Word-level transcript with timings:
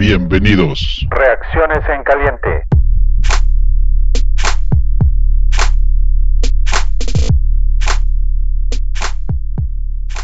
Bienvenidos. 0.00 1.06
Reacciones 1.10 1.86
en 1.90 2.02
caliente. 2.04 2.64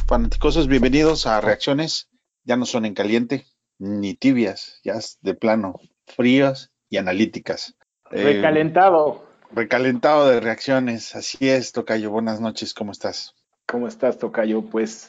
Fanaticosos, 0.09 0.67
bienvenidos 0.67 1.27
a 1.27 1.43
Reacciones. 1.43 2.09
Ya 2.45 2.57
no 2.57 2.65
son 2.65 2.87
en 2.87 2.95
caliente 2.95 3.45
ni 3.79 4.15
tibias, 4.15 4.81
ya 4.83 4.95
es 4.95 5.19
de 5.21 5.35
plano, 5.35 5.79
frías 6.07 6.73
y 6.89 6.97
analíticas. 6.97 7.77
Eh, 8.13 8.23
recalentado. 8.23 9.27
recalentado 9.53 10.31
de 10.31 10.41
reacciones. 10.41 11.15
Así 11.15 11.51
es, 11.51 11.73
Tocayo. 11.73 12.11
Buenas 12.11 12.41
noches, 12.41 12.73
¿cómo 12.73 12.93
estás? 12.93 13.35
¿Cómo 13.67 13.89
estás, 13.89 14.17
Tocayo? 14.17 14.63
Pues, 14.63 15.09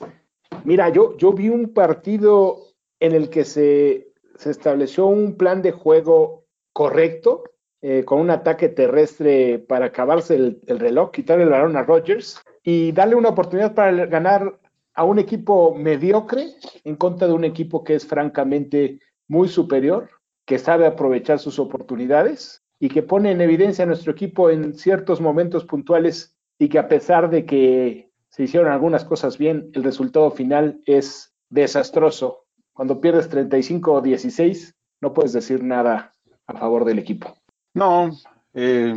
mira, 0.66 0.90
yo, 0.90 1.16
yo 1.18 1.32
vi 1.32 1.48
un 1.48 1.74
partido 1.74 2.66
en 3.00 3.14
el 3.14 3.30
que 3.30 3.46
se, 3.46 4.08
se 4.38 4.52
estableció 4.52 5.08
un 5.08 5.36
plan 5.36 5.62
de 5.62 5.72
juego 5.72 6.46
correcto, 6.74 7.44
eh, 7.82 8.04
con 8.06 8.20
un 8.20 8.30
ataque 8.30 8.70
terrestre 8.70 9.60
para 9.60 9.88
acabarse 9.88 10.36
el, 10.36 10.62
el 10.68 10.80
reloj, 10.80 11.12
quitarle 11.12 11.44
el 11.44 11.50
balón 11.50 11.76
a 11.76 11.84
Rodgers 11.84 12.42
y 12.64 12.92
darle 12.92 13.16
una 13.16 13.30
oportunidad 13.30 13.76
para 13.76 14.06
ganar 14.06 14.60
a 14.94 15.04
un 15.04 15.20
equipo 15.20 15.76
mediocre 15.76 16.48
en 16.84 16.96
contra 16.96 17.28
de 17.28 17.34
un 17.34 17.46
equipo 17.46 17.84
que 17.84 17.96
es 17.96 18.06
francamente 18.06 19.00
muy 19.28 19.48
superior, 19.48 20.10
que 20.46 20.58
sabe 20.58 20.88
aprovechar 20.88 21.40
sus 21.40 21.60
oportunidades 21.60 22.64
y 22.80 22.90
que 22.90 23.04
pone 23.04 23.32
en 23.32 23.42
evidencia 23.42 23.84
a 23.84 23.88
nuestro 23.88 24.12
equipo 24.12 24.50
en 24.50 24.74
ciertos 24.74 25.22
momentos 25.22 25.66
puntuales 25.66 26.36
y 26.58 26.70
que 26.70 26.80
a 26.80 26.88
pesar 26.88 27.30
de 27.30 27.46
que 27.46 28.12
se 28.30 28.44
hicieron 28.44 28.72
algunas 28.72 29.06
cosas 29.06 29.38
bien, 29.38 29.70
el 29.74 29.84
resultado 29.84 30.32
final 30.32 30.82
es 30.86 31.34
desastroso. 31.50 32.47
Cuando 32.78 33.02
pierdes 33.02 33.28
35 33.28 33.92
o 33.92 34.02
16, 34.02 34.76
no 35.02 35.12
puedes 35.12 35.34
decir 35.34 35.64
nada 35.64 36.14
a 36.46 36.54
favor 36.60 36.86
del 36.86 37.00
equipo. 37.00 37.36
No, 37.74 38.12
eh, 38.54 38.94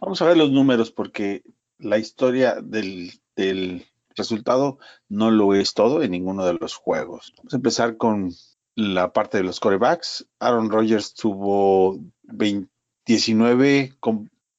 vamos 0.00 0.22
a 0.22 0.26
ver 0.26 0.36
los 0.36 0.52
números 0.52 0.92
porque 0.92 1.42
la 1.76 1.98
historia 1.98 2.60
del, 2.62 3.10
resultado 4.14 4.78
no 5.08 5.32
lo 5.32 5.54
es 5.54 5.74
todo 5.74 6.04
en 6.04 6.12
ninguno 6.12 6.46
de 6.46 6.54
los 6.54 6.76
juegos. 6.76 7.32
Vamos 7.38 7.52
a 7.52 7.56
empezar 7.56 7.96
con 7.96 8.30
la 8.76 9.12
parte 9.12 9.38
de 9.38 9.42
los 9.42 9.58
corebacks. 9.58 10.28
Aaron 10.38 10.70
Rodgers 10.70 11.12
tuvo 11.12 11.98
19 13.06 13.92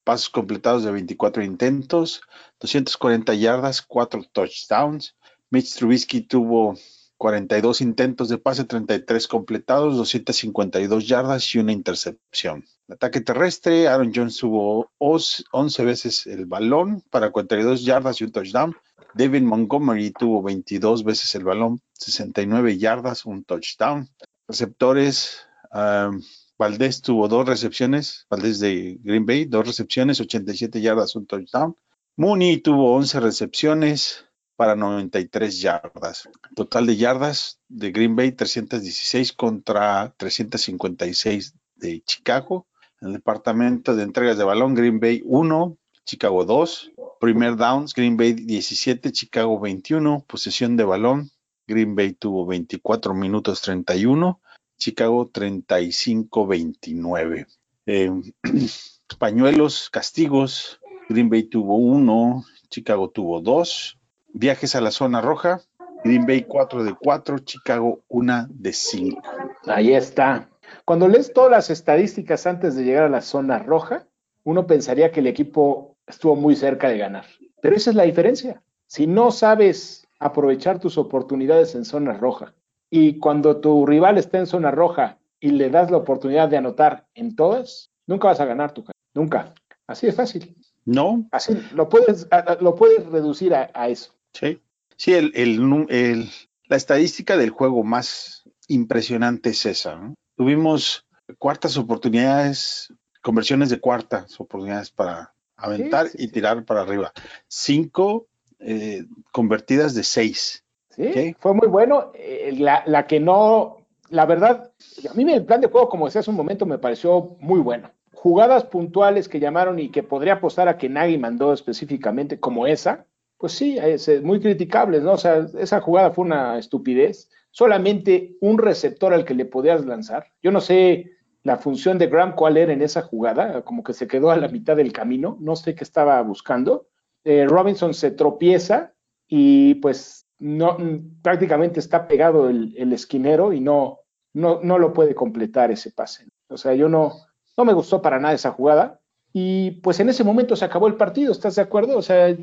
pasos 0.03 0.29
completados 0.29 0.83
de 0.83 0.91
24 0.91 1.41
intentos, 1.41 2.21
240 2.59 3.33
yardas, 3.33 3.81
4 3.81 4.23
touchdowns. 4.33 5.15
Mitch 5.51 5.73
Trubisky 5.73 6.19
tuvo 6.19 6.75
42 7.17 7.81
intentos 7.81 8.29
de 8.29 8.37
pase, 8.37 8.63
33 8.63 9.27
completados, 9.27 9.97
252 9.97 11.07
yardas 11.07 11.53
y 11.55 11.59
una 11.59 11.71
intercepción. 11.71 12.65
Ataque 12.89 13.21
terrestre, 13.21 13.87
Aaron 13.87 14.11
Jones 14.13 14.37
tuvo 14.37 14.91
11 14.99 15.83
veces 15.83 16.27
el 16.27 16.45
balón 16.45 17.03
para 17.09 17.31
42 17.31 17.83
yardas 17.83 18.21
y 18.21 18.25
un 18.25 18.31
touchdown. 18.31 18.75
David 19.13 19.41
Montgomery 19.41 20.11
tuvo 20.11 20.43
22 20.43 21.03
veces 21.03 21.33
el 21.35 21.43
balón, 21.43 21.81
69 21.93 22.77
yardas, 22.77 23.25
un 23.25 23.43
touchdown. 23.43 24.07
Receptores, 24.47 25.39
um, 25.73 26.21
Valdés 26.57 27.01
tuvo 27.01 27.27
dos 27.27 27.47
recepciones, 27.47 28.25
Valdés 28.29 28.59
de 28.59 28.99
Green 29.01 29.25
Bay, 29.25 29.45
dos 29.45 29.65
recepciones, 29.65 30.21
87 30.21 30.81
yardas, 30.81 31.15
un 31.15 31.25
touchdown. 31.25 31.75
Mooney 32.15 32.57
tuvo 32.61 32.93
11 32.95 33.19
recepciones 33.19 34.26
para 34.57 34.75
93 34.75 35.61
yardas. 35.61 36.27
Total 36.55 36.85
de 36.85 36.97
yardas 36.97 37.61
de 37.69 37.91
Green 37.91 38.15
Bay, 38.15 38.33
316 38.33 39.31
contra 39.33 40.13
356 40.17 41.55
de 41.75 42.03
Chicago. 42.03 42.67
En 42.99 43.09
el 43.09 43.13
departamento 43.13 43.95
de 43.95 44.03
entregas 44.03 44.37
de 44.37 44.43
balón, 44.43 44.73
Green 44.73 44.99
Bay 44.99 45.21
1, 45.23 45.77
Chicago 46.05 46.43
2. 46.43 46.91
Primer 47.21 47.55
downs, 47.55 47.93
Green 47.93 48.17
Bay 48.17 48.33
17, 48.33 49.11
Chicago 49.11 49.59
21. 49.59 50.25
Posesión 50.27 50.75
de 50.75 50.83
balón, 50.83 51.29
Green 51.67 51.95
Bay 51.95 52.13
tuvo 52.13 52.47
24 52.47 53.13
minutos 53.13 53.61
31, 53.61 54.41
Chicago 54.79 55.29
35-29. 55.29 57.45
Eh, 57.85 58.09
pañuelos, 59.19 59.91
castigos, 59.91 60.79
Green 61.09 61.29
Bay 61.29 61.43
tuvo 61.43 61.75
1, 61.77 62.43
Chicago 62.69 63.09
tuvo 63.09 63.41
2. 63.41 63.96
Viajes 64.39 64.75
a 64.75 64.81
la 64.81 64.91
zona 64.91 65.19
roja, 65.19 65.61
Green 66.03 66.27
Bay 66.27 66.43
4 66.43 66.83
de 66.83 66.93
4, 66.93 67.39
Chicago 67.39 68.03
1 68.07 68.45
de 68.51 68.71
5. 68.71 69.19
Ahí 69.65 69.93
está. 69.93 70.47
Cuando 70.85 71.07
lees 71.07 71.33
todas 71.33 71.49
las 71.49 71.71
estadísticas 71.71 72.45
antes 72.45 72.75
de 72.75 72.83
llegar 72.83 73.05
a 73.05 73.09
la 73.09 73.21
zona 73.21 73.57
roja, 73.57 74.05
uno 74.43 74.67
pensaría 74.67 75.11
que 75.11 75.21
el 75.21 75.27
equipo 75.27 75.97
estuvo 76.05 76.35
muy 76.35 76.55
cerca 76.55 76.87
de 76.87 76.99
ganar. 76.99 77.25
Pero 77.63 77.75
esa 77.75 77.89
es 77.89 77.95
la 77.95 78.03
diferencia. 78.03 78.61
Si 78.85 79.07
no 79.07 79.31
sabes 79.31 80.07
aprovechar 80.19 80.79
tus 80.79 80.99
oportunidades 80.99 81.73
en 81.73 81.83
zona 81.83 82.13
roja 82.13 82.53
y 82.91 83.17
cuando 83.17 83.57
tu 83.57 83.87
rival 83.87 84.19
está 84.19 84.37
en 84.37 84.45
zona 84.45 84.69
roja 84.69 85.17
y 85.39 85.49
le 85.49 85.71
das 85.71 85.89
la 85.89 85.97
oportunidad 85.97 86.47
de 86.47 86.57
anotar 86.57 87.07
en 87.15 87.35
todas, 87.35 87.89
nunca 88.05 88.27
vas 88.27 88.39
a 88.39 88.45
ganar 88.45 88.71
tu 88.71 88.85
Nunca. 89.15 89.55
Así 89.87 90.05
es 90.05 90.15
fácil. 90.15 90.55
No. 90.85 91.27
Así 91.31 91.57
lo 91.73 91.89
puedes, 91.89 92.27
lo 92.61 92.75
puedes 92.75 93.03
reducir 93.07 93.55
a, 93.55 93.89
eso. 93.89 94.13
Sí. 94.33 94.61
Sí, 94.95 95.13
el, 95.13 96.29
la 96.67 96.75
estadística 96.75 97.37
del 97.37 97.51
juego 97.51 97.83
más 97.83 98.43
impresionante 98.67 99.51
es 99.51 99.65
esa. 99.65 100.13
Tuvimos 100.35 101.05
cuartas 101.37 101.77
oportunidades, 101.77 102.93
conversiones 103.21 103.69
de 103.69 103.79
cuartas 103.79 104.39
oportunidades 104.39 104.89
para 104.89 105.33
aventar 105.55 106.07
y 106.13 106.27
tirar 106.29 106.65
para 106.65 106.81
arriba. 106.81 107.11
Cinco 107.47 108.27
eh, 108.59 109.05
convertidas 109.31 109.93
de 109.93 110.03
seis. 110.03 110.63
Sí, 110.89 111.35
fue 111.39 111.53
muy 111.53 111.67
bueno. 111.67 112.11
Eh, 112.15 112.55
la, 112.57 113.05
que 113.05 113.19
no, 113.19 113.77
la 114.09 114.25
verdad, 114.25 114.71
a 115.09 115.13
mí 115.13 115.31
el 115.31 115.45
plan 115.45 115.61
de 115.61 115.67
juego, 115.67 115.89
como 115.89 116.05
decía 116.05 116.21
hace 116.21 116.31
un 116.31 116.37
momento, 116.37 116.65
me 116.65 116.79
pareció 116.79 117.35
muy 117.39 117.59
bueno. 117.59 117.91
Jugadas 118.13 118.63
puntuales 118.63 119.29
que 119.29 119.39
llamaron 119.39 119.77
y 119.77 119.89
que 119.89 120.01
podría 120.01 120.33
apostar 120.33 120.67
a 120.67 120.77
que 120.77 120.89
Nagy 120.89 121.19
mandó 121.19 121.53
específicamente, 121.53 122.39
como 122.39 122.65
esa, 122.65 123.05
pues 123.37 123.53
sí, 123.53 123.77
es, 123.77 124.09
muy 124.23 124.39
criticable, 124.39 124.99
¿no? 124.99 125.13
O 125.13 125.17
sea, 125.17 125.47
esa 125.57 125.81
jugada 125.81 126.11
fue 126.11 126.25
una 126.25 126.57
estupidez. 126.57 127.29
Solamente 127.51 128.35
un 128.41 128.57
receptor 128.57 129.13
al 129.13 129.25
que 129.25 129.33
le 129.33 129.45
podías 129.45 129.85
lanzar. 129.85 130.27
Yo 130.41 130.51
no 130.51 130.61
sé 130.61 131.11
la 131.43 131.57
función 131.57 131.97
de 131.97 132.07
Graham 132.07 132.35
cuál 132.35 132.57
era 132.57 132.73
en 132.73 132.81
esa 132.81 133.01
jugada, 133.01 133.63
como 133.63 133.83
que 133.83 133.93
se 133.93 134.07
quedó 134.07 134.31
a 134.31 134.37
la 134.37 134.47
mitad 134.47 134.75
del 134.75 134.91
camino, 134.91 135.37
no 135.39 135.55
sé 135.55 135.75
qué 135.75 135.83
estaba 135.83 136.21
buscando. 136.21 136.87
Eh, 137.23 137.45
Robinson 137.47 137.93
se 137.93 138.11
tropieza 138.11 138.93
y 139.27 139.75
pues 139.75 140.27
no, 140.39 140.77
prácticamente 141.21 141.79
está 141.79 142.07
pegado 142.07 142.49
el, 142.49 142.91
esquinero 142.93 143.53
y 143.53 143.59
no, 143.59 143.99
no, 144.33 144.59
no 144.61 144.77
lo 144.77 144.93
puede 144.93 145.15
completar 145.15 145.71
ese 145.71 145.91
pase. 145.91 146.27
O 146.49 146.57
sea, 146.57 146.73
yo 146.73 146.89
no, 146.89 147.13
no 147.55 147.65
me 147.65 147.73
gustó 147.73 148.01
para 148.01 148.19
nada 148.19 148.33
esa 148.33 148.51
jugada. 148.51 148.99
Y 149.33 149.71
pues 149.81 149.99
en 149.99 150.09
ese 150.09 150.23
momento 150.23 150.55
se 150.55 150.65
acabó 150.65 150.87
el 150.87 150.95
partido, 150.95 151.31
¿estás 151.31 151.55
de 151.55 151.61
acuerdo? 151.61 151.97
O 151.97 152.01
sea, 152.01 152.35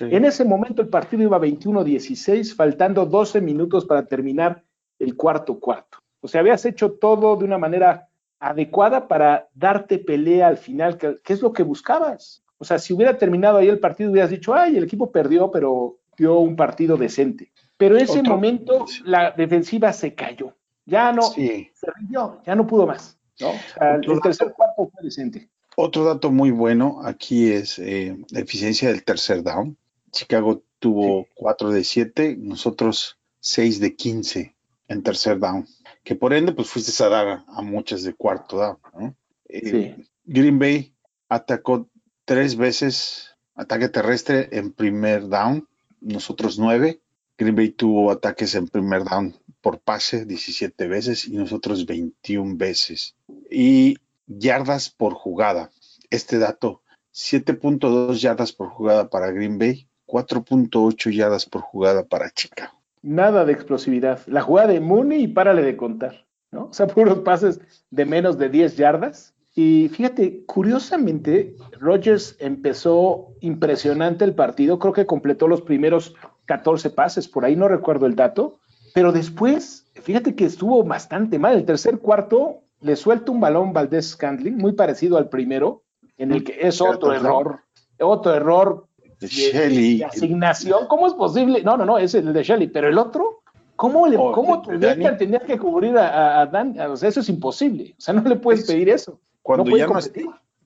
en 0.00 0.24
ese 0.24 0.44
momento 0.44 0.82
el 0.82 0.88
partido 0.88 1.22
iba 1.22 1.38
21-16, 1.38 2.54
faltando 2.54 3.06
12 3.06 3.40
minutos 3.40 3.84
para 3.84 4.06
terminar 4.06 4.62
el 4.98 5.16
cuarto 5.16 5.58
cuarto. 5.58 5.98
O 6.20 6.28
sea, 6.28 6.40
habías 6.40 6.64
hecho 6.64 6.92
todo 6.92 7.36
de 7.36 7.44
una 7.44 7.58
manera 7.58 8.08
adecuada 8.40 9.08
para 9.08 9.48
darte 9.54 9.98
pelea 9.98 10.48
al 10.48 10.58
final, 10.58 10.96
que, 10.96 11.20
es 11.26 11.42
lo 11.42 11.52
que 11.52 11.62
buscabas. 11.62 12.42
O 12.58 12.64
sea, 12.64 12.78
si 12.78 12.92
hubiera 12.92 13.16
terminado 13.16 13.58
ahí 13.58 13.68
el 13.68 13.80
partido, 13.80 14.10
hubieras 14.10 14.30
dicho, 14.30 14.54
ay, 14.54 14.76
el 14.76 14.84
equipo 14.84 15.10
perdió, 15.10 15.50
pero 15.50 15.98
dio 16.16 16.38
un 16.38 16.56
partido 16.56 16.96
decente. 16.96 17.52
Pero 17.76 17.96
en 17.96 18.02
ese 18.02 18.22
momento 18.22 18.86
la 19.04 19.30
defensiva 19.30 19.92
se 19.92 20.14
cayó. 20.14 20.54
Ya 20.84 21.12
no, 21.12 21.22
se 21.22 21.70
rindió, 21.96 22.40
ya 22.44 22.54
no 22.56 22.66
pudo 22.66 22.86
más. 22.86 23.18
¿no? 23.40 23.52
el 23.80 24.20
tercer 24.20 24.52
cuarto 24.52 24.90
fue 24.92 25.02
decente. 25.02 25.48
Otro 25.80 26.04
dato 26.04 26.32
muy 26.32 26.50
bueno 26.50 27.02
aquí 27.04 27.52
es 27.52 27.78
eh, 27.78 28.16
la 28.30 28.40
eficiencia 28.40 28.88
del 28.88 29.04
tercer 29.04 29.44
down. 29.44 29.76
Chicago 30.10 30.64
tuvo 30.80 31.28
4 31.36 31.70
de 31.70 31.84
7, 31.84 32.36
nosotros 32.36 33.18
6 33.40 33.78
de 33.78 33.94
15 33.94 34.56
en 34.88 35.02
tercer 35.02 35.38
down 35.38 35.66
que 36.08 36.16
por 36.16 36.32
ende 36.32 36.52
pues 36.52 36.68
fuiste 36.68 37.04
a 37.04 37.08
dar 37.10 37.44
a 37.46 37.60
muchas 37.60 38.02
de 38.02 38.14
cuarto 38.14 38.56
down. 38.56 39.14
Eh, 39.46 40.06
Green 40.24 40.58
Bay 40.58 40.94
atacó 41.28 41.90
tres 42.24 42.56
veces 42.56 43.36
ataque 43.54 43.90
terrestre 43.90 44.48
en 44.52 44.72
primer 44.72 45.28
down, 45.28 45.68
nosotros 46.00 46.58
nueve. 46.58 47.02
Green 47.36 47.54
Bay 47.54 47.68
tuvo 47.68 48.10
ataques 48.10 48.54
en 48.54 48.68
primer 48.68 49.04
down 49.04 49.36
por 49.60 49.80
pase 49.80 50.24
17 50.24 50.88
veces 50.88 51.28
y 51.28 51.32
nosotros 51.32 51.84
21 51.84 52.56
veces. 52.56 53.14
Y 53.50 53.98
yardas 54.28 54.90
por 54.90 55.14
jugada. 55.14 55.70
Este 56.10 56.38
dato, 56.38 56.82
7.2 57.12 58.20
yardas 58.20 58.52
por 58.52 58.68
jugada 58.68 59.10
para 59.10 59.32
Green 59.32 59.58
Bay, 59.58 59.88
4.8 60.06 61.10
yardas 61.10 61.46
por 61.46 61.62
jugada 61.62 62.04
para 62.04 62.30
Chicago 62.30 62.78
nada 63.02 63.44
de 63.44 63.52
explosividad. 63.52 64.20
La 64.26 64.42
jugada 64.42 64.68
de 64.68 64.80
Mooney 64.80 65.22
y 65.22 65.28
párale 65.28 65.62
de 65.62 65.76
contar. 65.76 66.26
O 66.52 66.72
sea, 66.72 66.86
puros 66.94 67.20
pases 67.20 67.60
de 67.90 68.04
menos 68.04 68.38
de 68.38 68.48
10 68.48 68.76
yardas. 68.76 69.34
Y 69.54 69.88
fíjate, 69.88 70.44
curiosamente, 70.46 71.56
Rodgers 71.80 72.36
empezó 72.38 73.34
impresionante 73.40 74.24
el 74.24 74.34
partido, 74.34 74.78
creo 74.78 74.92
que 74.92 75.06
completó 75.06 75.48
los 75.48 75.62
primeros 75.62 76.14
14 76.44 76.90
pases, 76.90 77.26
por 77.26 77.44
ahí 77.44 77.56
no 77.56 77.66
recuerdo 77.66 78.06
el 78.06 78.14
dato, 78.14 78.60
pero 78.94 79.10
después, 79.10 79.90
fíjate 79.94 80.36
que 80.36 80.44
estuvo 80.44 80.84
bastante 80.84 81.40
mal. 81.40 81.56
El 81.56 81.64
tercer 81.64 81.98
cuarto 81.98 82.62
le 82.80 82.96
suelta 82.96 83.32
un 83.32 83.40
balón 83.40 83.72
Valdés 83.72 84.10
Scandling, 84.10 84.56
muy 84.56 84.72
parecido 84.72 85.16
al 85.16 85.28
primero, 85.28 85.82
en 86.16 86.32
el 86.32 86.44
que 86.44 86.58
es 86.60 86.80
otro 86.80 87.12
error, 87.12 87.60
otro 88.00 88.34
error 88.34 88.86
de, 89.20 90.04
asignación. 90.04 90.86
¿Cómo 90.86 91.06
es 91.06 91.14
posible? 91.14 91.62
No, 91.62 91.76
no, 91.76 91.84
no, 91.84 91.98
es 91.98 92.14
el 92.14 92.32
de 92.32 92.42
Shelly, 92.42 92.68
pero 92.68 92.88
el 92.88 92.98
otro, 92.98 93.42
¿cómo, 93.76 94.06
le, 94.06 94.16
oh, 94.16 94.32
cómo 94.32 94.62
tenía 94.62 95.40
que 95.40 95.58
cubrir 95.58 95.96
a, 95.98 96.46
Dan? 96.46 96.78
O 96.80 96.96
sea, 96.96 97.08
eso 97.08 97.20
es 97.20 97.28
imposible. 97.28 97.94
O 97.98 98.00
sea, 98.00 98.14
no 98.14 98.22
le 98.28 98.36
puedes 98.36 98.66
pedir 98.66 98.88
eso. 98.88 99.18
Cuando, 99.42 99.76
ya 99.76 99.86
no, 99.86 99.98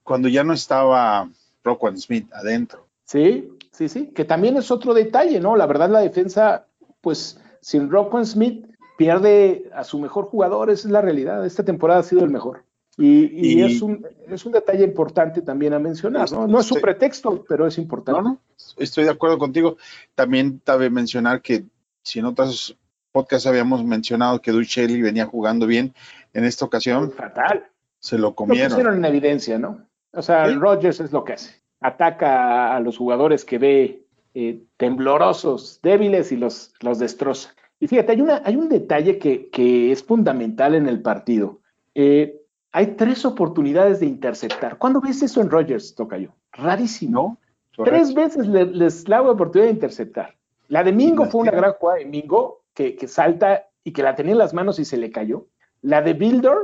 cuando 0.03 0.29
ya 0.29 0.43
no 0.43 0.53
estaba 0.53 1.29
Roquan 1.62 1.97
Smith 1.97 2.29
adentro. 2.32 2.87
Sí, 3.05 3.49
sí, 3.70 3.88
sí, 3.88 4.06
que 4.09 4.25
también 4.25 4.56
es 4.56 4.70
otro 4.70 4.93
detalle, 4.93 5.38
¿no? 5.41 5.56
La 5.56 5.67
verdad, 5.67 5.88
la 5.88 6.00
defensa, 6.00 6.67
pues 7.00 7.38
sin 7.61 7.91
Roquan 7.91 8.26
Smith 8.26 8.67
pierde 8.97 9.71
a 9.75 9.85
su 9.85 9.99
mejor 9.99 10.27
jugador, 10.27 10.71
esa 10.71 10.89
es 10.89 10.93
la 10.93 11.00
realidad. 11.00 11.44
Esta 11.44 11.65
temporada 11.65 12.00
ha 12.00 12.05
sido 12.05 12.25
el 12.25 12.31
mejor. 12.31 12.65
Y, 12.99 13.62
es, 13.62 13.81
un, 13.81 14.06
es, 14.29 14.44
un, 14.44 14.53
detalle 14.53 14.85
importante 14.85 15.41
también 15.41 15.73
a 15.73 15.79
mencionar, 15.79 16.31
¿no? 16.31 16.47
No 16.47 16.61
es 16.61 16.71
un 16.71 16.81
pretexto, 16.81 17.43
pero 17.49 17.67
es 17.67 17.79
importante. 17.79 18.21
No, 18.21 18.29
no, 18.29 18.39
estoy 18.77 19.05
de 19.05 19.11
acuerdo 19.11 19.39
contigo. 19.39 19.79
También 20.15 20.61
cabe 20.62 20.91
mencionar 20.91 21.41
que 21.41 21.65
si 22.03 22.19
en 22.19 22.27
otros 22.27 22.77
podcasts 23.11 23.47
habíamos 23.47 23.83
mencionado 23.83 24.43
que 24.43 24.53
Duchelli 24.53 25.00
venía 25.00 25.25
jugando 25.25 25.67
bien, 25.67 25.95
en 26.35 26.45
esta 26.45 26.65
ocasión. 26.65 27.12
Fatal. 27.12 27.67
Se 27.99 28.19
lo 28.19 28.35
comieron. 28.35 28.71
Lo 28.71 28.77
pusieron 28.77 28.99
en 28.99 29.05
evidencia, 29.05 29.59
¿no? 29.59 29.87
O 30.12 30.23
sea, 30.23 30.47
Rodgers 30.49 31.00
es 31.00 31.12
lo 31.12 31.25
que 31.25 31.35
hace. 31.35 31.62
Ataca 31.81 32.75
a 32.77 32.81
los 32.81 32.99
jugadores 32.99 33.45
que 33.45 33.59
ve 33.59 34.06
eh, 34.35 34.62
temblorosos, 34.77 35.81
débiles 35.83 36.33
y 36.33 36.37
los, 36.37 36.73
los 36.81 36.99
destroza. 36.99 37.55
Y 37.82 37.88
fíjate, 37.88 38.12
hay, 38.12 38.20
una, 38.20 38.40
hay 38.44 38.55
un 38.55 38.69
detalle 38.69 39.19
que, 39.19 39.50
que 39.50 39.90
es 39.90 40.05
fundamental 40.05 40.76
en 40.76 40.87
el 40.87 41.02
partido. 41.02 41.62
Eh, 41.96 42.40
hay 42.70 42.94
tres 42.94 43.25
oportunidades 43.25 43.99
de 43.99 44.06
interceptar. 44.06 44.79
¿Cuándo 44.79 45.00
ves 45.00 45.20
eso 45.20 45.40
en 45.40 45.50
Rodgers, 45.50 45.96
Tocayo? 45.96 46.32
Rarísimo. 46.52 47.38
Tres 47.84 48.14
veces 48.14 48.46
les 48.46 49.02
da 49.02 49.20
la 49.20 49.32
oportunidad 49.32 49.67
de 49.67 49.75
interceptar. 49.75 50.37
La 50.69 50.84
de 50.84 50.93
Mingo 50.93 51.25
fue 51.25 51.40
una 51.40 51.50
gran 51.50 51.73
jugada 51.73 51.99
de 51.99 52.05
Mingo 52.05 52.62
que, 52.73 52.94
que, 52.94 53.08
salta 53.08 53.67
y 53.82 53.93
que 53.93 54.05
la 54.05 54.14
tenía 54.14 54.31
en 54.31 54.38
las 54.38 54.55
manos 54.55 54.78
y 54.78 54.85
se 54.85 54.96
le 54.96 55.11
cayó. 55.11 55.49
La 55.81 56.02
de 56.02 56.14
Builder 56.14 56.55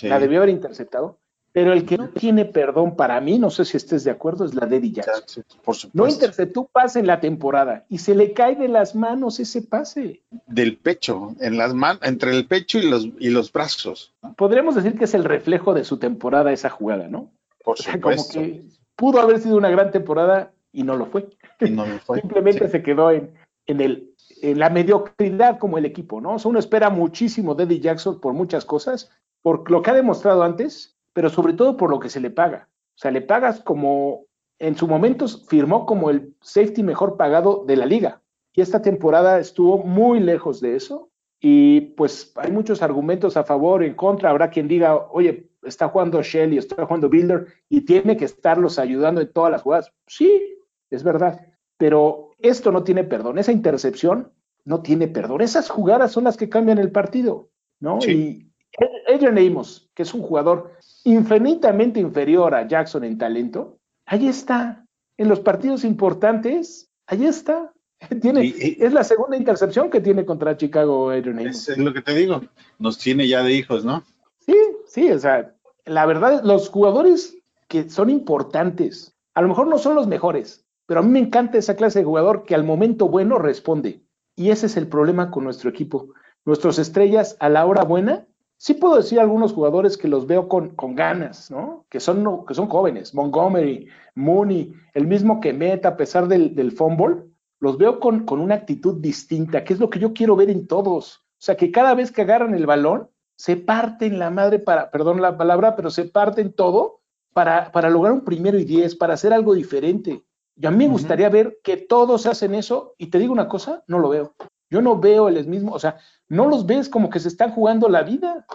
la 0.00 0.18
debió 0.18 0.38
haber 0.38 0.48
interceptado. 0.48 1.18
Pero 1.52 1.74
el 1.74 1.84
que 1.84 1.98
no 1.98 2.08
tiene 2.08 2.46
perdón 2.46 2.96
para 2.96 3.20
mí, 3.20 3.38
no 3.38 3.50
sé 3.50 3.66
si 3.66 3.76
estés 3.76 4.04
de 4.04 4.10
acuerdo, 4.10 4.46
es 4.46 4.54
la 4.54 4.66
de 4.66 4.76
Eddie 4.76 4.92
Jackson. 4.92 5.44
no 5.92 6.08
interceptó 6.08 6.64
pase 6.64 6.98
en 7.00 7.06
la 7.06 7.20
temporada 7.20 7.84
y 7.90 7.98
se 7.98 8.14
le 8.14 8.32
cae 8.32 8.56
de 8.56 8.68
las 8.68 8.94
manos 8.94 9.38
ese 9.38 9.60
pase. 9.60 10.22
Del 10.46 10.78
pecho, 10.78 11.34
en 11.40 11.58
las 11.58 11.74
manos, 11.74 12.00
entre 12.04 12.30
el 12.34 12.46
pecho 12.46 12.78
y 12.78 12.88
los, 12.88 13.08
y 13.18 13.28
los 13.28 13.52
brazos. 13.52 14.14
Podríamos 14.36 14.74
decir 14.74 14.96
que 14.98 15.04
es 15.04 15.12
el 15.12 15.24
reflejo 15.24 15.74
de 15.74 15.84
su 15.84 15.98
temporada 15.98 16.52
esa 16.52 16.70
jugada, 16.70 17.08
¿no? 17.08 17.30
Por 17.62 17.76
supuesto. 17.76 18.40
Como 18.40 18.46
que 18.46 18.62
pudo 18.96 19.20
haber 19.20 19.38
sido 19.38 19.58
una 19.58 19.70
gran 19.70 19.90
temporada 19.90 20.52
y 20.72 20.84
no 20.84 20.96
lo 20.96 21.04
fue. 21.04 21.28
no 21.60 21.84
lo 21.84 21.98
fue. 21.98 22.20
Simplemente 22.22 22.66
se 22.70 22.82
quedó 22.82 23.10
en, 23.10 23.30
en, 23.66 23.82
el, 23.82 24.14
en 24.40 24.58
la 24.58 24.70
mediocridad 24.70 25.58
como 25.58 25.76
el 25.76 25.84
equipo, 25.84 26.18
¿no? 26.22 26.36
O 26.36 26.38
sea, 26.38 26.48
uno 26.48 26.58
espera 26.58 26.88
muchísimo 26.88 27.54
de 27.54 27.64
Eddie 27.64 27.80
Jackson 27.80 28.20
por 28.20 28.32
muchas 28.32 28.64
cosas, 28.64 29.10
por 29.42 29.70
lo 29.70 29.82
que 29.82 29.90
ha 29.90 29.94
demostrado 29.94 30.44
antes 30.44 30.91
pero 31.12 31.30
sobre 31.30 31.52
todo 31.52 31.76
por 31.76 31.90
lo 31.90 32.00
que 32.00 32.08
se 32.08 32.20
le 32.20 32.30
paga. 32.30 32.68
O 32.94 32.98
sea, 32.98 33.10
le 33.10 33.22
pagas 33.22 33.60
como, 33.60 34.26
en 34.58 34.76
su 34.76 34.86
momento 34.86 35.26
firmó 35.28 35.86
como 35.86 36.10
el 36.10 36.34
safety 36.40 36.82
mejor 36.82 37.16
pagado 37.16 37.64
de 37.66 37.76
la 37.76 37.86
liga. 37.86 38.22
Y 38.54 38.60
esta 38.60 38.82
temporada 38.82 39.38
estuvo 39.38 39.78
muy 39.78 40.20
lejos 40.20 40.60
de 40.60 40.76
eso. 40.76 41.10
Y 41.40 41.80
pues 41.96 42.32
hay 42.36 42.52
muchos 42.52 42.82
argumentos 42.82 43.36
a 43.36 43.44
favor, 43.44 43.82
en 43.82 43.94
contra. 43.94 44.30
Habrá 44.30 44.50
quien 44.50 44.68
diga, 44.68 45.08
oye, 45.10 45.50
está 45.62 45.88
jugando 45.88 46.22
Shelly, 46.22 46.58
está 46.58 46.84
jugando 46.86 47.08
Builder 47.08 47.46
y 47.68 47.80
tiene 47.82 48.16
que 48.16 48.26
estarlos 48.26 48.78
ayudando 48.78 49.20
en 49.20 49.32
todas 49.32 49.50
las 49.50 49.62
jugadas. 49.62 49.92
Sí, 50.06 50.58
es 50.90 51.02
verdad. 51.02 51.40
Pero 51.78 52.30
esto 52.38 52.70
no 52.70 52.84
tiene 52.84 53.04
perdón. 53.04 53.38
Esa 53.38 53.52
intercepción 53.52 54.32
no 54.64 54.82
tiene 54.82 55.08
perdón. 55.08 55.40
Esas 55.40 55.68
jugadas 55.68 56.12
son 56.12 56.24
las 56.24 56.36
que 56.36 56.48
cambian 56.48 56.78
el 56.78 56.92
partido, 56.92 57.48
¿no? 57.80 57.98
Y 58.06 58.51
Adrian 59.08 59.38
Amos, 59.38 59.90
que 59.94 60.02
es 60.02 60.14
un 60.14 60.22
jugador 60.22 60.72
infinitamente 61.04 62.00
inferior 62.00 62.54
a 62.54 62.66
Jackson 62.66 63.04
en 63.04 63.18
talento, 63.18 63.78
ahí 64.06 64.28
está. 64.28 64.84
En 65.18 65.28
los 65.28 65.40
partidos 65.40 65.84
importantes, 65.84 66.90
ahí 67.06 67.26
está. 67.26 67.72
Tiene, 68.20 68.54
es 68.58 68.92
la 68.92 69.04
segunda 69.04 69.36
intercepción 69.36 69.88
que 69.88 70.00
tiene 70.00 70.24
contra 70.24 70.56
Chicago 70.56 71.10
Adrian 71.10 71.38
Amos. 71.38 71.68
Es 71.68 71.78
lo 71.78 71.92
que 71.92 72.02
te 72.02 72.14
digo, 72.14 72.42
nos 72.78 72.98
tiene 72.98 73.28
ya 73.28 73.44
de 73.44 73.52
hijos, 73.52 73.84
¿no? 73.84 74.02
Sí, 74.40 74.56
sí, 74.86 75.08
o 75.12 75.18
sea, 75.18 75.54
la 75.84 76.04
verdad, 76.06 76.42
los 76.42 76.68
jugadores 76.68 77.38
que 77.68 77.88
son 77.88 78.10
importantes, 78.10 79.14
a 79.34 79.42
lo 79.42 79.48
mejor 79.48 79.68
no 79.68 79.78
son 79.78 79.94
los 79.94 80.08
mejores, 80.08 80.64
pero 80.86 81.00
a 81.00 81.02
mí 81.02 81.10
me 81.10 81.20
encanta 81.20 81.58
esa 81.58 81.76
clase 81.76 82.00
de 82.00 82.04
jugador 82.04 82.44
que 82.44 82.56
al 82.56 82.64
momento 82.64 83.08
bueno 83.08 83.38
responde. 83.38 84.02
Y 84.34 84.50
ese 84.50 84.66
es 84.66 84.76
el 84.76 84.88
problema 84.88 85.30
con 85.30 85.44
nuestro 85.44 85.70
equipo. 85.70 86.08
Nuestras 86.44 86.78
estrellas 86.78 87.36
a 87.38 87.48
la 87.48 87.64
hora 87.66 87.84
buena 87.84 88.26
sí 88.62 88.74
puedo 88.74 88.94
decir 88.94 89.18
algunos 89.18 89.52
jugadores 89.52 89.98
que 89.98 90.06
los 90.06 90.24
veo 90.24 90.46
con, 90.48 90.76
ganas, 90.94 91.50
¿no? 91.50 91.84
Que 91.88 91.98
son, 91.98 92.46
que 92.46 92.54
son 92.54 92.68
jóvenes, 92.68 93.12
Montgomery, 93.12 93.88
Mooney, 94.14 94.72
el 94.94 95.08
mismo 95.08 95.40
que 95.40 95.52
Meta, 95.52 95.88
a 95.88 95.96
pesar 95.96 96.28
del, 96.28 96.54
del 96.54 96.70
fumble, 96.70 97.24
los 97.58 97.76
veo 97.76 97.98
con, 97.98 98.24
con, 98.24 98.38
una 98.38 98.54
actitud 98.54 99.00
distinta, 99.00 99.64
que 99.64 99.72
es 99.72 99.80
lo 99.80 99.90
que 99.90 99.98
yo 99.98 100.12
quiero 100.12 100.36
ver 100.36 100.48
en 100.48 100.68
todos. 100.68 101.16
O 101.16 101.44
sea, 101.44 101.56
que 101.56 101.72
cada 101.72 101.96
vez 101.96 102.12
que 102.12 102.22
agarran 102.22 102.54
el 102.54 102.66
balón, 102.66 103.10
se 103.34 103.56
parten 103.56 104.20
la 104.20 104.30
madre 104.30 104.60
para, 104.60 104.92
perdón 104.92 105.20
la 105.20 105.36
palabra, 105.36 105.74
pero 105.74 105.90
se 105.90 106.04
parten 106.04 106.52
todo 106.52 107.00
para, 107.32 107.72
para 107.72 107.90
lograr 107.90 108.12
un 108.12 108.24
primero 108.24 108.60
y 108.60 108.64
diez, 108.64 108.94
para 108.94 109.14
hacer 109.14 109.32
algo 109.32 109.54
diferente. 109.54 110.22
Y 110.54 110.66
a 110.66 110.70
mí 110.70 110.84
me 110.84 110.92
gustaría 110.92 111.28
ver 111.30 111.58
que 111.64 111.78
todos 111.78 112.26
hacen 112.26 112.54
eso, 112.54 112.94
y 112.96 113.08
te 113.08 113.18
digo 113.18 113.32
una 113.32 113.48
cosa, 113.48 113.82
no 113.88 113.98
lo 113.98 114.08
veo. 114.08 114.34
Yo 114.72 114.80
no 114.80 114.98
veo 114.98 115.28
el 115.28 115.46
mismo, 115.46 115.72
o 115.72 115.78
sea, 115.78 115.98
no 116.28 116.48
los 116.48 116.64
ves 116.64 116.88
como 116.88 117.10
que 117.10 117.20
se 117.20 117.28
están 117.28 117.50
jugando 117.50 117.90
la 117.90 118.02
vida. 118.04 118.46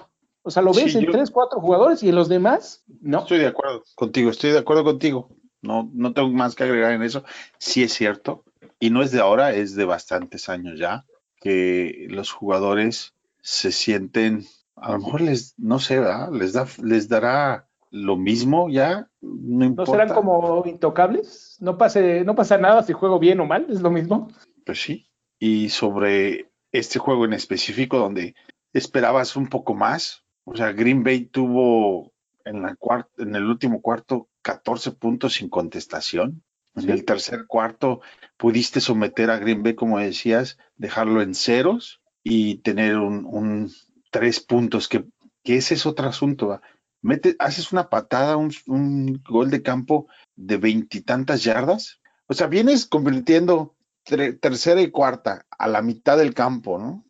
O 0.42 0.50
sea, 0.50 0.64
lo 0.64 0.74
ves 0.74 0.96
en 0.96 1.12
tres, 1.12 1.30
cuatro 1.30 1.62
jugadores 1.62 2.02
y 2.02 2.10
en 2.10 2.16
los 2.16 2.28
demás, 2.28 2.84
no. 3.02 3.20
Estoy 3.20 3.38
de 3.38 3.48
acuerdo 3.48 3.84
contigo, 3.94 4.32
estoy 4.32 4.50
de 4.50 4.58
acuerdo 4.58 4.84
contigo. 4.84 5.30
No, 5.62 5.92
no 5.94 6.14
tengo 6.14 6.30
más 6.30 6.56
que 6.56 6.64
agregar 6.64 6.94
en 6.94 7.04
eso. 7.04 7.24
Sí 7.60 7.84
es 7.84 7.94
cierto, 7.94 8.46
y 8.80 8.90
no 8.90 9.04
es 9.04 9.12
de 9.12 9.20
ahora, 9.20 9.54
es 9.54 9.76
de 9.76 9.86
bastantes 9.86 10.50
años 10.50 10.80
ya, 10.80 11.06
que 11.40 12.08
los 12.10 12.32
jugadores 12.32 13.14
se 13.42 13.72
sienten, 13.72 14.46
a 14.76 14.94
lo 14.94 14.98
mejor 14.98 15.22
les, 15.22 15.54
no 15.60 15.78
sé, 15.78 16.02
les 16.32 16.54
da, 16.54 16.66
les 16.82 17.10
dará 17.10 17.68
lo 17.92 18.18
mismo 18.18 18.70
ya, 18.70 19.08
no 19.22 19.66
importa. 19.66 19.92
¿No 19.92 19.98
serán 20.00 20.16
como 20.16 20.64
intocables? 20.66 21.58
No 21.60 21.78
pase, 21.78 22.24
no 22.24 22.36
pasa 22.36 22.58
nada 22.58 22.82
si 22.82 22.94
juego 22.94 23.20
bien 23.20 23.40
o 23.40 23.46
mal, 23.46 23.68
es 23.70 23.82
lo 23.82 23.92
mismo. 23.92 24.30
Pues 24.66 24.82
sí, 24.82 25.07
y 25.39 25.70
sobre 25.70 26.51
este 26.72 27.00
juego 27.00 27.25
en 27.25 27.34
específico 27.34 27.98
donde 27.98 28.36
esperabas 28.74 29.36
un 29.36 29.48
poco 29.48 29.74
más. 29.74 30.24
O 30.44 30.56
sea, 30.56 30.72
Green 30.72 31.03
Bay 31.03 31.25
tuvo 31.25 32.13
en, 32.46 32.62
la 32.62 32.77
en 33.17 33.36
el 33.36 33.46
último 33.46 33.82
cuarto 33.82 34.29
14 34.41 34.91
puntos 34.94 35.34
sin 35.36 35.50
contestación. 35.50 36.44
En 36.75 36.91
el 36.91 37.06
tercer 37.06 37.46
cuarto 37.48 38.01
pudiste 38.38 38.82
someter 38.82 39.32
a 39.32 39.39
Green 39.39 39.63
Bay, 39.63 39.74
como 39.74 39.98
decías, 39.98 40.60
dejarlo 40.75 41.24
en 41.24 41.34
ceros 41.34 42.01
y 42.24 42.60
tener 42.60 42.98
un, 42.98 43.72
tres 44.12 44.39
puntos, 44.39 44.88
que, 44.88 45.06
ese 45.44 45.74
es 45.74 45.86
otro 45.86 46.08
asunto. 46.08 46.62
Mete, 47.01 47.36
haces 47.39 47.72
una 47.72 47.89
patada, 47.89 48.38
un, 48.38 48.53
un 48.67 49.24
gol 49.24 49.50
de 49.50 49.63
campo 49.63 50.08
de 50.36 50.58
veintitantas 50.58 51.44
yardas. 51.44 52.00
O 52.27 52.34
sea, 52.34 52.48
vienes 52.48 52.86
convirtiendo 52.86 53.76
tercera 54.08 54.82
y 54.82 54.92
cuarta 54.92 55.46
a 55.58 55.68
la 55.68 55.82
mitad 55.82 56.18
del 56.18 56.34
campo, 56.34 56.80
¿no? 56.80 57.04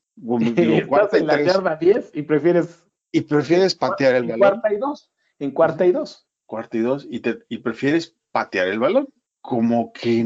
cuarta 0.87 1.17
en 1.17 1.27
la 1.27 1.41
yarda 1.41 1.75
10 1.75 2.11
y 2.15 2.23
prefieres 2.23 2.83
y 3.11 3.21
prefieres 3.21 3.75
patear 3.75 4.15
el 4.15 4.23
balón. 4.23 4.39
Cuarta 4.39 4.73
y 4.73 4.77
dos. 4.77 5.11
En 5.39 5.51
cuarta 5.51 5.85
y 5.85 5.91
dos. 5.91 6.27
Cuarta 6.45 6.77
y 6.77 6.81
dos 6.81 7.07
y, 7.09 7.19
te, 7.19 7.39
y 7.49 7.59
prefieres 7.59 8.15
patear 8.31 8.67
el 8.67 8.79
balón. 8.79 9.07
Como 9.41 9.93
que 9.93 10.25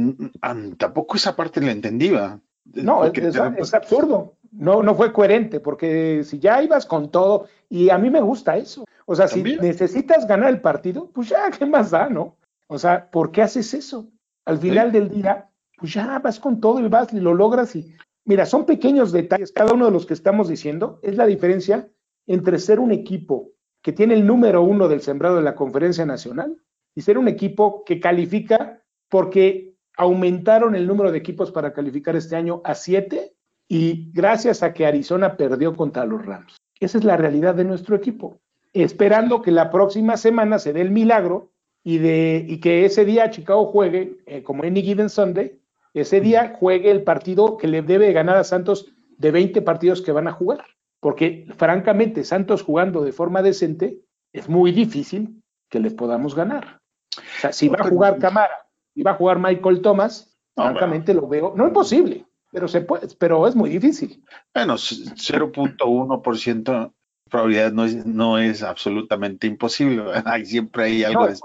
tampoco 0.78 1.16
esa 1.16 1.36
parte 1.36 1.62
la 1.62 1.72
entendía. 1.72 2.40
No, 2.66 3.06
es, 3.06 3.74
absurdo. 3.74 4.36
No, 4.52 4.82
no 4.82 4.96
fue 4.96 5.14
coherente, 5.14 5.60
porque 5.60 6.24
si 6.24 6.40
ya 6.40 6.62
ibas 6.62 6.86
con 6.86 7.12
todo, 7.12 7.48
y 7.70 7.90
a 7.90 7.98
mí 7.98 8.10
me 8.10 8.22
gusta 8.22 8.58
eso. 8.58 8.86
O 9.06 9.16
sea, 9.16 9.28
si 9.28 9.44
necesitas 9.44 10.28
ganar 10.28 10.50
el 10.50 10.62
partido, 10.62 11.10
pues 11.14 11.30
ya, 11.30 11.50
¿qué 11.52 11.66
más 11.66 11.92
da, 11.92 12.10
no? 12.10 12.38
O 12.68 12.78
sea, 12.80 13.10
¿por 13.10 13.32
qué 13.32 13.42
haces 13.42 13.74
eso? 13.74 14.10
Al 14.46 14.58
final 14.58 14.92
del 14.92 15.10
día, 15.10 15.50
pues 15.82 15.94
ya 15.94 16.20
vas 16.20 16.40
con 16.40 16.62
todo 16.62 16.80
y 16.80 16.88
vas 16.88 17.12
y 17.12 17.20
lo 17.20 17.34
logras 17.34 17.76
y 17.76 17.96
mira, 18.24 18.46
son 18.46 18.68
pequeños 18.68 19.12
detalles, 19.12 19.52
cada 19.52 19.74
uno 19.74 19.86
de 19.86 19.92
los 19.92 20.06
que 20.06 20.14
estamos 20.14 20.48
diciendo 20.48 21.00
es 21.02 21.18
la 21.18 21.26
diferencia 21.26 21.90
entre 22.28 22.60
ser 22.60 22.80
un 22.80 22.92
equipo 22.92 23.50
que 23.82 23.92
tiene 23.92 24.14
el 24.14 24.28
número 24.28 24.62
uno 24.62 24.88
del 24.88 25.02
sembrado 25.02 25.38
de 25.38 25.42
la 25.42 25.56
conferencia 25.56 26.06
nacional 26.06 26.56
y 26.94 27.02
ser 27.02 27.18
un 27.18 27.28
equipo 27.28 27.84
que 27.84 28.00
califica 28.00 28.84
porque 29.10 29.74
aumentaron 29.98 30.76
el 30.76 30.86
número 30.86 31.12
de 31.12 31.18
equipos 31.18 31.52
para 31.52 31.74
calificar 31.74 32.16
este 32.16 32.36
año 32.36 32.62
a 32.64 32.76
siete 32.76 33.34
y 33.68 34.12
gracias 34.14 34.62
a 34.62 34.74
que 34.74 34.86
Arizona 34.86 35.36
perdió 35.36 35.76
contra 35.76 36.06
los 36.06 36.24
Rams. 36.24 36.58
Esa 36.80 37.00
es 37.00 37.04
la 37.04 37.18
realidad 37.18 37.56
de 37.56 37.64
nuestro 37.64 37.96
equipo. 37.96 38.40
Esperando 38.74 39.42
que 39.42 39.50
la 39.50 39.72
próxima 39.72 40.16
semana 40.16 40.60
se 40.60 40.74
dé 40.74 40.82
el 40.82 40.92
milagro 40.92 41.52
y, 41.84 41.98
de, 41.98 42.46
y 42.48 42.60
que 42.60 42.86
ese 42.86 43.04
día 43.04 43.32
Chicago 43.32 43.66
juegue, 43.66 44.20
eh, 44.28 44.44
como 44.44 44.64
Any 44.64 44.84
Given 44.84 45.10
Sunday, 45.10 45.61
ese 45.94 46.22
día 46.22 46.56
juegue 46.58 46.92
el 46.92 47.04
partido 47.04 47.58
que 47.58 47.68
le 47.68 47.82
debe 47.82 48.14
ganar 48.14 48.38
a 48.38 48.44
Santos 48.44 48.94
de 49.18 49.32
20 49.32 49.62
partidos 49.62 50.02
que 50.02 50.12
van 50.12 50.28
a 50.28 50.32
jugar. 50.32 50.66
Porque 51.00 51.48
francamente, 51.58 52.24
Santos 52.24 52.64
jugando 52.64 53.04
de 53.04 53.12
forma 53.12 53.42
decente, 53.42 54.02
es 54.34 54.48
muy 54.48 54.72
difícil 54.72 55.42
que 55.70 55.80
les 55.80 55.94
podamos 55.94 56.36
ganar. 56.36 56.80
O 57.18 57.40
sea, 57.40 57.52
si 57.52 57.68
va 57.68 57.80
a 57.80 57.90
jugar 57.90 58.20
Camara 58.20 58.68
y 58.94 59.04
va 59.04 59.12
a 59.12 59.16
jugar 59.16 59.40
Michael 59.40 59.82
Thomas, 59.82 60.38
francamente 60.56 61.14
lo 61.14 61.28
veo, 61.28 61.54
no 61.56 61.68
es 61.68 61.74
posible, 61.74 62.26
pero 62.52 62.68
se 62.68 62.82
puede, 62.82 63.08
pero 63.18 63.48
es 63.48 63.56
muy 63.56 63.70
difícil. 63.70 64.24
Bueno, 64.54 64.76
0.1% 64.76 66.94
probabilidad 67.32 67.72
no 67.72 67.86
es, 67.86 68.06
no 68.06 68.38
es 68.38 68.62
absolutamente 68.62 69.48
imposible. 69.48 70.04
Hay, 70.26 70.46
siempre 70.46 70.84
hay 70.84 71.04
algo 71.04 71.28
de... 71.28 71.40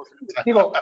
Digo, 0.44 0.72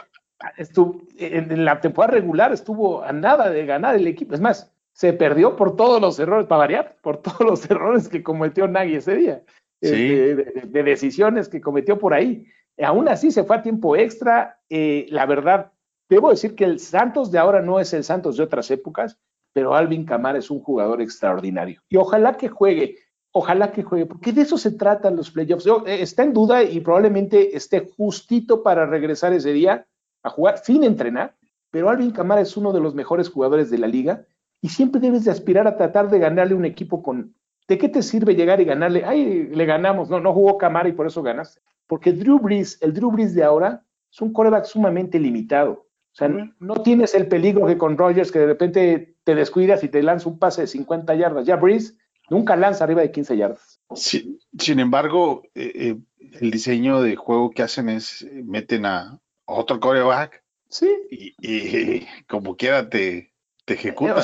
en 0.57 1.65
la 1.65 1.79
temporada 1.81 2.13
regular 2.13 2.53
estuvo 2.53 3.03
a 3.03 3.11
nada 3.11 3.49
de 3.49 3.65
ganar 3.65 3.95
el 3.95 4.07
equipo. 4.07 4.33
Es 4.33 4.41
más, 4.41 4.71
se 4.93 5.13
perdió 5.13 5.55
por 5.55 5.75
todos 5.75 6.01
los 6.01 6.19
errores, 6.19 6.47
para 6.47 6.59
variar, 6.59 6.97
por 7.01 7.17
todos 7.21 7.41
los 7.41 7.69
errores 7.69 8.07
que 8.07 8.23
cometió 8.23 8.67
Nagy 8.67 8.95
ese 8.95 9.15
día, 9.15 9.43
este, 9.81 10.35
de, 10.35 10.83
decisiones 10.83 11.49
que 11.49 11.61
cometió 11.61 11.99
por 11.99 12.13
ahí. 12.13 12.45
Aún 12.81 13.07
así 13.07 13.31
se 13.31 13.43
fue 13.43 13.57
a 13.57 13.61
tiempo 13.61 13.95
extra. 13.95 14.59
Eh, 14.69 15.05
la 15.09 15.25
verdad, 15.25 15.71
debo 16.09 16.29
decir 16.29 16.55
que 16.55 16.65
el 16.65 16.79
Santos 16.79 17.31
de 17.31 17.39
ahora 17.39 17.61
no 17.61 17.79
es 17.79 17.93
el 17.93 18.03
Santos 18.03 18.37
de 18.37 18.43
otras 18.43 18.69
épocas, 18.71 19.17
pero 19.53 19.75
Alvin 19.75 20.05
Camara 20.05 20.37
es 20.37 20.49
un 20.49 20.61
jugador 20.61 21.01
extraordinario. 21.01 21.81
Y 21.89 21.97
ojalá 21.97 22.35
que 22.37 22.49
juegue 22.49 22.97
ojalá 23.37 23.73
que 23.73 23.83
juegue, 23.83 24.05
porque 24.05 24.31
de 24.31 24.43
eso 24.43 24.57
se 24.57 24.71
tratan 24.71 25.17
los 25.17 25.29
playoffs. 25.29 25.67
Eh, 25.67 26.01
está 26.01 26.23
en 26.23 26.31
duda 26.31 26.63
y 26.63 26.79
probablemente 26.79 27.55
esté 27.55 27.85
justito 27.97 28.63
para 28.63 28.85
regresar 28.85 29.33
ese 29.33 29.51
día 29.51 29.85
a 30.25 30.29
jugar 30.29 30.57
sin 30.57 30.83
entrenar, 30.83 31.35
pero 31.71 31.89
Alvin 31.89 32.11
Camara 32.11 32.41
es 32.41 32.57
uno 32.57 32.73
de 32.73 32.79
los 32.79 32.95
mejores 32.95 33.29
jugadores 33.29 33.69
de 33.69 33.77
la 33.77 33.87
liga 33.87 34.25
y 34.61 34.69
siempre 34.69 34.99
debes 34.99 35.25
de 35.25 35.31
aspirar 35.31 35.67
a 35.67 35.77
tratar 35.77 36.09
de 36.09 36.19
ganarle 36.19 36.55
un 36.55 36.65
equipo 36.65 37.03
con... 37.03 37.35
¿De 37.67 37.77
qué 37.77 37.89
te 37.89 38.03
sirve 38.03 38.35
llegar 38.35 38.61
y 38.61 38.65
ganarle? 38.65 39.03
Ay, 39.05 39.49
le 39.51 39.65
ganamos. 39.65 40.09
No, 40.09 40.19
no 40.19 40.33
jugó 40.33 40.57
Camara 40.57 40.87
y 40.87 40.93
por 40.93 41.07
eso 41.07 41.23
ganaste. 41.23 41.61
Porque 41.87 42.13
Drew 42.13 42.39
Brees, 42.39 42.77
el 42.81 42.93
Drew 42.93 43.11
Brees 43.11 43.33
de 43.33 43.43
ahora, 43.43 43.83
es 44.11 44.21
un 44.21 44.33
coreback 44.33 44.65
sumamente 44.65 45.19
limitado. 45.19 45.71
O 45.71 46.17
sea, 46.17 46.29
no 46.59 46.75
tienes 46.75 47.13
el 47.15 47.27
peligro 47.27 47.65
que 47.65 47.77
con 47.77 47.97
Rogers 47.97 48.31
que 48.31 48.39
de 48.39 48.45
repente 48.45 49.15
te 49.23 49.35
descuidas 49.35 49.83
y 49.83 49.89
te 49.89 50.01
lanza 50.01 50.29
un 50.29 50.39
pase 50.39 50.61
de 50.61 50.67
50 50.67 51.13
yardas. 51.15 51.45
Ya 51.45 51.55
Brees 51.55 51.97
Nunca 52.29 52.55
lanza 52.55 52.83
arriba 52.83 53.01
de 53.01 53.11
15 53.11 53.37
yardas. 53.37 53.79
sin 53.93 54.79
embargo, 54.79 55.43
eh, 55.53 55.71
eh, 55.75 55.97
el 56.39 56.51
diseño 56.51 57.01
de 57.01 57.15
juego 57.15 57.51
que 57.51 57.63
hacen 57.63 57.89
es, 57.89 58.23
eh, 58.23 58.43
meten 58.43 58.85
a 58.85 59.19
otro 59.45 59.79
coreback. 59.79 60.43
Sí. 60.69 61.35
Y, 61.39 62.05
como 62.27 62.55
quiera 62.55 62.89
te, 62.89 63.31
te 63.65 63.73
ejecutan. 63.75 64.17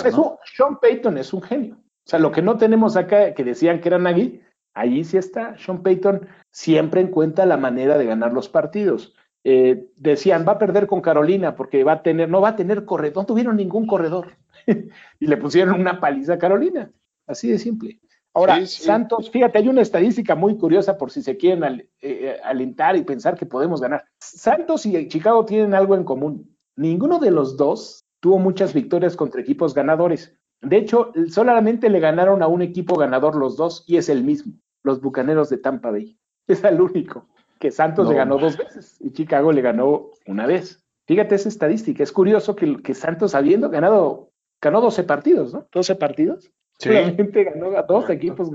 Sean 0.56 0.80
Payton 0.80 1.18
es 1.18 1.34
un 1.34 1.42
genio. 1.42 1.76
O 1.76 2.10
sea, 2.10 2.20
lo 2.20 2.32
que 2.32 2.42
no 2.42 2.58
tenemos 2.58 2.98
acá, 2.98 3.34
que 3.34 3.44
decían 3.44 3.80
que 3.80 3.90
era 3.90 4.00
Nagy, 4.00 4.42
allí 4.74 5.04
sí 5.04 5.18
está. 5.18 5.58
Sean 5.58 5.84
Payton 5.84 6.28
siempre 6.52 7.02
encuentra 7.02 7.46
la 7.46 7.58
manera 7.58 7.98
de 7.98 8.06
ganar 8.06 8.34
los 8.34 8.50
partidos. 8.50 9.16
decían, 9.44 10.46
va 10.48 10.54
a 10.54 10.60
perder 10.60 10.88
con 10.88 11.02
Carolina 11.02 11.56
porque 11.56 11.84
va 11.84 11.94
a 11.94 12.04
tener, 12.04 12.30
no 12.30 12.42
va 12.42 12.50
a 12.50 12.56
tener 12.56 12.86
corredor, 12.86 13.24
no 13.24 13.26
tuvieron 13.26 13.56
ningún 13.56 13.88
corredor. 13.88 14.36
y 15.20 15.28
le 15.28 15.38
pusieron 15.38 15.80
una 15.80 16.00
paliza 16.00 16.34
a 16.34 16.40
Carolina. 16.40 16.92
Así 17.28 17.50
de 17.50 17.60
simple. 17.60 18.00
Ahora, 18.34 18.66
Santos, 18.66 19.30
fíjate, 19.30 19.58
hay 19.58 19.68
una 19.68 19.82
estadística 19.82 20.36
muy 20.36 20.58
curiosa 20.58 20.98
por 20.98 21.12
si 21.12 21.22
se 21.22 21.36
quieren 21.36 21.64
eh, 21.64 21.90
eh, 22.02 22.38
alentar 22.44 22.96
y 22.96 23.04
pensar 23.04 23.36
que 23.36 23.46
podemos 23.46 23.82
ganar. 23.82 24.06
Santos 24.20 24.86
y 24.86 25.08
Chicago 25.10 25.46
tienen 25.46 25.74
algo 25.74 25.96
en 25.96 26.06
común. 26.06 26.56
Ninguno 26.78 27.20
de 27.20 27.32
los 27.32 27.58
dos 27.58 28.06
tuvo 28.22 28.40
muchas 28.40 28.74
victorias 28.74 29.18
contra 29.18 29.42
equipos 29.42 29.74
ganadores. 29.74 30.34
De 30.62 30.78
hecho, 30.78 31.12
solamente 31.28 31.90
le 31.90 32.00
ganaron 32.00 32.42
a 32.42 32.48
un 32.48 32.62
equipo 32.62 32.96
ganador 32.96 33.36
los 33.36 33.58
dos 33.58 33.84
y 33.86 33.98
es 33.98 34.08
el 34.08 34.24
mismo, 34.24 34.54
los 34.84 35.02
Bucaneros 35.02 35.50
de 35.50 35.58
Tampa 35.58 35.92
Bay. 35.92 36.18
Es 36.48 36.64
el 36.64 36.80
único 36.80 37.28
que 37.60 37.72
Santos 37.72 38.08
le 38.08 38.16
ganó 38.16 38.38
dos 38.38 38.58
veces 38.58 38.98
y 39.02 39.12
Chicago 39.12 39.52
le 39.52 39.62
ganó 39.62 40.12
una 40.26 40.48
vez. 40.48 40.84
Fíjate 41.06 41.36
esa 41.36 41.50
estadística. 41.50 42.02
Es 42.02 42.12
curioso 42.12 42.56
que, 42.56 42.82
que 42.82 42.94
Santos, 42.94 43.36
habiendo 43.36 43.70
ganado, 43.70 44.32
ganó 44.62 44.80
12 44.80 45.04
partidos, 45.04 45.54
¿no? 45.54 45.68
12 45.72 45.96
partidos 45.96 46.52
Solamente 46.90 47.44
ganó 47.44 47.78
a 47.78 47.84
dos 47.84 48.10
equipos 48.10 48.50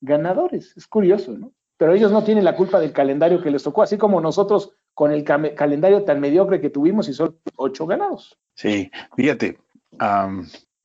ganadores. 0.00 0.76
Es 0.76 0.86
curioso, 0.86 1.32
¿no? 1.32 1.52
Pero 1.76 1.94
ellos 1.94 2.12
no 2.12 2.22
tienen 2.22 2.44
la 2.44 2.54
culpa 2.54 2.78
del 2.78 2.92
calendario 2.92 3.42
que 3.42 3.50
les 3.50 3.62
tocó, 3.62 3.82
así 3.82 3.98
como 3.98 4.20
nosotros 4.20 4.72
con 4.94 5.10
el 5.10 5.24
calendario 5.24 6.04
tan 6.04 6.20
mediocre 6.20 6.60
que 6.60 6.70
tuvimos 6.70 7.08
y 7.08 7.14
son 7.14 7.38
ocho 7.56 7.86
ganados. 7.86 8.38
Sí, 8.54 8.90
fíjate, 9.16 9.58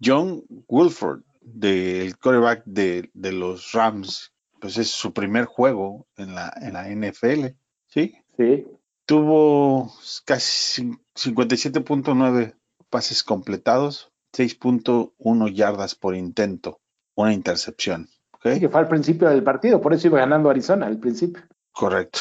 John 0.01 0.43
Wilford, 0.67 1.21
del 1.41 2.17
quarterback 2.17 2.63
de, 2.65 3.11
los 3.13 3.73
Rams, 3.73 4.33
pues 4.59 4.77
es 4.77 4.89
su 4.89 5.13
primer 5.13 5.45
juego 5.45 6.07
en 6.17 6.33
la, 6.33 6.51
en 6.59 6.73
la 6.73 6.89
NFL, 6.89 7.47
¿sí? 7.87 8.15
Sí. 8.37 8.65
Tuvo 9.05 9.93
casi 10.25 10.97
57.9 11.15 12.55
pases 12.89 13.23
completados, 13.23 14.11
6.1 14.33 15.53
yardas 15.53 15.95
por 15.95 16.15
intento 16.15 16.79
una 17.17 17.33
intercepción. 17.33 18.07
¿okay? 18.31 18.59
que 18.59 18.69
fue 18.69 18.79
al 18.79 18.87
principio 18.87 19.29
del 19.29 19.43
partido, 19.43 19.81
por 19.81 19.93
eso 19.93 20.07
iba 20.07 20.19
ganando 20.19 20.49
Arizona 20.49 20.85
al 20.85 20.99
principio. 20.99 21.43
Correcto. 21.71 22.19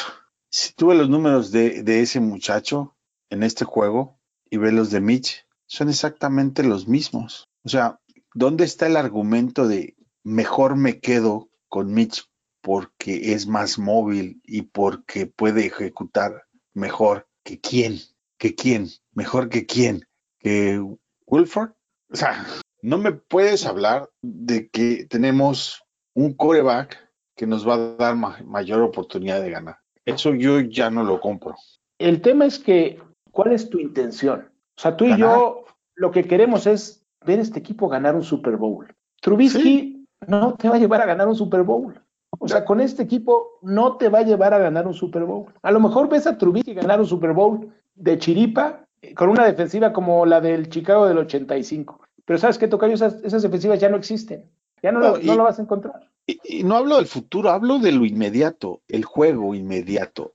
Si 0.49 0.73
tuve 0.73 0.95
los 0.95 1.09
números 1.09 1.51
de, 1.51 2.01
ese 2.01 2.19
muchacho 2.19 2.95
en 3.29 3.43
este 3.43 3.65
juego 3.65 4.19
y 4.49 4.57
ve 4.57 4.71
los 4.71 4.91
de 4.91 5.01
Mitch, 5.01 5.45
son 5.65 5.89
exactamente 5.89 6.63
los 6.63 6.87
mismos. 6.87 7.47
O 7.63 7.69
sea, 7.69 7.99
¿dónde 8.33 8.63
está 8.63 8.87
el 8.87 8.97
argumento 8.97 9.67
de 9.67 9.95
mejor 10.23 10.75
me 10.75 10.99
quedo 10.99 11.49
con 11.67 11.93
Mitch 11.93 12.29
porque 12.61 13.33
es 13.33 13.47
más 13.47 13.77
móvil 13.77 14.41
y 14.43 14.63
porque 14.63 15.27
puede 15.27 15.65
ejecutar 15.67 16.45
mejor 16.73 17.27
que 17.43 17.59
quién? 17.59 17.99
¿Que 18.37 18.55
quién? 18.55 18.89
¿Mejor 19.11 19.49
que 19.49 19.65
quién? 19.65 20.07
¿Que 20.39 20.81
Wilford? 21.25 21.71
O 22.09 22.15
sea, 22.15 22.45
no 22.87 22.97
me 22.97 23.11
puedes 23.11 23.65
hablar 23.65 24.09
de 24.21 24.69
que 24.69 25.05
tenemos 25.09 25.83
un 26.13 26.33
coreback 26.33 26.97
que 27.35 27.45
nos 27.45 27.67
va 27.67 27.73
a 27.73 27.95
dar 27.95 28.15
mayor 28.15 28.81
oportunidad 28.81 29.41
de 29.41 29.51
ganar. 29.51 29.79
Eso 30.05 30.33
yo 30.33 30.61
ya 30.61 30.89
no 30.89 31.03
lo 31.03 31.19
compro. 31.19 31.55
El 31.99 32.21
tema 32.21 32.45
es 32.45 32.57
que, 32.57 33.01
¿cuál 33.31 33.51
es 33.51 33.69
tu 33.69 33.77
intención? 33.77 34.49
O 34.77 34.81
sea, 34.81 34.95
tú 34.95 35.03
y 35.03 35.17
yo 35.17 35.65
lo 35.95 36.11
que 36.11 36.23
queremos 36.23 36.65
es 36.65 37.05
ver 37.25 37.39
este 37.39 37.59
equipo 37.59 37.89
ganar 37.89 38.15
un 38.15 38.23
Super 38.23 38.55
Bowl. 38.55 38.87
Trubisky 39.19 40.05
no 40.25 40.53
te 40.53 40.69
va 40.69 40.75
a 40.75 40.79
llevar 40.79 41.01
a 41.01 41.07
ganar 41.07 41.27
un 41.27 41.35
Super 41.35 41.63
Bowl. 41.63 42.01
O 42.39 42.47
sea, 42.47 42.63
con 42.63 42.79
este 42.79 43.03
equipo 43.03 43.59
no 43.61 43.97
te 43.97 44.07
va 44.07 44.19
a 44.19 44.23
llevar 44.23 44.53
a 44.53 44.59
ganar 44.59 44.87
un 44.87 44.93
Super 44.93 45.25
Bowl. 45.25 45.53
A 45.61 45.71
lo 45.71 45.81
mejor 45.81 46.07
ves 46.07 46.25
a 46.25 46.37
Trubisky 46.37 46.73
ganar 46.73 47.01
un 47.01 47.07
Super 47.07 47.33
Bowl 47.33 47.69
de 47.95 48.17
chiripa 48.17 48.85
eh, 49.01 49.13
con 49.13 49.27
una 49.27 49.43
defensiva 49.43 49.91
como 49.91 50.25
la 50.25 50.39
del 50.39 50.69
Chicago 50.69 51.05
del 51.05 51.17
85. 51.17 52.06
Pero 52.27 52.39
sabes 52.39 52.57
que 52.57 52.67
Tocayo, 52.67 52.93
esas, 52.93 53.23
esas 53.23 53.41
defensivas 53.41 53.79
ya 53.79 53.87
no 53.87 53.95
existen. 53.95 54.51
Ya 54.83 54.91
no, 54.91 55.15
lo, 55.17 55.43
vas 55.43 55.59
a 55.59 55.61
encontrar. 55.61 56.11
Y, 56.25 56.61
no 56.65 56.75
hablo 56.75 56.97
del 56.97 57.07
futuro, 57.07 57.49
hablo 57.49 57.79
de 57.79 57.93
lo 57.93 58.05
inmediato, 58.05 58.81
el 58.89 59.05
juego 59.05 59.55
inmediato. 59.55 60.33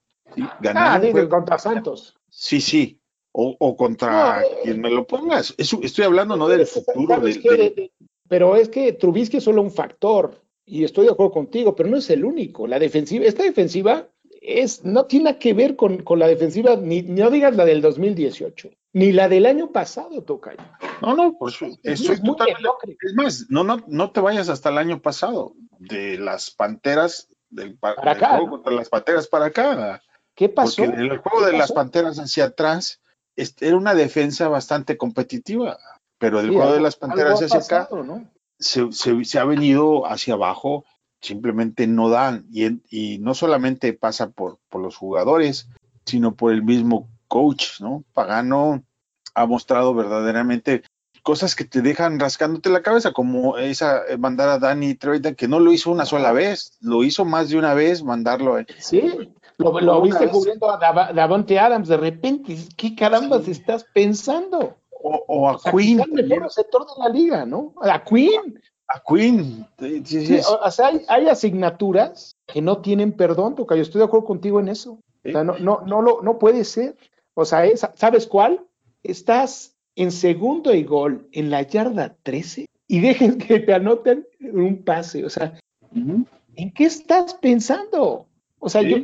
Ganar 0.61 0.97
ah, 0.97 0.99
digo, 0.99 1.29
contra 1.29 1.59
Santos. 1.59 2.17
Sí, 2.31 2.63
sí. 2.63 2.99
O, 3.31 3.77
contra 3.77 4.43
quien 4.63 4.81
me 4.81 4.91
lo 4.91 5.07
pongas. 5.07 5.55
estoy 5.59 6.05
hablando 6.05 6.35
no 6.35 6.49
del 6.49 6.67
futuro. 6.67 7.23
pero 8.27 8.57
es 8.57 8.71
que 8.71 8.95
Trubisky 8.95 9.37
es 9.37 9.45
solo 9.45 9.61
un 9.61 9.71
factor. 9.71 10.41
Y 10.65 10.85
estoy 10.85 11.05
de 11.05 11.13
acuerdo 11.13 11.33
contigo, 11.33 11.77
pero 11.77 11.91
no 11.91 11.99
es 11.99 12.09
el 12.09 12.25
único. 12.25 12.67
La 12.67 12.79
defensiva, 12.79 13.27
esta 13.27 13.43
defensiva 13.43 14.09
es, 14.41 14.83
no 14.83 15.05
tiene 15.05 15.39
que 15.39 15.53
ver 15.53 15.77
con, 15.77 16.03
la 16.17 16.27
defensiva, 16.27 16.77
ni 16.77 17.03
no 17.03 17.31
digas 17.31 17.55
la 17.55 17.67
del 17.67 17.83
2018, 17.83 18.71
ni 18.93 19.13
la 19.13 19.29
del 19.29 19.47
año 19.47 19.71
pasado, 19.73 20.23
Tocayo. 20.23 20.59
No, 21.01 21.15
no, 21.15 21.37
pues 21.39 21.57
estoy 21.83 22.23
totalmente. 22.23 22.97
Es 23.01 23.15
más, 23.15 23.47
no, 23.49 23.65
no, 23.65 23.83
no 23.87 24.11
te 24.11 24.21
vayas 24.21 24.49
hasta 24.49 24.69
el 24.69 24.79
año 24.79 25.01
pasado, 25.01 25.55
de 25.79 26.19
las 26.19 26.51
panteras, 26.51 27.29
del, 27.51 27.77
para 27.79 28.13
acá, 28.13 28.37
juego 28.37 28.51
contra 28.51 28.73
las 28.73 28.89
panteras 28.89 29.27
para 29.27 29.47
acá. 29.47 30.03
¿Qué 30.35 30.49
pasó? 30.49 30.85
Porque 30.85 31.01
el 31.01 31.19
juego 31.19 31.47
de 31.47 31.53
las 31.57 31.73
panteras 31.73 32.19
hacia 32.19 32.45
atrás 32.45 33.01
era 33.37 33.77
una 33.77 33.95
defensa 33.95 34.49
bastante 34.49 34.97
competitiva, 34.97 35.79
pero 36.19 36.41
el 36.41 36.51
juego 36.51 36.73
de 36.73 36.81
las 36.81 36.97
panteras 36.97 37.43
hacia 37.43 37.59
acá 37.59 37.89
se, 38.59 38.93
se, 38.93 39.39
ha 39.39 39.45
venido 39.45 40.07
hacia 40.07 40.35
abajo 40.35 40.85
simplemente 41.21 41.87
no 41.87 42.09
dan. 42.11 42.47
Y, 42.53 42.81
y 42.91 43.19
no 43.19 43.35
solamente 43.35 43.93
pasa 43.93 44.31
por, 44.31 44.59
por 44.69 44.83
los 44.83 44.97
jugadores, 44.97 45.69
sino 46.05 46.35
por 46.35 46.53
el 46.53 46.63
mismo 46.63 47.09
coach, 47.33 47.81
¿no? 47.81 48.05
Pagano 48.13 48.85
ha 49.35 49.47
mostrado 49.47 49.95
verdaderamente 49.95 50.83
cosas 51.23 51.57
que 51.57 51.65
te 51.65 51.81
dejan 51.81 52.21
rascándote 52.21 52.69
la 52.69 52.83
cabeza, 52.83 53.13
como 53.13 53.57
esa 53.57 54.03
eh, 54.07 54.19
mandar 54.19 54.51
a 54.51 54.59
Danny 54.59 54.97
Trevitan, 54.97 55.35
que 55.35 55.49
no 55.49 55.59
lo 55.59 55.73
hizo 55.73 55.91
una 55.91 56.05
sola 56.05 56.33
vez, 56.33 56.77
lo 56.83 57.03
hizo 57.03 57.25
más 57.25 57.49
de 57.49 57.57
una 57.57 57.73
vez, 57.73 58.03
mandarlo. 58.03 58.59
Sí, 58.77 59.31
lo, 59.57 60.03
viste 60.03 60.29
cubriendo 60.29 60.71
a 60.71 60.77
Davante 61.15 61.59
Adams 61.59 61.89
de 61.89 61.97
repente, 61.97 62.55
¿qué 62.77 62.95
carambas 62.95 63.49
estás 63.49 63.87
pensando? 63.95 64.77
O, 65.03 65.49
a 65.49 65.59
Queen. 65.59 66.01
El 66.01 66.29
mejor 66.29 66.43
receptor 66.45 66.85
de 66.85 67.03
la 67.03 67.09
liga, 67.09 67.47
¿no? 67.47 67.73
A 67.81 68.05
Queen. 68.05 68.61
A 68.89 69.01
Queen. 69.09 69.67
o 70.61 70.71
sea, 70.71 70.91
hay, 71.09 71.29
asignaturas 71.29 72.37
que 72.47 72.61
no 72.61 72.83
tienen 72.83 73.13
perdón, 73.13 73.57
yo 73.57 73.75
estoy 73.75 74.01
de 74.01 74.05
acuerdo 74.05 74.27
contigo 74.27 74.61
en 74.61 74.69
eso. 74.69 74.99
O 75.25 75.31
sea, 75.31 75.45
no, 75.45 75.57
no, 75.59 75.81
no, 75.87 76.03
lo, 76.03 76.21
no 76.21 76.39
puede 76.39 76.65
ser. 76.65 76.97
O 77.35 77.45
sea, 77.45 77.65
¿sabes 77.95 78.27
cuál? 78.27 78.65
Estás 79.03 79.77
en 79.97 80.11
segundo 80.11 80.75
y 80.75 80.85
gol 80.85 81.29
en 81.33 81.51
la 81.51 81.63
yarda 81.63 82.17
13 82.23 82.67
y 82.89 83.01
dejen 83.01 83.39
que 83.39 83.61
te 83.61 83.75
anoten 83.75 84.27
un 84.41 84.83
pase. 84.83 85.25
O 85.25 85.31
sea, 85.31 85.59
¿en 85.95 86.73
qué 86.73 86.85
estás 86.85 87.35
pensando? 87.35 88.27
O 88.59 88.69
sea, 88.69 88.83
yo 88.83 88.99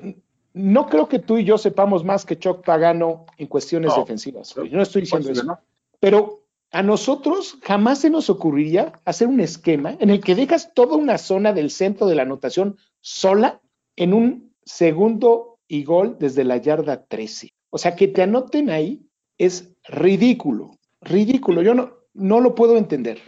no 0.52 0.86
creo 0.86 1.08
que 1.08 1.18
tú 1.18 1.38
y 1.38 1.44
yo 1.44 1.58
sepamos 1.58 2.04
más 2.04 2.24
que 2.24 2.38
Chuck 2.38 2.64
Pagano 2.64 3.26
en 3.36 3.46
cuestiones 3.46 3.94
defensivas. 3.96 4.54
Yo 4.54 4.64
no 4.64 4.82
estoy 4.82 5.02
diciendo 5.02 5.30
eso. 5.30 5.58
Pero 6.00 6.44
a 6.70 6.82
nosotros 6.82 7.58
jamás 7.62 8.00
se 8.00 8.10
nos 8.10 8.28
ocurriría 8.28 8.92
hacer 9.04 9.28
un 9.28 9.40
esquema 9.40 9.96
en 9.98 10.10
el 10.10 10.20
que 10.20 10.34
dejas 10.34 10.74
toda 10.74 10.96
una 10.96 11.18
zona 11.18 11.52
del 11.52 11.70
centro 11.70 12.06
de 12.06 12.14
la 12.14 12.22
anotación 12.22 12.76
sola 13.00 13.60
en 13.96 14.12
un 14.12 14.54
segundo 14.64 15.58
y 15.66 15.84
gol 15.84 16.16
desde 16.18 16.44
la 16.44 16.58
yarda 16.58 17.04
13. 17.04 17.52
O 17.70 17.78
sea, 17.78 17.96
que 17.96 18.08
te 18.08 18.22
anoten 18.22 18.70
ahí 18.70 19.02
es 19.36 19.68
ridículo 19.88 20.78
ridículo. 21.00 21.62
Yo 21.62 21.74
no, 21.74 21.92
no 22.14 22.40
lo 22.40 22.54
puedo 22.54 22.76
entender. 22.76 23.20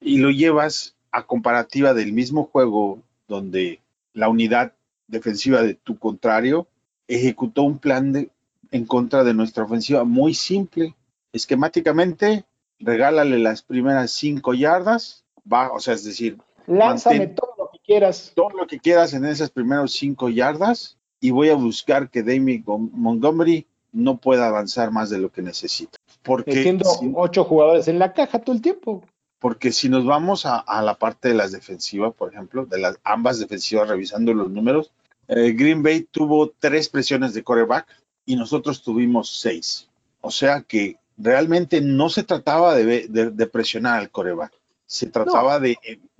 Y 0.00 0.18
lo 0.18 0.30
llevas 0.30 0.96
a 1.10 1.24
comparativa 1.24 1.94
del 1.94 2.12
mismo 2.12 2.44
juego 2.44 3.02
donde 3.28 3.80
la 4.12 4.28
unidad 4.28 4.72
defensiva 5.06 5.62
de 5.62 5.74
tu 5.74 5.98
contrario 5.98 6.66
ejecutó 7.08 7.62
un 7.62 7.78
plan 7.78 8.12
de, 8.12 8.30
en 8.70 8.86
contra 8.86 9.24
de 9.24 9.34
nuestra 9.34 9.64
ofensiva 9.64 10.04
muy 10.04 10.34
simple. 10.34 10.94
Esquemáticamente, 11.32 12.44
regálale 12.78 13.38
las 13.38 13.62
primeras 13.62 14.12
cinco 14.12 14.54
yardas, 14.54 15.24
va, 15.50 15.72
o 15.72 15.80
sea, 15.80 15.94
es 15.94 16.04
decir, 16.04 16.38
lánzame 16.66 17.28
todo 17.28 17.54
lo 17.58 17.70
que 17.70 17.78
quieras. 17.84 18.32
Todo 18.34 18.50
lo 18.50 18.66
que 18.66 18.78
quieras 18.78 19.14
en 19.14 19.24
esas 19.24 19.50
primeras 19.50 19.92
cinco 19.92 20.28
yardas 20.28 20.98
y 21.20 21.30
voy 21.30 21.50
a 21.50 21.54
buscar 21.54 22.10
que 22.10 22.22
Damien 22.22 22.64
Montgomery 22.66 23.66
no 23.92 24.16
pueda 24.16 24.48
avanzar 24.48 24.90
más 24.90 25.10
de 25.10 25.18
lo 25.18 25.30
que 25.30 25.42
necesita. 25.42 25.98
Porque 26.22 26.54
Metiendo 26.54 26.88
ocho 27.14 27.44
jugadores 27.44 27.88
en 27.88 27.98
la 27.98 28.12
caja 28.12 28.40
todo 28.40 28.56
el 28.56 28.62
tiempo. 28.62 29.04
Porque 29.38 29.72
si 29.72 29.88
nos 29.88 30.04
vamos 30.04 30.46
a, 30.46 30.64
la 30.82 30.94
parte 30.94 31.28
de 31.28 31.34
las 31.34 31.52
defensivas, 31.52 32.14
por 32.14 32.32
ejemplo, 32.32 32.64
de 32.64 32.78
las 32.78 32.98
ambas 33.02 33.38
defensivas, 33.38 33.88
revisando 33.88 34.32
los 34.32 34.50
números, 34.50 34.92
eh, 35.28 35.52
Green 35.52 35.82
Bay 35.82 36.06
tuvo 36.10 36.50
tres 36.50 36.88
presiones 36.88 37.34
de 37.34 37.42
quarterback 37.42 37.86
y 38.24 38.36
nosotros 38.36 38.82
tuvimos 38.82 39.40
seis. 39.40 39.88
O 40.20 40.30
sea 40.30 40.62
que 40.62 40.96
realmente 41.18 41.80
no 41.80 42.08
se 42.08 42.22
trataba 42.22 42.74
de, 42.74 43.50
presionar 43.52 43.98
al 43.98 44.10
coreback, 44.10 44.52
se 44.86 45.06
trataba 45.06 45.58
de, 45.60 45.76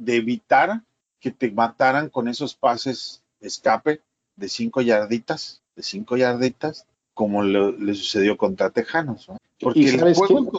evitar 0.06 0.82
que 1.20 1.30
te 1.30 1.50
mataran 1.50 2.08
con 2.08 2.28
esos 2.28 2.54
pases 2.54 3.22
escape 3.40 4.02
de 4.36 4.48
cinco 4.48 4.80
yarditas, 4.80 5.62
de 5.76 5.82
cinco 5.82 6.16
yarditas, 6.16 6.86
como 7.14 7.42
le 7.42 7.94
sucedió 7.94 8.36
contra 8.36 8.70
Tejanos. 8.70 9.28
Porque 9.60 9.88
el 9.90 10.14
juego 10.14 10.50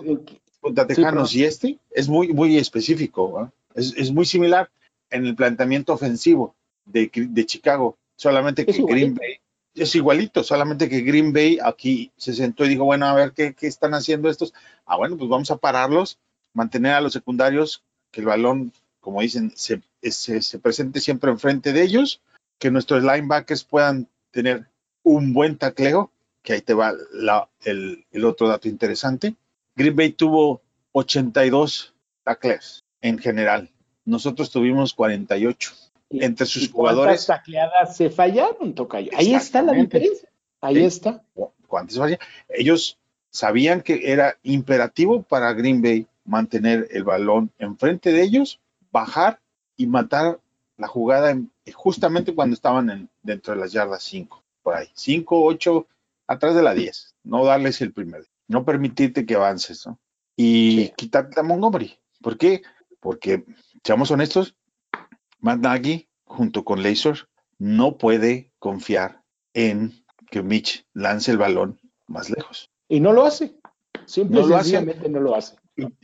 contra 0.60 0.88
Tejanos 0.88 1.36
y 1.36 1.44
este 1.44 1.78
es 1.92 2.08
muy, 2.08 2.32
muy 2.32 2.58
específico, 2.58 3.52
es, 3.76 4.12
muy 4.12 4.26
similar 4.26 4.70
en 5.10 5.26
el 5.26 5.36
planteamiento 5.36 5.94
ofensivo 5.94 6.56
de, 6.86 7.10
Chicago, 7.46 7.98
solamente 8.16 8.66
que 8.66 8.82
Green 8.84 9.16
Bay 9.16 9.40
es 9.76 9.96
igualito, 9.96 10.44
solamente 10.44 10.88
que 10.88 11.02
Green 11.02 11.34
Bay 11.34 11.58
aquí 11.64 12.12
se 12.18 12.34
sentó 12.34 12.66
y 12.66 12.70
dijo, 12.70 12.86
bueno, 12.86 13.08
a 13.08 13.14
ver 13.14 13.34
qué, 13.34 13.56
están 13.62 13.94
haciendo 13.94 14.30
estos. 14.30 14.54
Ah, 14.86 14.98
bueno, 14.98 15.18
pues 15.18 15.30
vamos 15.30 15.50
a 15.52 15.58
pararlos, 15.58 16.20
mantener 16.54 16.94
a 16.94 17.02
los 17.02 17.14
secundarios, 17.14 17.84
que 18.12 18.22
el 18.22 18.28
balón, 18.28 18.72
como 19.02 19.22
dicen, 19.22 19.52
se, 19.56 19.82
se 20.02 20.60
presente 20.60 21.00
siempre 21.00 21.32
enfrente 21.32 21.74
de 21.74 21.82
ellos, 21.82 22.22
que 22.60 22.72
nuestros 22.72 23.04
linebackers 23.04 23.64
puedan 23.64 24.08
tener 24.32 24.68
un 25.02 25.34
buen 25.34 25.58
tacleo 25.58 26.13
que 26.44 26.54
ahí 26.54 26.62
te 26.62 26.74
va 26.74 26.94
el, 27.64 28.26
otro 28.26 28.48
dato 28.48 28.68
interesante. 28.68 29.36
Green 29.76 29.96
Bay 29.96 30.12
tuvo 30.12 30.62
82 30.92 31.94
tackles 32.24 32.84
en 33.02 33.18
general. 33.18 33.70
Nosotros 34.06 34.52
tuvimos 34.52 34.94
48. 34.94 35.72
Entre 36.12 36.46
sus 36.46 36.70
jugadores. 36.70 37.26
¿Cuántas 37.26 37.26
tacleadas 37.26 37.98
se 37.98 38.10
fallaron, 38.12 38.76
Tocayo? 38.76 39.10
Ahí 39.16 39.34
está 39.34 39.64
la 39.64 39.74
diferencia. 39.74 40.30
Ahí 40.62 40.84
está. 40.84 41.24
¿Cuántas 41.68 41.98
fallaron? 41.98 42.20
Ellos 42.50 43.00
sabían 43.32 43.82
que 43.82 44.12
era 44.12 44.38
imperativo 44.44 45.24
para 45.24 45.52
Green 45.54 45.82
Bay 45.82 46.06
mantener 46.26 46.88
el 46.92 47.04
balón 47.04 47.52
enfrente 47.58 48.12
de 48.12 48.22
ellos, 48.22 48.60
bajar 48.92 49.40
y 49.76 49.88
matar 49.88 50.40
la 50.78 50.88
jugada 50.88 51.36
justamente 51.74 52.36
cuando 52.36 52.54
estaban 52.54 53.10
dentro 53.22 53.54
de 53.54 53.60
las 53.60 53.72
yardas 53.72 54.04
5, 54.04 54.44
por 54.62 54.76
ahí. 54.76 54.88
5, 54.94 55.44
8, 55.44 55.88
atrás 56.28 56.56
de 56.56 56.64
la 56.64 56.74
10, 56.74 57.16
no 57.24 57.46
darles 57.46 57.82
el 57.82 57.94
primer, 57.94 58.26
no 58.48 58.66
permitirte 58.66 59.26
que 59.26 59.36
avances, 59.36 59.86
¿no? 59.86 60.00
Y 60.36 60.90
quitarte 60.96 61.40
a 61.40 61.44
Montgomery. 61.44 62.00
¿Por 62.22 62.38
qué? 62.38 62.64
Porque, 63.00 63.46
seamos 63.84 64.10
honestos, 64.12 64.56
Matt 65.40 65.60
Nagy, 65.60 66.10
junto 66.24 66.64
con 66.64 66.82
Laser, 66.82 67.28
no 67.60 67.98
puede 67.98 68.52
confiar 68.60 69.24
en 69.54 70.04
que 70.32 70.42
Mitch 70.42 70.88
lance 70.94 71.32
el 71.32 71.38
balón 71.38 71.80
más 72.08 72.30
lejos. 72.30 72.72
Y 72.88 73.00
no 73.00 73.14
lo 73.14 73.26
hace. 73.26 73.56
Simplemente 74.06 75.10
no 75.10 75.20
lo 75.20 75.36
hace. 75.36 75.56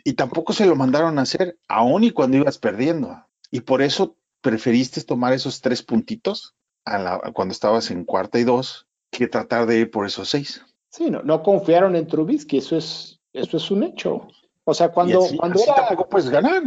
Y, 0.04 0.14
tampoco 0.14 0.54
se 0.54 0.66
lo 0.66 0.76
mandaron 0.76 1.20
a 1.20 1.24
hacer, 1.24 1.58
aún 1.68 2.04
y 2.04 2.12
cuando 2.12 2.38
ibas 2.38 2.58
perdiendo. 2.58 3.26
Y 3.52 3.62
por 3.62 3.82
eso 3.82 4.18
preferiste 4.42 5.04
tomar 5.04 5.34
esos 5.34 5.62
tres 5.62 5.84
puntitos 5.84 6.56
cuando 7.34 7.52
estabas 7.52 7.92
en 7.92 8.04
cuarta 8.04 8.40
y 8.40 8.44
dos 8.44 8.88
que 9.10 9.28
tratar 9.28 9.66
de 9.66 9.80
ir 9.80 9.92
por 9.92 10.06
esos 10.06 10.30
seis. 10.30 10.62
Sí, 10.90 11.10
no, 11.10 11.22
no 11.22 11.44
confiaron 11.44 11.96
en 11.96 12.08
Trubisky, 12.08 12.58
eso 12.58 12.78
es, 12.78 13.20
eso 13.34 13.58
es 13.58 13.72
un 13.72 13.84
hecho. 13.84 14.28
O 14.64 14.74
sea, 14.74 14.92
cuando, 14.92 15.26
cuando 15.38 15.62
era... 15.62 15.76
tampoco 15.76 16.10
puedes 16.10 16.30
ganar. 16.30 16.64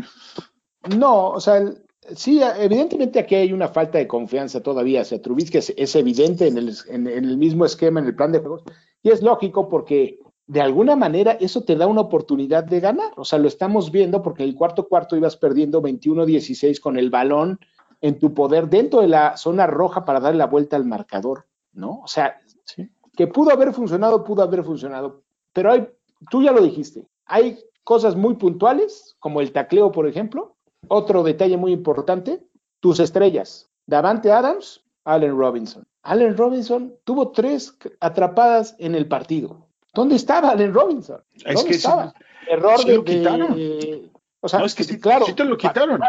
No, 0.97 1.31
o 1.31 1.41
sea, 1.41 1.63
sí, 2.15 2.41
evidentemente 2.59 3.19
aquí 3.19 3.35
hay 3.35 3.53
una 3.53 3.69
falta 3.69 3.99
de 3.99 4.09
confianza 4.09 4.61
todavía 4.61 5.03
hacia 5.03 5.23
Trubisky, 5.23 5.59
es, 5.59 5.73
es 5.77 5.95
evidente 5.97 6.47
en 6.47 6.59
el, 6.59 6.77
en, 6.89 7.07
el 7.07 7.37
mismo 7.37 7.65
esquema, 7.65 8.01
en 8.01 8.07
el 8.07 8.17
plan 8.17 8.33
de 8.33 8.41
juegos, 8.41 8.63
y 9.03 9.11
es 9.11 9.23
lógico 9.23 9.69
porque 9.69 10.19
de 10.47 10.61
alguna 10.61 10.97
manera 10.97 11.33
eso 11.33 11.63
te 11.63 11.77
da 11.77 11.87
una 11.87 12.03
oportunidad 12.03 12.65
de 12.65 12.81
ganar. 12.81 13.13
O 13.17 13.25
sea, 13.25 13.39
lo 13.39 13.49
estamos 13.49 13.91
viendo 13.91 14.23
porque 14.23 14.43
el 14.43 14.55
cuarto 14.55 14.89
cuarto 14.89 15.17
ibas 15.17 15.37
perdiendo 15.37 15.81
21-16 15.81 16.81
con 16.81 16.99
el 16.99 17.11
balón 17.11 17.59
en 18.01 18.19
tu 18.19 18.35
poder 18.35 18.69
dentro 18.69 19.01
de 19.01 19.09
la 19.09 19.37
zona 19.37 19.67
roja 19.67 20.05
para 20.05 20.21
dar 20.21 20.35
la 20.35 20.47
vuelta 20.47 20.77
al 20.77 20.85
marcador. 20.85 21.47
¿No? 21.73 22.01
O 22.03 22.09
sea, 22.09 22.41
que 23.17 23.27
pudo 23.27 23.51
haber 23.51 23.73
funcionado, 23.73 24.25
pudo 24.25 24.43
haber 24.43 24.65
funcionado, 24.65 25.23
pero 25.53 25.73
hay, 25.73 25.89
tú 26.31 26.43
ya 26.43 26.53
lo 26.53 26.63
dijiste, 26.63 27.07
hay 27.27 27.59
cosas 27.85 28.17
muy 28.17 28.35
puntuales, 28.35 29.17
como 29.19 29.41
el 29.41 29.53
tacleo, 29.53 29.93
por 29.93 30.07
ejemplo. 30.07 30.57
Otro 30.89 31.23
detalle 31.23 31.57
muy 31.57 31.73
importante, 31.73 32.43
tus 32.81 32.99
estrellas, 33.01 33.71
Davante 33.87 34.33
Adams, 34.33 34.83
Allen 35.05 35.37
Robinson. 35.37 35.85
Allen 36.03 36.37
Robinson 36.37 36.95
tuvo 37.05 37.31
tres 37.31 37.77
atrapadas 38.01 38.75
en 38.79 38.95
el 38.95 39.07
partido. 39.07 39.69
¿Dónde 39.95 40.17
estaba 40.17 40.51
Allen 40.51 40.75
Robinson? 40.75 41.23
¿Dónde 41.45 41.71
estaba? 41.71 42.15
Error 42.49 42.85
de, 42.85 42.97
lo 42.97 43.05
quitaron. 43.05 43.57
o 44.41 44.49
sea, 44.49 44.65
es 44.65 44.75
que 44.75 44.85
sí, 44.85 44.99
claro, 44.99 45.27
sí 45.27 45.35
te 45.35 45.45
lo 45.45 45.57
quitaron. 45.57 46.01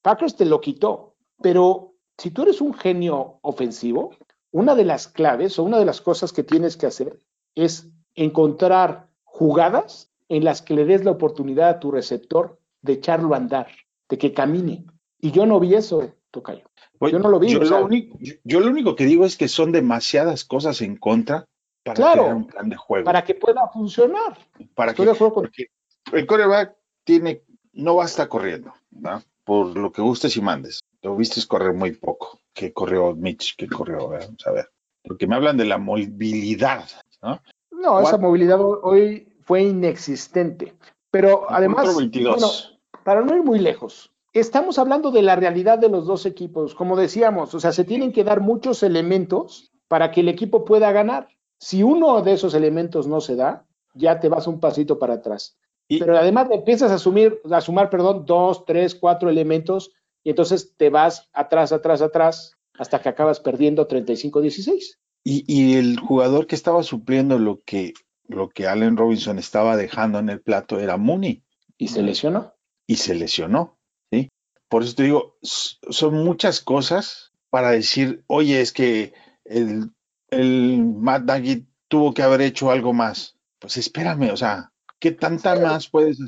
Packers 0.00 0.36
te 0.36 0.46
lo 0.46 0.60
quitó, 0.60 1.14
pero 1.42 1.92
si 2.16 2.30
tú 2.30 2.42
eres 2.42 2.60
un 2.60 2.72
genio 2.72 3.38
ofensivo, 3.42 4.14
una 4.50 4.74
de 4.74 4.84
las 4.84 5.08
claves 5.08 5.58
o 5.58 5.64
una 5.64 5.78
de 5.78 5.84
las 5.84 6.00
cosas 6.00 6.32
que 6.32 6.42
tienes 6.42 6.76
que 6.76 6.86
hacer 6.86 7.18
es 7.54 7.88
encontrar 8.14 9.08
jugadas 9.24 10.10
en 10.28 10.44
las 10.44 10.62
que 10.62 10.74
le 10.74 10.84
des 10.84 11.04
la 11.04 11.12
oportunidad 11.12 11.68
a 11.68 11.80
tu 11.80 11.90
receptor 11.90 12.58
de 12.82 12.94
echarlo 12.94 13.34
a 13.34 13.38
andar, 13.38 13.68
de 14.08 14.18
que 14.18 14.32
camine. 14.32 14.84
Y 15.20 15.30
yo 15.32 15.46
no 15.46 15.58
vi 15.60 15.74
eso, 15.74 16.12
Tocayo. 16.30 16.64
yo 17.00 17.18
no 17.18 17.28
lo 17.28 17.38
vi. 17.38 17.52
Yo, 17.52 17.60
lo 17.60 17.84
único, 17.84 18.18
yo, 18.44 18.60
lo 18.60 18.70
único, 18.70 18.94
que 18.94 19.04
digo 19.04 19.24
es 19.24 19.36
que 19.36 19.48
son 19.48 19.72
demasiadas 19.72 20.44
cosas 20.44 20.80
en 20.82 20.96
contra 20.96 21.46
para 21.82 21.94
claro, 21.94 22.36
un 22.36 22.46
plan 22.46 22.68
de 22.68 22.76
juego. 22.76 23.04
Para 23.04 23.24
que 23.24 23.34
pueda 23.34 23.66
funcionar. 23.68 24.38
Para 24.74 24.90
Estoy 24.90 25.06
de 25.06 25.12
acuerdo 25.12 25.34
con... 25.34 25.50
el 26.12 26.26
coreback 26.26 26.76
tiene, 27.04 27.42
no 27.72 27.96
va 27.96 28.04
a 28.04 28.06
estar 28.06 28.28
corriendo, 28.28 28.74
por 29.44 29.76
lo 29.76 29.90
que 29.90 30.02
gustes 30.02 30.36
y 30.36 30.42
mandes. 30.42 30.80
lo 31.02 31.16
viste 31.16 31.40
correr 31.46 31.72
muy 31.72 31.92
poco. 31.92 32.40
Que 32.58 32.72
corrió 32.72 33.14
Mitch, 33.14 33.54
que 33.56 33.68
corrió, 33.68 34.08
vamos 34.08 34.44
a 34.44 34.50
ver. 34.50 34.68
Porque 35.04 35.28
me 35.28 35.36
hablan 35.36 35.56
de 35.56 35.64
la 35.64 35.78
movilidad, 35.78 36.84
¿no? 37.22 37.40
No, 37.70 38.00
esa 38.00 38.18
movilidad 38.18 38.60
hoy 38.60 39.28
fue 39.42 39.62
inexistente. 39.62 40.74
Pero 41.12 41.48
además, 41.48 41.94
bueno, 41.94 42.48
para 43.04 43.20
no 43.20 43.36
ir 43.36 43.44
muy 43.44 43.60
lejos, 43.60 44.10
estamos 44.32 44.76
hablando 44.80 45.12
de 45.12 45.22
la 45.22 45.36
realidad 45.36 45.78
de 45.78 45.88
los 45.88 46.06
dos 46.06 46.26
equipos. 46.26 46.74
Como 46.74 46.96
decíamos, 46.96 47.54
o 47.54 47.60
sea, 47.60 47.70
se 47.70 47.84
tienen 47.84 48.10
que 48.10 48.24
dar 48.24 48.40
muchos 48.40 48.82
elementos 48.82 49.70
para 49.86 50.10
que 50.10 50.22
el 50.22 50.28
equipo 50.28 50.64
pueda 50.64 50.90
ganar. 50.90 51.28
Si 51.60 51.84
uno 51.84 52.22
de 52.22 52.32
esos 52.32 52.54
elementos 52.54 53.06
no 53.06 53.20
se 53.20 53.36
da, 53.36 53.66
ya 53.94 54.18
te 54.18 54.28
vas 54.28 54.48
un 54.48 54.58
pasito 54.58 54.98
para 54.98 55.14
atrás. 55.14 55.56
Pero 55.88 56.18
además 56.18 56.48
empiezas 56.50 56.90
a 56.90 56.96
asumir, 56.96 57.40
a 57.48 57.60
sumar, 57.60 57.88
perdón, 57.88 58.26
dos, 58.26 58.64
tres, 58.66 58.96
cuatro 58.96 59.30
elementos 59.30 59.92
y 60.22 60.30
entonces 60.30 60.74
te 60.76 60.90
vas 60.90 61.28
atrás, 61.32 61.72
atrás, 61.72 62.02
atrás 62.02 62.58
hasta 62.78 63.00
que 63.00 63.08
acabas 63.08 63.40
perdiendo 63.40 63.88
35-16. 63.88 64.98
Y, 65.24 65.44
y 65.46 65.76
el 65.76 65.98
jugador 65.98 66.46
que 66.46 66.54
estaba 66.54 66.82
supliendo 66.82 67.38
lo 67.38 67.60
que, 67.64 67.92
lo 68.28 68.48
que 68.48 68.66
Allen 68.66 68.96
Robinson 68.96 69.38
estaba 69.38 69.76
dejando 69.76 70.18
en 70.18 70.28
el 70.28 70.40
plato 70.40 70.78
era 70.78 70.96
Mooney. 70.96 71.42
Y 71.76 71.88
se 71.88 72.02
lesionó. 72.02 72.54
Y 72.86 72.96
se 72.96 73.14
lesionó, 73.14 73.78
¿sí? 74.10 74.30
Por 74.68 74.82
eso 74.82 74.94
te 74.94 75.04
digo, 75.04 75.36
son 75.42 76.24
muchas 76.24 76.60
cosas 76.60 77.32
para 77.50 77.70
decir, 77.70 78.24
oye, 78.26 78.60
es 78.60 78.72
que 78.72 79.12
el, 79.44 79.90
el 80.30 80.84
Matt 80.84 81.24
Nagy 81.24 81.66
tuvo 81.88 82.14
que 82.14 82.22
haber 82.22 82.42
hecho 82.42 82.70
algo 82.70 82.92
más. 82.92 83.36
Pues 83.58 83.76
espérame, 83.76 84.30
o 84.32 84.36
sea, 84.36 84.72
¿qué 85.00 85.10
tanta 85.10 85.56
más 85.56 85.88
puedes 85.88 86.18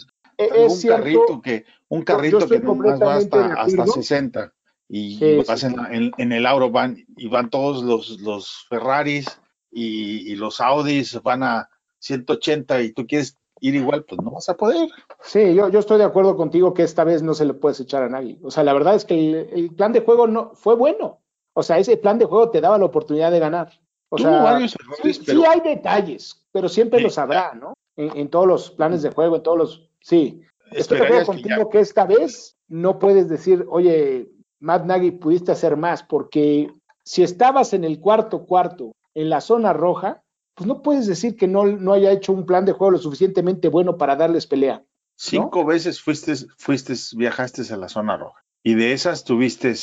hacer? 0.45 0.57
E-, 0.57 0.67
un 0.67 0.83
carrito 0.83 1.43
que, 1.43 1.65
un 1.89 2.03
carrito 2.03 2.49
que 2.49 2.61
nomás 2.61 3.01
va 3.01 3.15
hasta, 3.17 3.55
hasta 3.55 3.87
60 3.87 4.53
y, 4.93 5.43
vas 5.45 5.63
en, 5.63 6.13
en, 6.19 6.33
el 6.33 6.47
Autobahn 6.47 7.05
y 7.17 7.29
van 7.29 7.49
todos 7.49 7.85
los, 7.85 8.21
los 8.21 8.67
Ferraris 8.69 9.41
y, 9.71 10.35
los 10.35 10.61
Audis 10.61 11.23
van 11.23 11.43
a 11.43 11.71
180 12.01 12.83
y 12.83 12.93
tú 12.93 13.07
quieres 13.07 13.37
ir 13.61 13.75
igual, 13.75 14.05
pues 14.05 14.21
no 14.21 14.33
vas 14.33 14.49
a 14.49 14.57
poder. 14.57 14.89
Sí, 15.21 15.55
yo, 15.55 15.69
yo 15.69 15.79
estoy 15.79 15.99
de 15.99 16.05
acuerdo 16.05 16.37
contigo 16.37 16.75
que 16.75 16.83
esta 16.83 17.05
vez 17.05 17.23
no 17.23 17.35
se 17.35 17.45
le 17.45 17.55
puedes 17.55 17.79
echar 17.79 18.03
a 18.03 18.09
nadie. 18.09 18.39
O 18.43 18.51
sea, 18.51 18.65
la 18.65 18.73
verdad 18.73 18.95
es 18.95 19.05
que 19.05 19.49
el, 19.53 19.75
plan 19.75 19.93
de 19.93 20.01
juego 20.01 20.27
no 20.27 20.53
fue 20.55 20.75
bueno. 20.75 21.21
O 21.53 21.63
sea, 21.63 21.79
ese 21.79 21.97
plan 21.97 22.19
de 22.19 22.25
juego 22.25 22.51
te 22.51 22.61
daba 22.61 22.79
la 22.79 22.87
oportunidad 22.87 23.31
de 23.31 23.39
ganar. 23.39 23.81
O 24.09 24.19
sea, 24.19 24.59
sí, 24.67 25.45
hay 25.45 25.61
detalles, 25.61 26.45
pero 26.51 26.69
siempre 26.69 27.01
los 27.01 27.17
habrá, 27.17 27.55
¿no? 27.55 27.75
En, 27.97 28.17
en, 28.17 28.29
todos 28.29 28.47
los 28.47 28.71
planes 28.71 29.03
de 29.03 29.11
juego, 29.11 29.37
en 29.37 29.43
todos 29.43 29.59
los... 29.59 29.90
Sí, 30.01 30.43
estoy 30.73 30.99
de 30.99 31.05
acuerdo 31.05 31.27
contigo 31.27 31.71
que 31.71 31.81
esta 31.81 32.05
vez 32.07 32.57
no 32.69 32.99
puedes 32.99 33.29
decir, 33.29 33.67
oye, 33.69 34.31
Matt 34.61 34.85
Nagy 34.85 35.13
pudiste 35.13 35.53
hacer 35.53 35.77
más, 35.77 36.03
porque 36.03 36.73
si 37.05 37.23
estabas 37.23 37.73
en 37.73 37.85
el 37.85 38.01
cuarto 38.01 38.45
cuarto, 38.45 38.93
en 39.15 39.31
la 39.31 39.41
zona 39.41 39.73
roja, 39.73 40.23
pues 40.55 40.67
no 40.67 40.83
puedes 40.83 41.07
decir 41.07 41.37
que 41.37 41.49
no, 41.49 41.67
no 41.67 41.93
haya 41.93 42.13
hecho 42.13 42.33
un 42.33 42.47
plan 42.47 42.65
de 42.65 42.73
juego 42.73 42.93
lo 42.93 42.99
suficientemente 42.99 43.69
bueno 43.69 43.97
para 43.97 44.17
darles 44.17 44.47
pelea. 44.47 44.85
Cinco 45.17 45.65
veces 45.65 46.01
fuiste, 46.01 46.35
fuiste, 46.57 46.95
viajaste 47.17 47.63
a 47.73 47.77
la 47.77 47.89
zona 47.89 48.17
roja. 48.17 48.43
Y 48.63 48.75
de 48.75 48.93
esas 48.93 49.25
tuviste 49.25 49.75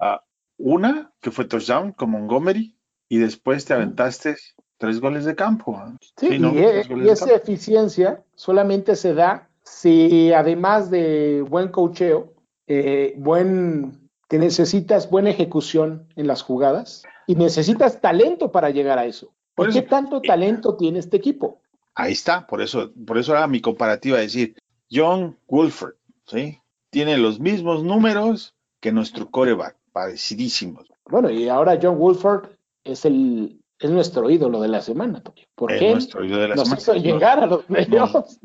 uh, 0.00 0.18
una 0.58 1.12
que 1.20 1.30
fue 1.30 1.46
touchdown 1.46 1.92
con 1.92 2.10
Montgomery 2.10 2.76
y 3.08 3.18
después 3.18 3.64
te 3.64 3.74
aventaste 3.74 4.36
tres 4.76 5.00
goles 5.00 5.24
de 5.24 5.34
campo. 5.34 5.82
Sí, 6.16 6.28
y, 6.30 6.58
e, 6.58 6.86
y 7.04 7.08
esa 7.08 7.34
eficiencia 7.34 8.22
solamente 8.34 8.96
se 8.96 9.14
da 9.14 9.47
si 9.68 10.32
además 10.32 10.90
de 10.90 11.42
buen 11.42 11.68
cocheo, 11.68 12.32
eh, 12.66 13.14
buen 13.16 14.08
que 14.28 14.38
necesitas 14.38 15.10
buena 15.10 15.30
ejecución 15.30 16.06
en 16.16 16.26
las 16.26 16.42
jugadas 16.42 17.02
y 17.26 17.34
necesitas 17.34 18.00
talento 18.00 18.52
para 18.52 18.70
llegar 18.70 18.98
a 18.98 19.06
eso. 19.06 19.32
¿Por, 19.54 19.72
qué 19.72 19.82
tanto 19.82 20.20
talento 20.20 20.76
tiene 20.76 20.98
este 20.98 21.16
equipo? 21.16 21.60
Ahí 21.94 22.12
está, 22.12 22.46
por 22.46 22.62
eso, 22.62 22.92
por 23.06 23.18
eso 23.18 23.32
era 23.32 23.46
mi 23.46 23.60
comparativa, 23.60 24.18
decir, 24.18 24.54
John 24.90 25.36
Wolford, 25.48 25.94
¿sí? 26.26 26.60
Tiene 26.90 27.16
los 27.16 27.40
mismos 27.40 27.82
números 27.82 28.54
que 28.80 28.92
nuestro 28.92 29.30
coreback, 29.30 29.76
parecidísimos. 29.92 30.86
Bueno, 31.06 31.30
y 31.30 31.48
ahora 31.48 31.78
John 31.80 31.98
Wolford 31.98 32.50
es 32.84 33.04
el 33.04 33.60
es 33.78 33.90
nuestro 33.90 34.28
ídolo 34.28 34.60
de 34.60 34.68
la 34.68 34.80
semana. 34.80 35.22
¿Por 35.54 35.76
qué? 35.76 35.92
Nuestro 35.92 36.24
ídolo 36.24 36.42
de 36.42 36.48
la 36.48 36.54
nos 36.56 36.72
hizo 36.72 36.94
llegar 36.94 37.40
a 37.40 37.46
los 37.46 37.64
playoffs. 37.64 38.40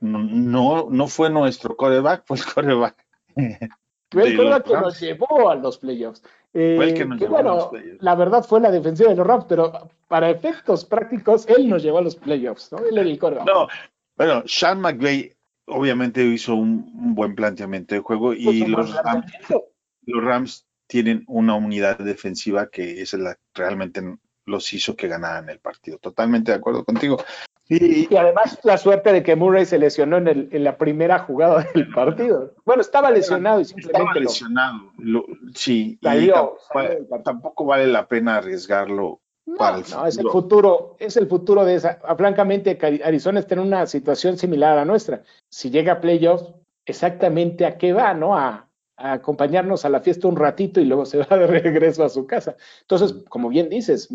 no, 0.00 0.88
no 0.90 1.08
fue 1.08 1.30
nuestro 1.30 1.76
coreback, 1.76 2.24
fue 2.26 2.38
el 2.38 2.44
coreback 2.44 3.06
fue 4.10 4.28
el 4.28 4.62
que 4.62 4.72
nos 4.74 5.00
llevó 5.00 5.50
a 5.50 5.54
los 5.54 5.78
playoffs. 5.78 6.22
fue 6.52 6.84
el 6.84 6.94
que 6.94 7.04
nos 7.04 7.20
llevó 7.20 7.34
bueno, 7.34 7.52
a 7.52 7.54
los 7.56 7.66
playoffs. 7.66 8.02
La 8.02 8.14
verdad 8.14 8.44
fue 8.44 8.60
la 8.60 8.70
defensiva 8.70 9.10
de 9.10 9.16
los 9.16 9.26
Rams, 9.26 9.44
pero 9.48 9.90
para 10.08 10.30
efectos 10.30 10.84
prácticos, 10.84 11.46
él 11.48 11.68
nos 11.68 11.82
llevó 11.82 11.98
a 11.98 12.02
los 12.02 12.16
playoffs, 12.16 12.72
¿no? 12.72 12.78
Él 12.78 12.98
era 12.98 13.08
el 13.08 13.18
coreback. 13.18 13.46
No, 13.46 13.68
bueno, 14.16 14.42
Sean 14.46 14.80
McVay 14.80 15.32
obviamente 15.66 16.24
hizo 16.24 16.54
un, 16.54 17.14
buen 17.14 17.34
planteamiento 17.34 17.94
de 17.94 18.00
juego 18.00 18.34
y 18.34 18.66
los 18.66 18.94
Rams, 19.02 19.32
los 20.06 20.24
Rams 20.24 20.66
tienen 20.86 21.24
una 21.28 21.54
unidad 21.54 21.98
defensiva 21.98 22.68
que 22.68 23.00
es 23.00 23.12
la 23.14 23.38
realmente 23.54 24.02
los 24.50 24.72
hizo 24.74 24.96
que 24.96 25.08
ganaran 25.08 25.48
el 25.48 25.58
partido. 25.60 25.98
Totalmente 25.98 26.52
de 26.52 26.58
acuerdo 26.58 26.84
contigo. 26.84 27.18
Y, 27.68 28.12
además 28.16 28.58
la 28.64 28.76
suerte 28.78 29.12
de 29.12 29.22
que 29.22 29.36
Murray 29.36 29.64
se 29.64 29.78
lesionó 29.78 30.16
en, 30.16 30.64
la 30.64 30.76
primera 30.76 31.20
jugada 31.20 31.64
del 31.74 31.88
partido. 31.88 32.52
Bueno, 32.64 32.82
estaba 32.82 33.12
lesionado 33.12 33.60
y 33.60 33.64
simplemente. 33.64 33.98
Estaba 33.98 34.20
lesionado, 34.20 34.80
sí. 35.54 35.98
tampoco, 37.24 37.64
vale 37.64 37.86
la 37.86 38.08
pena 38.08 38.38
arriesgarlo 38.38 39.20
para 39.56 39.78
el 39.78 39.84
futuro. 39.84 40.02
No, 40.02 40.08
es 40.08 40.18
el 40.18 40.28
futuro, 40.28 40.96
es 40.98 41.16
el 41.16 41.28
futuro 41.28 41.64
de 41.64 41.76
esa. 41.76 42.00
Ah, 42.02 42.16
francamente, 42.16 42.76
Arizona 43.04 43.38
está 43.38 43.54
en 43.54 43.60
una 43.60 43.86
situación 43.86 44.36
similar 44.36 44.72
a 44.72 44.76
la 44.76 44.84
nuestra. 44.84 45.22
Si 45.48 45.70
llega 45.70 45.92
a 45.92 46.00
playoffs, 46.00 46.52
exactamente 46.84 47.66
a 47.66 47.78
qué 47.78 47.92
va, 47.92 48.14
¿no? 48.14 48.36
A, 48.36 48.66
acompañarnos 49.00 49.84
a 49.84 49.88
la 49.88 50.00
fiesta 50.00 50.28
un 50.28 50.36
ratito 50.36 50.80
y 50.80 50.84
luego 50.84 51.06
se 51.06 51.18
va 51.18 51.36
de 51.36 51.46
regreso 51.46 52.04
a 52.04 52.08
su 52.08 52.26
casa. 52.26 52.56
Entonces, 52.82 53.24
como 53.28 53.48
bien 53.48 53.68
dices, 53.68 54.08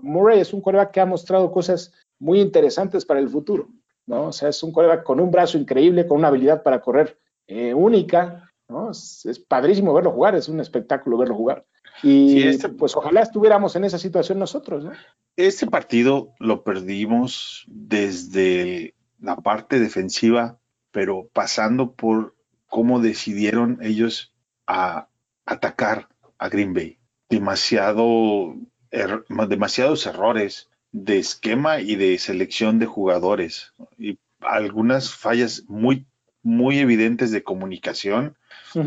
Murray 0.00 0.40
es 0.40 0.52
un 0.52 0.62
coreback 0.62 0.90
que 0.90 1.00
ha 1.00 1.06
mostrado 1.06 1.52
cosas 1.52 1.92
muy 2.18 2.40
interesantes 2.40 3.04
para 3.04 3.20
el 3.20 3.28
futuro, 3.28 3.68
¿no? 4.06 4.28
O 4.28 4.32
sea, 4.32 4.48
es 4.48 4.62
un 4.62 4.72
coreback 4.72 5.02
con 5.02 5.20
un 5.20 5.30
brazo 5.30 5.58
increíble, 5.58 6.06
con 6.06 6.18
una 6.18 6.28
habilidad 6.28 6.62
para 6.62 6.80
correr 6.80 7.18
eh, 7.46 7.74
única, 7.74 8.50
¿no? 8.68 8.90
Es, 8.90 9.44
padrísimo 9.46 9.92
verlo 9.92 10.12
jugar, 10.12 10.34
es 10.34 10.48
un 10.48 10.60
espectáculo 10.60 11.18
verlo 11.18 11.34
jugar. 11.34 11.66
Y 12.02 12.42
este, 12.44 12.70
pues 12.70 12.96
ojalá 12.96 13.20
estuviéramos 13.20 13.76
en 13.76 13.84
esa 13.84 13.98
situación 13.98 14.38
nosotros, 14.38 14.84
¿no? 14.84 14.92
Este 15.36 15.66
partido 15.66 16.32
lo 16.38 16.64
perdimos 16.64 17.64
desde 17.68 18.94
la 19.20 19.36
parte 19.36 19.78
defensiva, 19.78 20.58
pero 20.90 21.28
pasando 21.32 21.92
por 21.92 22.34
cómo 22.72 23.00
decidieron 23.00 23.80
ellos 23.82 24.32
a 24.66 25.06
atacar 25.44 26.08
a 26.38 26.48
Green 26.48 26.72
Bay. 26.72 26.96
Demasiado, 27.28 28.56
er, 28.90 29.26
demasiados 29.46 30.06
errores, 30.06 30.70
de 30.90 31.18
esquema 31.18 31.80
y 31.80 31.96
de 31.96 32.16
selección 32.16 32.78
de 32.78 32.86
jugadores 32.86 33.74
y 33.98 34.18
algunas 34.40 35.14
fallas 35.14 35.64
muy 35.68 36.06
muy 36.42 36.78
evidentes 36.78 37.30
de 37.30 37.42
comunicación 37.42 38.36
¿Y 38.74 38.80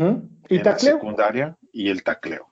en 0.56 0.64
la 0.64 0.78
secundaria 0.78 1.56
y 1.72 1.88
el 1.88 2.02
tacleo. 2.02 2.48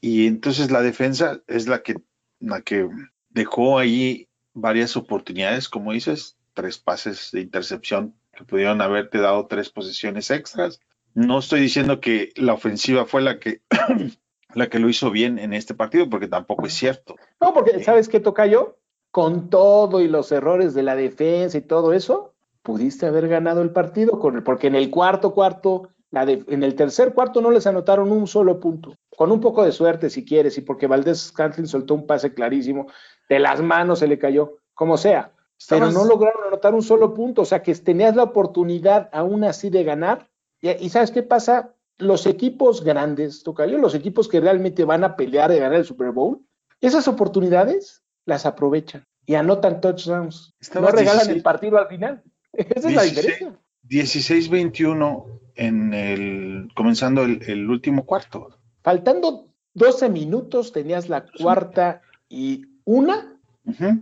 Y 0.00 0.26
entonces 0.26 0.70
la 0.70 0.80
defensa 0.80 1.40
es 1.46 1.68
la 1.68 1.82
que, 1.82 2.00
la 2.40 2.62
que 2.62 2.88
dejó 3.28 3.78
ahí 3.78 4.28
varias 4.54 4.96
oportunidades, 4.96 5.68
como 5.68 5.92
dices, 5.92 6.36
tres 6.54 6.78
pases 6.78 7.30
de 7.32 7.42
intercepción 7.42 8.14
que 8.38 8.44
pudieron 8.44 8.80
haberte 8.80 9.18
dado 9.18 9.46
tres 9.46 9.68
posiciones 9.68 10.30
extras. 10.30 10.80
No 11.12 11.40
estoy 11.40 11.60
diciendo 11.60 12.00
que 12.00 12.32
la 12.36 12.52
ofensiva 12.52 13.04
fue 13.04 13.20
la 13.20 13.40
que 13.40 13.62
la 14.54 14.68
que 14.68 14.78
lo 14.78 14.88
hizo 14.88 15.10
bien 15.10 15.40
en 15.40 15.52
este 15.52 15.74
partido, 15.74 16.08
porque 16.08 16.28
tampoco 16.28 16.66
es 16.66 16.72
cierto. 16.72 17.16
No, 17.40 17.52
porque 17.52 17.82
¿sabes 17.82 18.08
qué 18.08 18.20
toca 18.20 18.46
yo? 18.46 18.76
Con 19.10 19.50
todo 19.50 20.00
y 20.00 20.06
los 20.06 20.30
errores 20.30 20.72
de 20.72 20.84
la 20.84 20.94
defensa 20.94 21.58
y 21.58 21.62
todo 21.62 21.92
eso, 21.92 22.34
pudiste 22.62 23.06
haber 23.06 23.26
ganado 23.26 23.60
el 23.60 23.70
partido, 23.70 24.20
con 24.20 24.44
porque 24.44 24.68
en 24.68 24.76
el 24.76 24.88
cuarto 24.88 25.34
cuarto, 25.34 25.88
la 26.12 26.22
en 26.22 26.62
el 26.62 26.76
tercer 26.76 27.14
cuarto 27.14 27.40
no 27.40 27.50
les 27.50 27.66
anotaron 27.66 28.12
un 28.12 28.28
solo 28.28 28.60
punto. 28.60 28.94
Con 29.16 29.32
un 29.32 29.40
poco 29.40 29.64
de 29.64 29.72
suerte, 29.72 30.10
si 30.10 30.24
quieres, 30.24 30.56
y 30.58 30.60
porque 30.60 30.86
Valdés 30.86 31.18
Scantlin 31.18 31.66
soltó 31.66 31.94
un 31.94 32.06
pase 32.06 32.32
clarísimo, 32.32 32.86
de 33.28 33.40
las 33.40 33.60
manos 33.60 33.98
se 33.98 34.06
le 34.06 34.16
cayó, 34.16 34.58
como 34.74 34.96
sea. 34.96 35.32
Pero 35.68 35.90
no 35.90 36.04
lograron 36.04 36.47
anotar 36.58 36.74
un 36.74 36.82
solo 36.82 37.14
punto, 37.14 37.42
o 37.42 37.44
sea 37.44 37.62
que 37.62 37.74
tenías 37.74 38.16
la 38.16 38.24
oportunidad 38.24 39.08
aún 39.12 39.44
así 39.44 39.70
de 39.70 39.84
ganar. 39.84 40.28
y 40.60 40.88
¿sabes 40.88 41.10
qué 41.10 41.22
pasa? 41.22 41.74
los 41.98 42.26
equipos 42.26 42.82
grandes, 42.82 43.42
Tocayo, 43.42 43.76
los 43.78 43.94
equipos 43.94 44.28
que 44.28 44.40
realmente 44.40 44.84
van 44.84 45.04
a 45.04 45.16
pelear 45.16 45.50
de 45.50 45.58
ganar 45.58 45.78
el 45.78 45.84
Super 45.84 46.12
Bowl, 46.12 46.40
esas 46.80 47.08
oportunidades 47.08 48.02
las 48.24 48.46
aprovechan 48.46 49.04
y 49.26 49.34
anotan 49.34 49.80
touchdowns. 49.80 50.54
no 50.74 50.88
regalan 50.88 51.28
el 51.28 51.42
partido 51.42 51.76
al 51.76 51.88
final. 51.88 52.22
Esa 52.52 52.88
es 52.88 52.94
la 52.94 53.02
diferencia. 53.02 53.58
16-21 53.88 55.40
en 55.56 55.94
el 55.94 56.68
comenzando 56.74 57.22
el, 57.22 57.68
último 57.68 58.04
cuarto. 58.06 58.50
Faltando 58.82 59.48
12 59.74 60.08
minutos, 60.08 60.72
tenías 60.72 61.08
la 61.08 61.26
cuarta 61.26 62.02
y 62.28 62.66
una, 62.84 63.37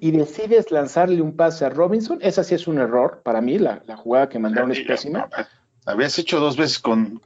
y 0.00 0.10
decides 0.10 0.70
lanzarle 0.70 1.20
un 1.22 1.36
pase 1.36 1.64
a 1.64 1.70
Robinson. 1.70 2.18
Esa 2.22 2.44
sí 2.44 2.54
es 2.54 2.66
un 2.66 2.78
error 2.78 3.22
para 3.22 3.40
mí, 3.40 3.58
la, 3.58 3.80
jugada 3.96 4.28
que 4.28 4.38
mandaron 4.38 4.72
es 4.72 4.80
pésima. 4.80 5.28
Habías 5.84 6.18
hecho 6.18 6.40
dos 6.40 6.56
veces 6.56 6.78
con, 6.78 7.20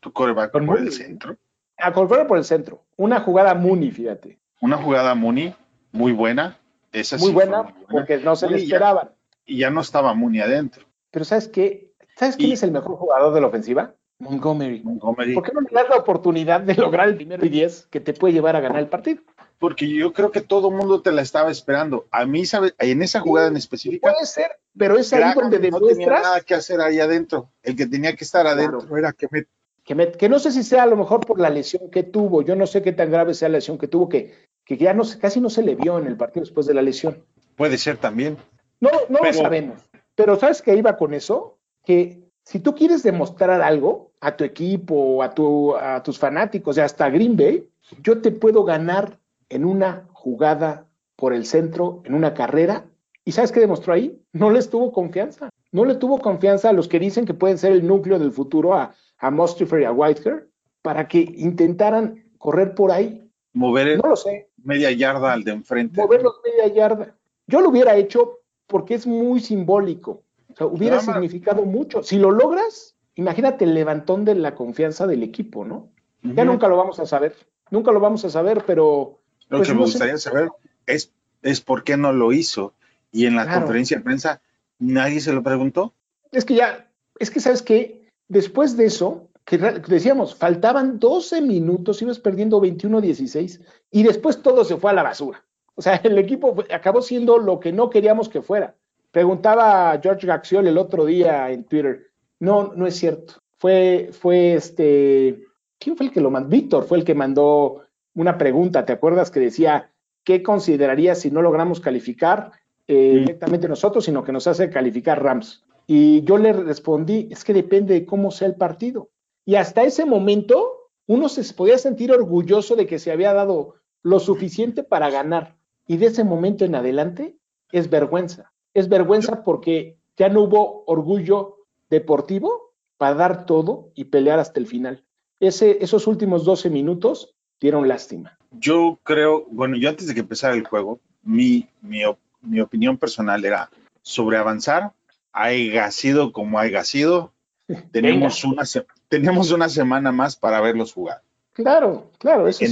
tu 0.00 0.12
coreback 0.12 0.52
por 0.52 0.78
el 0.78 0.92
centro. 0.92 1.36
A 1.76 1.92
correr 1.92 2.26
por 2.26 2.38
el 2.38 2.44
centro. 2.44 2.84
Una 2.96 3.20
jugada 3.20 3.54
Mooney, 3.54 3.90
fíjate. 3.90 4.38
Una 4.60 4.76
jugada 4.76 5.14
Mooney, 5.14 5.54
muy 5.92 6.12
buena. 6.12 6.58
Esa 6.92 7.18
muy, 7.18 7.32
buena, 7.32 7.74
porque 7.90 8.18
no 8.18 8.36
se 8.36 8.48
le 8.48 8.58
esperaban. 8.58 9.10
y 9.44 9.58
ya 9.58 9.70
no 9.70 9.80
estaba 9.80 10.14
Mooney 10.14 10.40
adentro. 10.40 10.86
Pero 11.10 11.24
¿sabes 11.24 11.48
qué? 11.48 11.92
¿Sabes 12.16 12.36
quién 12.36 12.52
es 12.52 12.62
el 12.62 12.70
mejor 12.70 12.96
jugador 12.96 13.34
de 13.34 13.40
la 13.40 13.48
ofensiva? 13.48 13.94
Montgomery. 14.18 14.80
Montgomery. 14.84 15.34
¿Por 15.34 15.42
qué 15.42 15.52
no 15.52 15.60
le 15.60 15.68
das 15.72 15.88
la 15.88 15.96
oportunidad 15.96 16.60
de 16.60 16.74
lograr 16.74 17.08
el 17.08 17.16
primero 17.16 17.44
y 17.44 17.48
diez 17.48 17.86
que 17.86 18.00
te 18.00 18.12
puede 18.12 18.32
llevar 18.32 18.54
a 18.54 18.60
ganar 18.60 18.78
el 18.78 18.88
partido? 18.88 19.22
Porque 19.58 19.88
yo 19.88 20.12
creo 20.12 20.30
que 20.30 20.40
todo 20.40 20.70
mundo 20.70 21.00
te 21.00 21.12
la 21.12 21.22
estaba 21.22 21.50
esperando. 21.50 22.06
A 22.10 22.26
mí, 22.26 22.44
¿sabes? 22.44 22.74
En 22.78 23.02
esa 23.02 23.20
jugada 23.20 23.48
en 23.48 23.56
específica. 23.56 24.12
Puede 24.12 24.26
ser, 24.26 24.50
pero 24.76 24.98
es 24.98 25.12
ahí 25.12 25.32
donde 25.34 25.58
demuestras. 25.58 25.96
No 25.98 26.04
tenía 26.04 26.20
nada 26.20 26.40
que 26.40 26.54
hacer 26.54 26.80
ahí 26.80 27.00
adentro. 27.00 27.50
El 27.62 27.76
que 27.76 27.86
tenía 27.86 28.14
que 28.14 28.24
estar 28.24 28.46
adentro 28.46 28.96
era 28.96 29.12
que 29.12 29.28
me 29.30 29.46
que, 29.84 30.12
que, 30.12 30.28
no 30.28 30.38
sé 30.38 30.50
si 30.50 30.62
sea 30.62 30.84
a 30.84 30.86
lo 30.86 30.96
mejor 30.96 31.26
por 31.26 31.38
la 31.38 31.50
lesión 31.50 31.90
que 31.90 32.02
tuvo, 32.02 32.40
yo 32.40 32.56
no 32.56 32.66
sé 32.66 32.82
qué 32.82 32.92
tan 32.92 33.10
grave 33.10 33.34
sea 33.34 33.50
la 33.50 33.58
lesión 33.58 33.76
que 33.76 33.86
tuvo, 33.86 34.08
que, 34.08 34.32
que 34.64 34.78
ya 34.78 34.94
no, 34.94 35.04
casi 35.20 35.40
no 35.40 35.50
se 35.50 35.62
le 35.62 35.74
vio 35.74 35.98
en 35.98 36.06
el 36.06 36.16
partido 36.16 36.42
después 36.42 36.66
de 36.66 36.72
la 36.72 36.80
lesión. 36.80 37.22
Puede 37.54 37.76
ser 37.76 37.98
también. 37.98 38.38
No, 38.80 38.90
no 39.10 39.18
lo 39.22 39.32
sabemos. 39.32 39.82
Pero 40.14 40.36
¿sabes 40.36 40.62
qué 40.62 40.74
iba 40.74 40.96
con 40.96 41.12
eso? 41.12 41.58
Que 41.84 42.24
si 42.44 42.60
tú 42.60 42.74
quieres 42.74 43.02
demostrar 43.02 43.60
algo 43.60 44.12
a 44.20 44.36
tu 44.36 44.44
equipo, 44.44 45.22
a, 45.22 45.34
tu, 45.34 45.76
a 45.76 46.02
tus 46.02 46.18
fanáticos 46.18 46.76
y 46.76 46.80
hasta 46.80 47.10
Green 47.10 47.36
Bay, 47.36 47.68
yo 48.02 48.20
te 48.20 48.30
puedo 48.30 48.64
ganar 48.64 49.18
en 49.48 49.64
una 49.64 50.08
jugada 50.12 50.86
por 51.16 51.32
el 51.32 51.46
centro, 51.46 52.02
en 52.04 52.14
una 52.14 52.34
carrera. 52.34 52.86
¿Y 53.24 53.32
sabes 53.32 53.52
qué 53.52 53.60
demostró 53.60 53.92
ahí? 53.92 54.20
No 54.32 54.50
les 54.50 54.68
tuvo 54.68 54.92
confianza. 54.92 55.50
No 55.72 55.84
le 55.84 55.94
tuvo 55.96 56.20
confianza 56.20 56.70
a 56.70 56.72
los 56.72 56.88
que 56.88 56.98
dicen 56.98 57.24
que 57.24 57.34
pueden 57.34 57.58
ser 57.58 57.72
el 57.72 57.86
núcleo 57.86 58.18
del 58.18 58.32
futuro, 58.32 58.74
a, 58.74 58.94
a 59.18 59.30
y 59.30 59.84
a 59.84 59.92
Whitehair, 59.92 60.48
para 60.82 61.08
que 61.08 61.18
intentaran 61.18 62.24
correr 62.38 62.74
por 62.74 62.92
ahí. 62.92 63.28
Mover 63.54 63.98
no 64.02 64.10
lo 64.10 64.16
sé. 64.16 64.50
media 64.62 64.90
yarda 64.90 65.32
al 65.32 65.44
de 65.44 65.52
enfrente. 65.52 66.00
Moverlos 66.00 66.34
media 66.44 66.72
yarda. 66.74 67.16
Yo 67.46 67.60
lo 67.60 67.70
hubiera 67.70 67.96
hecho 67.96 68.40
porque 68.66 68.94
es 68.94 69.06
muy 69.06 69.40
simbólico. 69.40 70.22
O 70.52 70.56
sea, 70.56 70.66
hubiera 70.66 71.00
significado 71.00 71.64
mucho. 71.64 72.02
Si 72.02 72.18
lo 72.18 72.30
logras, 72.30 72.96
imagínate 73.14 73.64
el 73.64 73.74
levantón 73.74 74.24
de 74.24 74.34
la 74.34 74.54
confianza 74.54 75.06
del 75.06 75.22
equipo, 75.22 75.64
¿no? 75.64 75.90
Ya 76.22 76.44
nunca 76.44 76.68
lo 76.68 76.76
vamos 76.76 76.98
a 77.00 77.06
saber. 77.06 77.34
Nunca 77.70 77.92
lo 77.92 78.00
vamos 78.00 78.24
a 78.24 78.30
saber, 78.30 78.64
pero. 78.66 79.20
Lo 79.54 79.60
pues, 79.60 79.68
que 79.68 79.74
me 79.74 79.82
gustaría 79.82 80.18
saber 80.18 80.50
es, 80.86 81.12
es 81.42 81.60
por 81.60 81.84
qué 81.84 81.96
no 81.96 82.12
lo 82.12 82.32
hizo. 82.32 82.74
Y 83.12 83.26
en 83.26 83.36
la 83.36 83.52
conferencia 83.52 83.98
de 83.98 84.02
prensa, 84.02 84.40
nadie 84.80 85.20
se 85.20 85.32
lo 85.32 85.44
preguntó. 85.44 85.94
Es 86.32 86.44
que 86.44 86.54
ya, 86.54 86.90
es 87.20 87.30
que 87.30 87.38
sabes 87.38 87.62
que 87.62 88.10
después 88.26 88.76
de 88.76 88.86
eso, 88.86 89.28
que 89.44 89.58
decíamos, 89.58 90.34
faltaban 90.34 90.98
12 90.98 91.40
minutos, 91.40 92.02
ibas 92.02 92.18
perdiendo 92.18 92.60
21-16 92.60 93.60
y 93.92 94.02
después 94.02 94.42
todo 94.42 94.64
se 94.64 94.76
fue 94.76 94.90
a 94.90 94.94
la 94.94 95.04
basura. 95.04 95.44
O 95.76 95.82
sea, 95.82 96.00
el 96.02 96.18
equipo 96.18 96.56
acabó 96.72 97.00
siendo 97.00 97.38
lo 97.38 97.60
que 97.60 97.72
no 97.72 97.90
queríamos 97.90 98.28
que 98.28 98.42
fuera. 98.42 98.74
Preguntaba 99.12 100.00
George 100.02 100.26
Gaxiol 100.26 100.66
el 100.66 100.78
otro 100.78 101.04
día 101.04 101.48
en 101.52 101.62
Twitter. 101.62 102.10
No, 102.40 102.72
no 102.74 102.88
es 102.88 102.96
cierto. 102.96 103.34
Fue, 103.58 104.10
fue 104.10 104.54
este, 104.54 105.44
¿quién 105.78 105.96
fue 105.96 106.06
el 106.06 106.12
que 106.12 106.20
lo 106.20 106.32
mandó? 106.32 106.48
Víctor 106.48 106.84
fue 106.84 106.98
el 106.98 107.04
que 107.04 107.14
mandó 107.14 107.84
una 108.14 108.38
pregunta, 108.38 108.84
¿te 108.84 108.92
acuerdas? 108.92 109.30
Que 109.30 109.40
decía, 109.40 109.92
¿qué 110.24 110.42
consideraría 110.42 111.14
si 111.14 111.30
no 111.30 111.42
logramos 111.42 111.80
calificar 111.80 112.52
eh, 112.86 113.18
directamente 113.20 113.68
nosotros, 113.68 114.04
sino 114.04 114.24
que 114.24 114.32
nos 114.32 114.46
hace 114.46 114.70
calificar 114.70 115.22
Rams? 115.22 115.64
Y 115.86 116.22
yo 116.22 116.38
le 116.38 116.52
respondí, 116.52 117.28
es 117.30 117.44
que 117.44 117.52
depende 117.52 117.94
de 117.94 118.06
cómo 118.06 118.30
sea 118.30 118.48
el 118.48 118.54
partido. 118.54 119.10
Y 119.44 119.56
hasta 119.56 119.82
ese 119.82 120.06
momento, 120.06 120.90
uno 121.06 121.28
se 121.28 121.52
podía 121.52 121.76
sentir 121.76 122.12
orgulloso 122.12 122.76
de 122.76 122.86
que 122.86 122.98
se 122.98 123.12
había 123.12 123.34
dado 123.34 123.74
lo 124.02 124.20
suficiente 124.20 124.82
para 124.82 125.10
ganar. 125.10 125.56
Y 125.86 125.98
de 125.98 126.06
ese 126.06 126.24
momento 126.24 126.64
en 126.64 126.74
adelante 126.74 127.36
es 127.72 127.90
vergüenza. 127.90 128.52
Es 128.72 128.88
vergüenza 128.88 129.44
porque 129.44 129.98
ya 130.16 130.28
no 130.28 130.42
hubo 130.42 130.84
orgullo 130.86 131.66
deportivo 131.90 132.72
para 132.96 133.14
dar 133.14 133.46
todo 133.46 133.90
y 133.94 134.04
pelear 134.04 134.38
hasta 134.38 134.60
el 134.60 134.66
final. 134.66 135.04
Ese, 135.40 135.78
esos 135.82 136.06
últimos 136.06 136.44
12 136.44 136.70
minutos 136.70 137.33
dieron 137.64 137.88
lástima. 137.88 138.36
Yo 138.50 138.98
creo, 139.02 139.46
bueno, 139.50 139.78
yo 139.78 139.88
antes 139.88 140.06
de 140.06 140.12
que 140.12 140.20
empezara 140.20 140.52
el 140.54 140.66
juego, 140.66 141.00
mi, 141.22 141.66
mi, 141.80 142.60
opinión 142.60 142.98
personal 142.98 143.42
era 143.42 143.70
sobre 144.02 144.36
avanzar, 144.36 144.92
haya 145.32 145.90
sido 145.90 146.30
como 146.30 146.58
haya 146.58 146.84
sido, 146.84 147.32
tenemos 147.90 148.44
una, 148.44 148.64
tenemos 149.08 149.50
una 149.50 149.70
semana 149.70 150.12
más 150.12 150.36
para 150.36 150.60
verlos 150.60 150.92
jugar. 150.92 151.22
Claro, 151.54 152.10
claro, 152.18 152.48
eso 152.48 152.64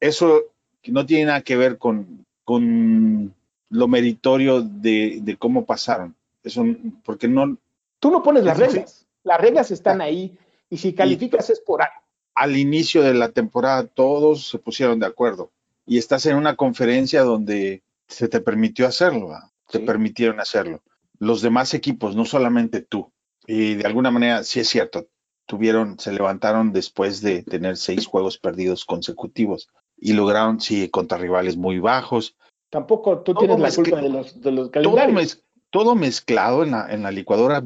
Eso 0.00 0.42
no 0.86 1.04
tiene 1.04 1.26
nada 1.26 1.42
que 1.42 1.58
ver 1.58 1.76
con, 1.76 2.24
con 2.44 3.34
lo 3.68 3.88
meritorio 3.88 4.62
de, 4.62 5.36
cómo 5.38 5.66
pasaron. 5.66 6.16
Eso, 6.42 6.64
porque 7.04 7.28
no. 7.28 7.58
Tú 7.98 8.10
no 8.10 8.22
pones 8.22 8.42
las 8.42 8.56
reglas. 8.56 9.06
Las 9.22 9.38
reglas 9.38 9.70
están 9.70 10.00
ahí 10.00 10.38
y 10.70 10.78
si 10.78 10.94
calificas 10.94 11.50
es 11.50 11.60
por 11.60 11.82
algo. 11.82 12.07
Al 12.38 12.56
inicio 12.56 13.02
de 13.02 13.14
la 13.14 13.30
temporada 13.30 13.84
todos 13.86 14.48
se 14.48 14.58
pusieron 14.58 15.00
de 15.00 15.06
acuerdo 15.06 15.50
y 15.86 15.98
estás 15.98 16.24
en 16.26 16.36
una 16.36 16.54
conferencia 16.54 17.22
donde 17.22 17.82
se 18.06 18.28
te 18.28 18.40
permitió 18.40 18.86
hacerlo, 18.86 19.30
te 19.68 19.80
permitieron 19.80 20.38
hacerlo. 20.38 20.80
Los 21.18 21.42
demás 21.42 21.74
equipos, 21.74 22.14
no 22.14 22.24
solamente 22.24 22.80
tú, 22.80 23.10
y 23.44 23.74
de 23.74 23.86
alguna 23.86 24.12
manera 24.12 24.44
sí 24.44 24.60
es 24.60 24.68
cierto, 24.68 25.08
tuvieron, 25.46 25.98
se 25.98 26.12
levantaron 26.12 26.72
después 26.72 27.22
de 27.22 27.42
tener 27.42 27.76
seis 27.76 28.06
juegos 28.06 28.38
perdidos 28.38 28.84
consecutivos 28.84 29.68
y 29.96 30.12
lograron, 30.12 30.60
sí, 30.60 30.88
contra 30.90 31.18
rivales 31.18 31.56
muy 31.56 31.80
bajos. 31.80 32.36
Tampoco 32.70 33.20
tú 33.22 33.34
tienes 33.34 33.58
la 33.58 33.72
culpa 33.72 34.00
de 34.00 34.10
los, 34.10 34.40
de 34.40 34.52
los 34.52 34.70
calendarios. 34.70 35.42
Todo, 35.70 35.94
mezclado 35.94 36.62
en 36.62 36.70
la, 36.70 36.86
en 36.88 37.02
la 37.02 37.10
licuadora, 37.10 37.62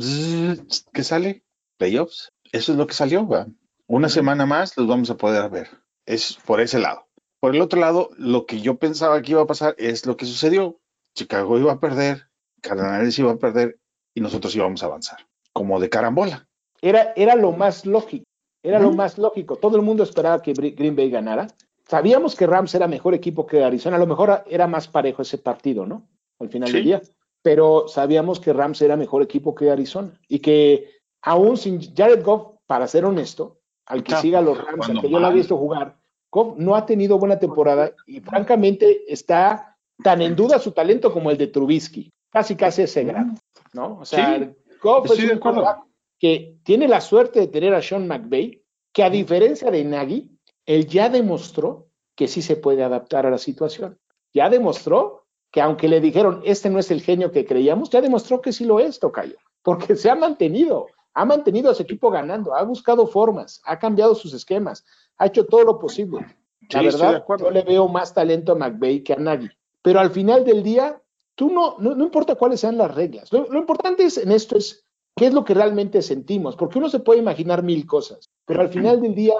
¿qué 0.92 1.04
sale? 1.04 1.44
Playoffs. 1.76 2.32
Eso 2.52 2.72
es 2.72 2.78
lo 2.78 2.86
que 2.86 2.94
salió, 2.94 3.28
Una 3.92 4.08
semana 4.08 4.46
más 4.46 4.74
los 4.78 4.86
vamos 4.86 5.10
a 5.10 5.18
poder 5.18 5.50
ver. 5.50 5.68
Es 6.06 6.38
por 6.46 6.62
ese 6.62 6.78
lado. 6.78 7.08
Por 7.40 7.54
el 7.54 7.60
otro 7.60 7.78
lado, 7.78 8.08
lo 8.16 8.46
que 8.46 8.62
yo 8.62 8.78
pensaba 8.78 9.20
que 9.20 9.32
iba 9.32 9.42
a 9.42 9.46
pasar 9.46 9.74
es 9.76 10.06
lo 10.06 10.16
que 10.16 10.24
sucedió. 10.24 10.80
Chicago 11.14 11.58
iba 11.58 11.72
a 11.72 11.78
perder, 11.78 12.22
Cardenales 12.62 13.18
iba 13.18 13.32
a 13.32 13.36
perder 13.36 13.78
y 14.14 14.22
nosotros 14.22 14.56
íbamos 14.56 14.82
a 14.82 14.86
avanzar, 14.86 15.18
como 15.52 15.78
de 15.78 15.90
carambola. 15.90 16.48
Era, 16.80 17.12
era 17.16 17.36
lo 17.36 17.52
más 17.52 17.84
lógico, 17.84 18.24
era 18.62 18.78
lo 18.78 18.92
más 18.92 19.18
lógico. 19.18 19.56
Todo 19.56 19.76
el 19.76 19.82
mundo 19.82 20.04
esperaba 20.04 20.40
que 20.40 20.54
Green 20.54 20.96
Bay 20.96 21.10
ganara 21.10 21.48
Sabíamos 21.86 22.34
que 22.34 22.46
Rams 22.46 22.74
era 22.74 22.88
mejor 22.88 23.12
equipo 23.12 23.46
que 23.46 23.62
Arizona, 23.62 23.96
a 23.96 24.00
lo 24.00 24.06
mejor 24.06 24.42
era 24.46 24.66
más 24.66 24.88
parejo 24.88 25.20
ese 25.20 25.36
partido, 25.36 25.84
¿no? 25.84 26.08
Al 26.38 26.48
final 26.48 26.72
del 26.72 26.84
día. 26.84 27.02
Pero 27.42 27.88
sabíamos 27.88 28.40
que 28.40 28.54
Rams 28.54 28.80
era 28.80 28.96
mejor 28.96 29.20
equipo 29.20 29.54
que 29.54 29.70
Arizona 29.70 30.18
y 30.28 30.38
que 30.38 30.88
aún 31.20 31.58
sin 31.58 31.94
Jared 31.94 32.24
Goff, 32.24 32.56
para 32.66 32.88
ser 32.88 33.04
honesto, 33.04 33.58
al 33.86 34.02
que 34.02 34.16
siga 34.16 34.40
los 34.40 34.62
Rams, 34.62 34.88
al 34.88 35.00
que 35.00 35.10
yo 35.10 35.18
lo 35.18 35.28
he 35.28 35.34
visto 35.34 35.56
jugar, 35.56 35.96
Goff 36.30 36.56
no 36.56 36.74
ha 36.74 36.86
tenido 36.86 37.18
buena 37.18 37.38
temporada 37.38 37.92
y 38.06 38.20
francamente 38.20 39.04
está 39.12 39.76
tan 40.02 40.22
en 40.22 40.34
duda 40.34 40.58
su 40.58 40.72
talento 40.72 41.12
como 41.12 41.30
el 41.30 41.36
de 41.36 41.48
Trubisky, 41.48 42.10
casi 42.30 42.56
casi 42.56 42.82
ese 42.82 43.04
grado, 43.04 43.32
¿no? 43.72 43.98
O 44.00 44.04
sea, 44.04 44.36
es 44.36 44.42
un 44.42 45.64
que 46.18 46.56
tiene 46.62 46.86
la 46.86 47.00
suerte 47.00 47.40
de 47.40 47.48
tener 47.48 47.74
a 47.74 47.82
Sean 47.82 48.06
McVay, 48.06 48.62
que 48.92 49.02
a 49.02 49.10
diferencia 49.10 49.70
de 49.70 49.84
Nagy, 49.84 50.30
él 50.66 50.86
ya 50.86 51.08
demostró 51.08 51.88
que 52.14 52.28
sí 52.28 52.42
se 52.42 52.56
puede 52.56 52.84
adaptar 52.84 53.26
a 53.26 53.30
la 53.30 53.38
situación. 53.38 53.98
Ya 54.32 54.48
demostró 54.48 55.26
que 55.50 55.60
aunque 55.60 55.88
le 55.88 56.00
dijeron, 56.00 56.40
este 56.44 56.70
no 56.70 56.78
es 56.78 56.90
el 56.90 57.02
genio 57.02 57.32
que 57.32 57.44
creíamos, 57.44 57.90
ya 57.90 58.00
demostró 58.00 58.40
que 58.40 58.52
sí 58.52 58.64
lo 58.64 58.78
es, 58.78 59.00
Tocayo, 59.00 59.36
porque 59.62 59.96
se 59.96 60.10
ha 60.10 60.14
mantenido, 60.14 60.86
ha 61.14 61.24
mantenido 61.24 61.70
a 61.70 61.74
su 61.74 61.82
equipo 61.82 62.10
ganando, 62.10 62.54
ha 62.54 62.62
buscado 62.62 63.06
formas, 63.06 63.60
ha 63.64 63.78
cambiado 63.78 64.14
sus 64.14 64.32
esquemas, 64.32 64.84
ha 65.18 65.26
hecho 65.26 65.46
todo 65.46 65.64
lo 65.64 65.78
posible. 65.78 66.24
La 66.70 66.82
verdad, 66.82 67.24
yo 67.38 67.50
le 67.50 67.62
veo 67.62 67.88
más 67.88 68.14
talento 68.14 68.52
a 68.52 68.54
McVeigh 68.54 69.02
que 69.02 69.12
a 69.12 69.16
Nagy. 69.16 69.50
Pero 69.82 70.00
al 70.00 70.10
final 70.10 70.44
del 70.44 70.62
día, 70.62 71.02
tú 71.34 71.50
no, 71.50 71.76
no, 71.78 72.02
importa 72.02 72.36
cuáles 72.36 72.60
sean 72.60 72.78
las 72.78 72.94
reglas. 72.94 73.32
Lo, 73.32 73.46
lo, 73.48 73.58
importante 73.58 74.04
es, 74.04 74.16
en 74.16 74.32
esto 74.32 74.56
es 74.56 74.86
qué 75.16 75.26
es 75.26 75.34
lo 75.34 75.44
que 75.44 75.54
realmente 75.54 76.00
sentimos, 76.02 76.56
porque 76.56 76.78
uno 76.78 76.88
se 76.88 77.00
puede 77.00 77.18
imaginar 77.18 77.62
mil 77.62 77.86
cosas, 77.86 78.30
pero 78.46 78.62
al 78.62 78.68
final 78.68 79.00
del 79.02 79.14
día 79.14 79.34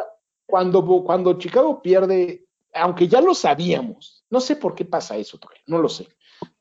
cuando, 0.47 0.85
cuando 1.05 1.39
Chicago 1.39 1.81
pierde, 1.81 2.47
aunque 2.75 3.09
ya 3.09 3.21
lo 3.21 3.35
sabíamos, 3.35 4.25
no 4.31 4.41
sé 4.41 4.57
por 4.57 4.75
qué 4.75 4.85
pasa 4.85 5.17
eso 5.17 5.39
no 5.67 5.79
lo 5.79 5.89
sé, 5.89 6.09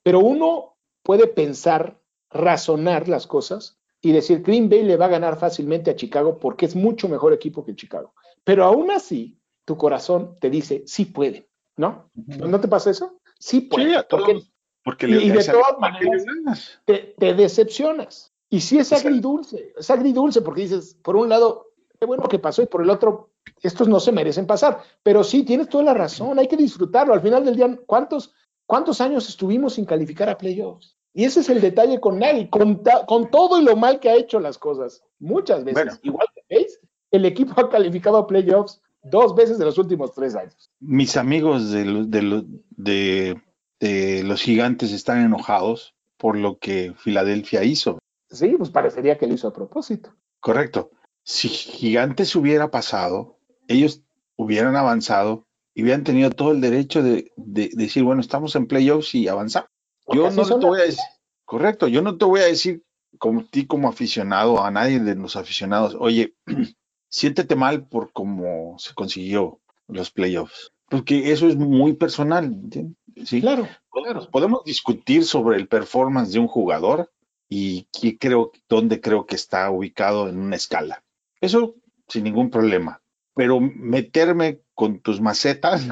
pero 0.01 0.19
uno 0.19 0.77
puede 1.03 1.27
pensar, 1.27 1.99
razonar 2.29 3.09
las 3.09 3.27
cosas 3.27 3.80
y 4.01 4.11
decir 4.11 4.41
Green 4.41 4.69
Bay 4.69 4.83
le 4.83 4.97
va 4.97 5.05
a 5.05 5.09
ganar 5.09 5.37
fácilmente 5.37 5.91
a 5.91 5.95
Chicago 5.95 6.39
porque 6.39 6.65
es 6.65 6.75
mucho 6.75 7.07
mejor 7.07 7.33
equipo 7.33 7.63
que 7.63 7.75
Chicago. 7.75 8.13
Pero 8.43 8.65
aún 8.65 8.89
así, 8.91 9.39
tu 9.65 9.77
corazón 9.77 10.37
te 10.39 10.49
dice, 10.49 10.83
sí 10.87 11.05
puede, 11.05 11.47
¿no? 11.77 12.09
¿No 12.15 12.59
te 12.59 12.67
pasa 12.67 12.89
eso? 12.89 13.19
Sí 13.39 13.61
puede. 13.61 13.93
Sí, 13.93 14.05
porque, 14.09 14.33
todos, 14.33 14.51
porque 14.83 15.07
y, 15.07 15.13
y 15.13 15.29
de 15.29 15.43
todas 15.43 15.75
¿para 15.79 15.99
qué 15.99 16.07
maneras, 16.07 16.81
le 16.87 16.93
te, 16.93 17.15
te 17.17 17.33
decepcionas. 17.35 18.33
Y 18.49 18.59
sí 18.59 18.79
es 18.79 18.91
agridulce, 18.91 19.73
es 19.77 19.89
agridulce 19.89 20.41
porque 20.41 20.61
dices, 20.61 20.97
por 21.01 21.15
un 21.15 21.29
lado, 21.29 21.71
qué 21.99 22.05
bueno 22.05 22.23
que 22.23 22.39
pasó 22.39 22.61
y 22.61 22.65
por 22.65 22.81
el 22.81 22.89
otro, 22.89 23.29
estos 23.61 23.87
no 23.87 23.99
se 23.99 24.11
merecen 24.11 24.47
pasar. 24.47 24.81
Pero 25.03 25.23
sí, 25.23 25.43
tienes 25.43 25.69
toda 25.69 25.83
la 25.83 25.93
razón, 25.93 26.37
hay 26.39 26.47
que 26.47 26.57
disfrutarlo. 26.57 27.13
Al 27.13 27.21
final 27.21 27.45
del 27.45 27.55
día, 27.55 27.79
¿cuántos, 27.85 28.33
cuántos 28.65 28.99
años 28.99 29.29
estuvimos 29.29 29.75
sin 29.75 29.85
calificar 29.85 30.27
a 30.27 30.37
playoffs? 30.37 30.97
Y 31.13 31.25
ese 31.25 31.41
es 31.41 31.49
el 31.49 31.59
detalle 31.61 31.99
con 31.99 32.19
Nagy, 32.19 32.49
con, 32.49 32.83
todo 33.29 33.59
y 33.59 33.63
lo 33.65 33.75
mal 33.75 33.99
que 33.99 34.09
ha 34.09 34.15
hecho 34.15 34.39
las 34.39 34.57
cosas. 34.57 35.03
Muchas 35.19 35.63
veces, 35.63 35.73
Bueno. 35.83 35.99
igual 36.03 36.27
que 36.33 36.41
Pace, 36.49 36.79
el 37.11 37.25
equipo 37.25 37.53
ha 37.59 37.69
calificado 37.69 38.17
a 38.17 38.27
playoffs 38.27 38.81
dos 39.03 39.35
veces 39.35 39.59
en 39.59 39.65
los 39.65 39.77
últimos 39.77 40.13
tres 40.13 40.35
años. 40.35 40.69
Mis 40.79 41.17
amigos 41.17 41.71
de, 41.71 41.85
lo- 41.85 42.05
de, 42.05 42.21
lo- 42.21 42.45
de- 42.69 43.41
de 43.79 44.23
los 44.23 44.41
gigantes 44.41 44.91
están 44.93 45.25
enojados 45.25 45.95
por 46.17 46.37
lo 46.37 46.59
que 46.59 46.93
Filadelfia 46.97 47.63
hizo. 47.63 47.99
Sí, 48.29 48.53
pues 48.57 48.69
parecería 48.69 49.17
que 49.17 49.27
lo 49.27 49.33
hizo 49.33 49.47
a 49.47 49.53
propósito. 49.53 50.13
Correcto. 50.39 50.91
Si 51.23 51.49
Gigantes 51.49 52.35
hubiera 52.35 52.71
pasado, 52.71 53.37
ellos 53.67 54.01
hubieran 54.37 54.75
avanzado 54.75 55.45
y 55.73 55.83
hubieran 55.83 56.03
tenido 56.03 56.29
todo 56.31 56.51
el 56.51 56.61
derecho 56.61 57.03
de, 57.03 57.31
de 57.35 57.69
decir, 57.73 58.03
bueno, 58.03 58.21
estamos 58.21 58.55
en 58.55 58.67
playoffs 58.67 59.13
y 59.15 59.27
avanzar. 59.27 59.67
Yo 60.07 60.29
no 60.31 60.45
te 60.59 60.65
voy 60.65 60.79
a 60.79 60.83
decir, 60.83 61.03
correcto, 61.45 61.87
yo 61.87 62.01
no 62.01 62.17
te 62.17 62.25
voy 62.25 62.41
a 62.41 62.45
decir 62.45 62.83
como 63.17 63.43
ti 63.45 63.65
como 63.67 63.89
aficionado, 63.89 64.63
a 64.63 64.71
nadie 64.71 64.99
de 64.99 65.15
los 65.15 65.35
aficionados, 65.35 65.95
oye, 65.99 66.33
siéntete 67.09 67.55
mal 67.55 67.87
por 67.87 68.11
cómo 68.13 68.77
se 68.79 68.93
consiguió 68.93 69.59
los 69.87 70.11
playoffs, 70.11 70.71
porque 70.89 71.31
eso 71.31 71.47
es 71.47 71.55
muy 71.57 71.93
personal, 71.93 72.45
¿entiendes? 72.45 72.95
Sí. 73.25 73.41
Claro, 73.41 73.67
Podemos, 73.89 74.27
podemos 74.27 74.63
discutir 74.63 75.25
sobre 75.25 75.57
el 75.57 75.67
performance 75.67 76.31
de 76.31 76.39
un 76.39 76.47
jugador 76.47 77.11
y 77.49 77.87
qué 77.91 78.17
creo, 78.17 78.51
dónde 78.69 79.01
creo 79.01 79.25
que 79.25 79.35
está 79.35 79.69
ubicado 79.69 80.29
en 80.29 80.39
una 80.39 80.55
escala. 80.55 81.03
Eso 81.41 81.75
sin 82.07 82.23
ningún 82.23 82.49
problema. 82.49 83.01
Pero 83.35 83.59
meterme 83.59 84.61
con 84.73 84.99
tus 84.99 85.19
macetas 85.19 85.85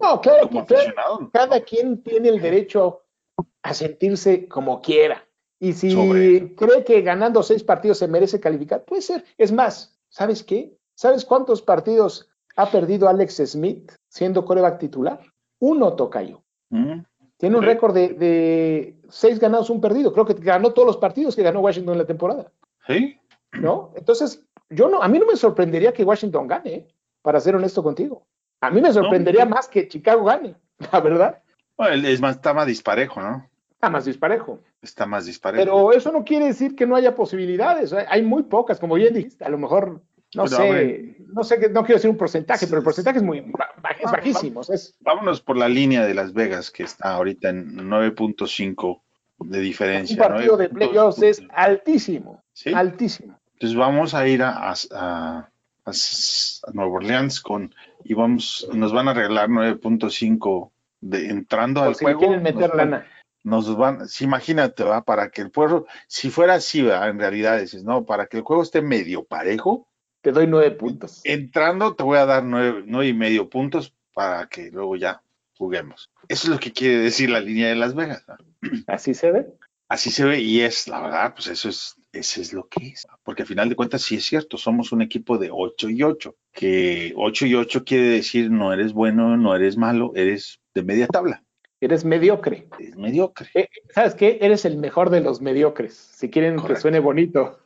No, 0.00 0.20
claro, 0.20 0.48
como 0.48 0.64
claro, 0.64 0.82
aficionado. 0.82 1.30
cada 1.32 1.60
quien 1.60 2.02
tiene 2.02 2.30
el 2.30 2.40
derecho 2.40 3.02
a 3.64 3.74
sentirse 3.74 4.46
como 4.46 4.80
quiera. 4.80 5.26
Y 5.58 5.72
si 5.72 5.90
Sobre- 5.90 6.54
cree 6.54 6.84
que 6.84 7.00
ganando 7.00 7.42
seis 7.42 7.64
partidos 7.64 7.98
se 7.98 8.06
merece 8.06 8.38
calificar, 8.38 8.84
puede 8.84 9.02
ser. 9.02 9.24
Es 9.38 9.50
más, 9.50 9.98
¿sabes 10.08 10.42
qué? 10.44 10.76
¿Sabes 10.94 11.24
cuántos 11.24 11.62
partidos 11.62 12.28
ha 12.56 12.70
perdido 12.70 13.08
Alex 13.08 13.42
Smith 13.46 13.90
siendo 14.08 14.44
coreback 14.44 14.78
titular? 14.78 15.18
Uno 15.58 15.94
tocayo. 15.94 16.42
Mm, 16.70 17.00
Tiene 17.38 17.56
un 17.56 17.62
récord 17.64 17.94
de, 17.94 18.08
de 18.10 18.96
seis 19.08 19.38
ganados, 19.40 19.70
un 19.70 19.80
perdido. 19.80 20.12
Creo 20.12 20.26
que 20.26 20.34
ganó 20.34 20.72
todos 20.72 20.86
los 20.86 20.96
partidos 20.98 21.34
que 21.34 21.42
ganó 21.42 21.60
Washington 21.60 21.94
en 21.94 21.98
la 21.98 22.06
temporada, 22.06 22.52
Sí, 22.86 23.18
¿no? 23.52 23.92
Entonces, 23.96 24.42
yo 24.68 24.88
no, 24.90 25.02
a 25.02 25.08
mí 25.08 25.18
no 25.18 25.26
me 25.26 25.36
sorprendería 25.36 25.92
que 25.92 26.04
Washington 26.04 26.46
gane, 26.46 26.74
¿eh? 26.74 26.88
para 27.22 27.40
ser 27.40 27.56
honesto 27.56 27.82
contigo. 27.82 28.26
A 28.60 28.70
mí 28.70 28.80
me 28.82 28.92
sorprendería 28.92 29.46
más 29.46 29.68
que 29.68 29.88
Chicago 29.88 30.24
gane, 30.24 30.54
la 30.92 31.00
verdad. 31.00 31.42
Bueno, 31.76 32.06
es 32.06 32.20
más, 32.20 32.36
está 32.36 32.52
más 32.54 32.66
disparejo, 32.66 33.20
¿no? 33.20 33.48
Está 33.84 33.90
más 33.90 34.04
disparejo. 34.04 34.60
Está 34.82 35.06
más 35.06 35.26
disparejo. 35.26 35.62
Pero 35.64 35.92
eso 35.92 36.10
no 36.12 36.24
quiere 36.24 36.46
decir 36.46 36.74
que 36.74 36.86
no 36.86 36.96
haya 36.96 37.14
posibilidades. 37.14 37.92
Hay 37.92 38.04
hay 38.08 38.22
muy 38.22 38.44
pocas, 38.44 38.78
como 38.80 38.94
bien 38.94 39.12
dijiste. 39.14 39.44
A 39.44 39.48
lo 39.48 39.58
mejor, 39.58 40.02
no 40.34 40.44
Pero, 40.44 40.48
sé, 40.48 40.62
hombre. 40.62 41.16
no 41.32 41.44
sé, 41.44 41.58
no 41.70 41.82
quiero 41.82 41.96
decir 41.96 42.10
un 42.10 42.16
porcentaje, 42.16 42.66
pero 42.66 42.78
el 42.78 42.84
porcentaje 42.84 43.18
es 43.18 43.22
muy 43.24 43.38
es 43.38 43.44
Ah, 44.06 44.12
bajísimo. 44.12 44.62
Es, 44.62 44.96
Vámonos 45.00 45.40
por 45.40 45.56
la 45.56 45.68
línea 45.68 46.04
de 46.06 46.14
Las 46.14 46.32
Vegas, 46.32 46.70
que 46.70 46.82
está 46.84 47.12
ahorita 47.14 47.50
en 47.50 47.76
9.5 47.88 49.02
de 49.38 49.60
diferencia. 49.60 50.14
un 50.16 50.28
partido 50.28 50.56
de 50.56 50.70
9.2 50.70 50.74
playoffs 50.74 51.22
es 51.22 51.42
altísimo, 51.50 52.42
Sí. 52.52 52.72
altísimo. 52.72 53.38
Entonces 53.54 53.76
vamos 53.78 54.14
a 54.14 54.26
ir 54.28 54.42
a, 54.42 54.70
a, 54.70 54.74
a- 54.92 55.48
a 55.86 56.72
Nueva 56.72 56.90
Orleans 56.92 57.40
con 57.42 57.74
y 58.04 58.14
vamos, 58.14 58.66
nos 58.72 58.92
van 58.92 59.08
a 59.08 59.12
regalar 59.14 59.48
9.5 59.50 60.70
de 61.00 61.28
entrando 61.28 61.80
Por 61.82 61.88
al 61.88 61.94
si 61.94 62.04
juego. 62.04 62.20
quieren 62.20 62.42
meter 62.42 62.74
lana. 62.74 63.06
Nos 63.44 63.76
van, 63.76 64.00
imagínate, 64.20 64.82
va, 64.84 65.04
para 65.04 65.30
que 65.30 65.42
el 65.42 65.52
juego, 65.54 65.86
si 66.08 66.30
fuera 66.30 66.54
así, 66.54 66.82
¿verdad? 66.82 67.10
en 67.10 67.18
realidad 67.18 67.60
dices, 67.60 67.84
no, 67.84 68.04
para 68.04 68.26
que 68.26 68.38
el 68.38 68.42
juego 68.42 68.62
esté 68.62 68.82
medio 68.82 69.24
parejo, 69.24 69.86
Te 70.22 70.32
doy 70.32 70.46
nueve 70.46 70.70
puntos. 70.72 71.20
entrando 71.24 71.94
te 71.94 72.02
voy 72.02 72.18
a 72.18 72.24
dar 72.24 72.42
nueve, 72.42 72.82
nueve 72.86 73.08
y 73.08 73.14
medio 73.14 73.48
puntos 73.50 73.94
para 74.14 74.48
que 74.48 74.70
luego 74.70 74.96
ya 74.96 75.22
juguemos. 75.56 76.10
Eso 76.28 76.46
es 76.46 76.48
lo 76.48 76.58
que 76.58 76.72
quiere 76.72 76.98
decir 76.98 77.30
la 77.30 77.40
línea 77.40 77.68
de 77.68 77.74
Las 77.76 77.94
Vegas. 77.94 78.24
Así 78.86 79.12
se 79.14 79.30
ve. 79.30 79.46
Así 79.88 80.10
se 80.10 80.24
ve 80.24 80.40
y 80.40 80.62
es, 80.62 80.88
la 80.88 81.00
verdad, 81.02 81.34
pues 81.34 81.46
eso 81.48 81.68
es, 81.68 81.96
eso 82.12 82.40
es 82.40 82.52
lo 82.54 82.66
que 82.68 82.88
es. 82.88 83.06
Porque 83.22 83.42
al 83.42 83.48
final 83.48 83.68
de 83.68 83.76
cuentas 83.76 84.02
sí 84.02 84.16
es 84.16 84.24
cierto, 84.24 84.56
somos 84.56 84.92
un 84.92 85.02
equipo 85.02 85.36
de 85.36 85.50
8 85.52 85.90
y 85.90 86.02
8, 86.02 86.34
que 86.52 87.12
8 87.14 87.46
y 87.46 87.54
8 87.54 87.84
quiere 87.84 88.04
decir 88.04 88.50
no 88.50 88.72
eres 88.72 88.94
bueno, 88.94 89.36
no 89.36 89.54
eres 89.54 89.76
malo, 89.76 90.12
eres 90.16 90.60
de 90.74 90.82
media 90.82 91.06
tabla, 91.06 91.44
Eres 91.84 92.06
mediocre. 92.06 92.66
es 92.78 92.96
mediocre. 92.96 93.46
Eh, 93.52 93.68
¿Sabes 93.90 94.14
qué? 94.14 94.38
Eres 94.40 94.64
el 94.64 94.78
mejor 94.78 95.10
de 95.10 95.20
los 95.20 95.42
mediocres. 95.42 95.92
Si 95.94 96.30
quieren 96.30 96.56
que 96.56 96.76
suene 96.76 96.98
bonito. 96.98 97.58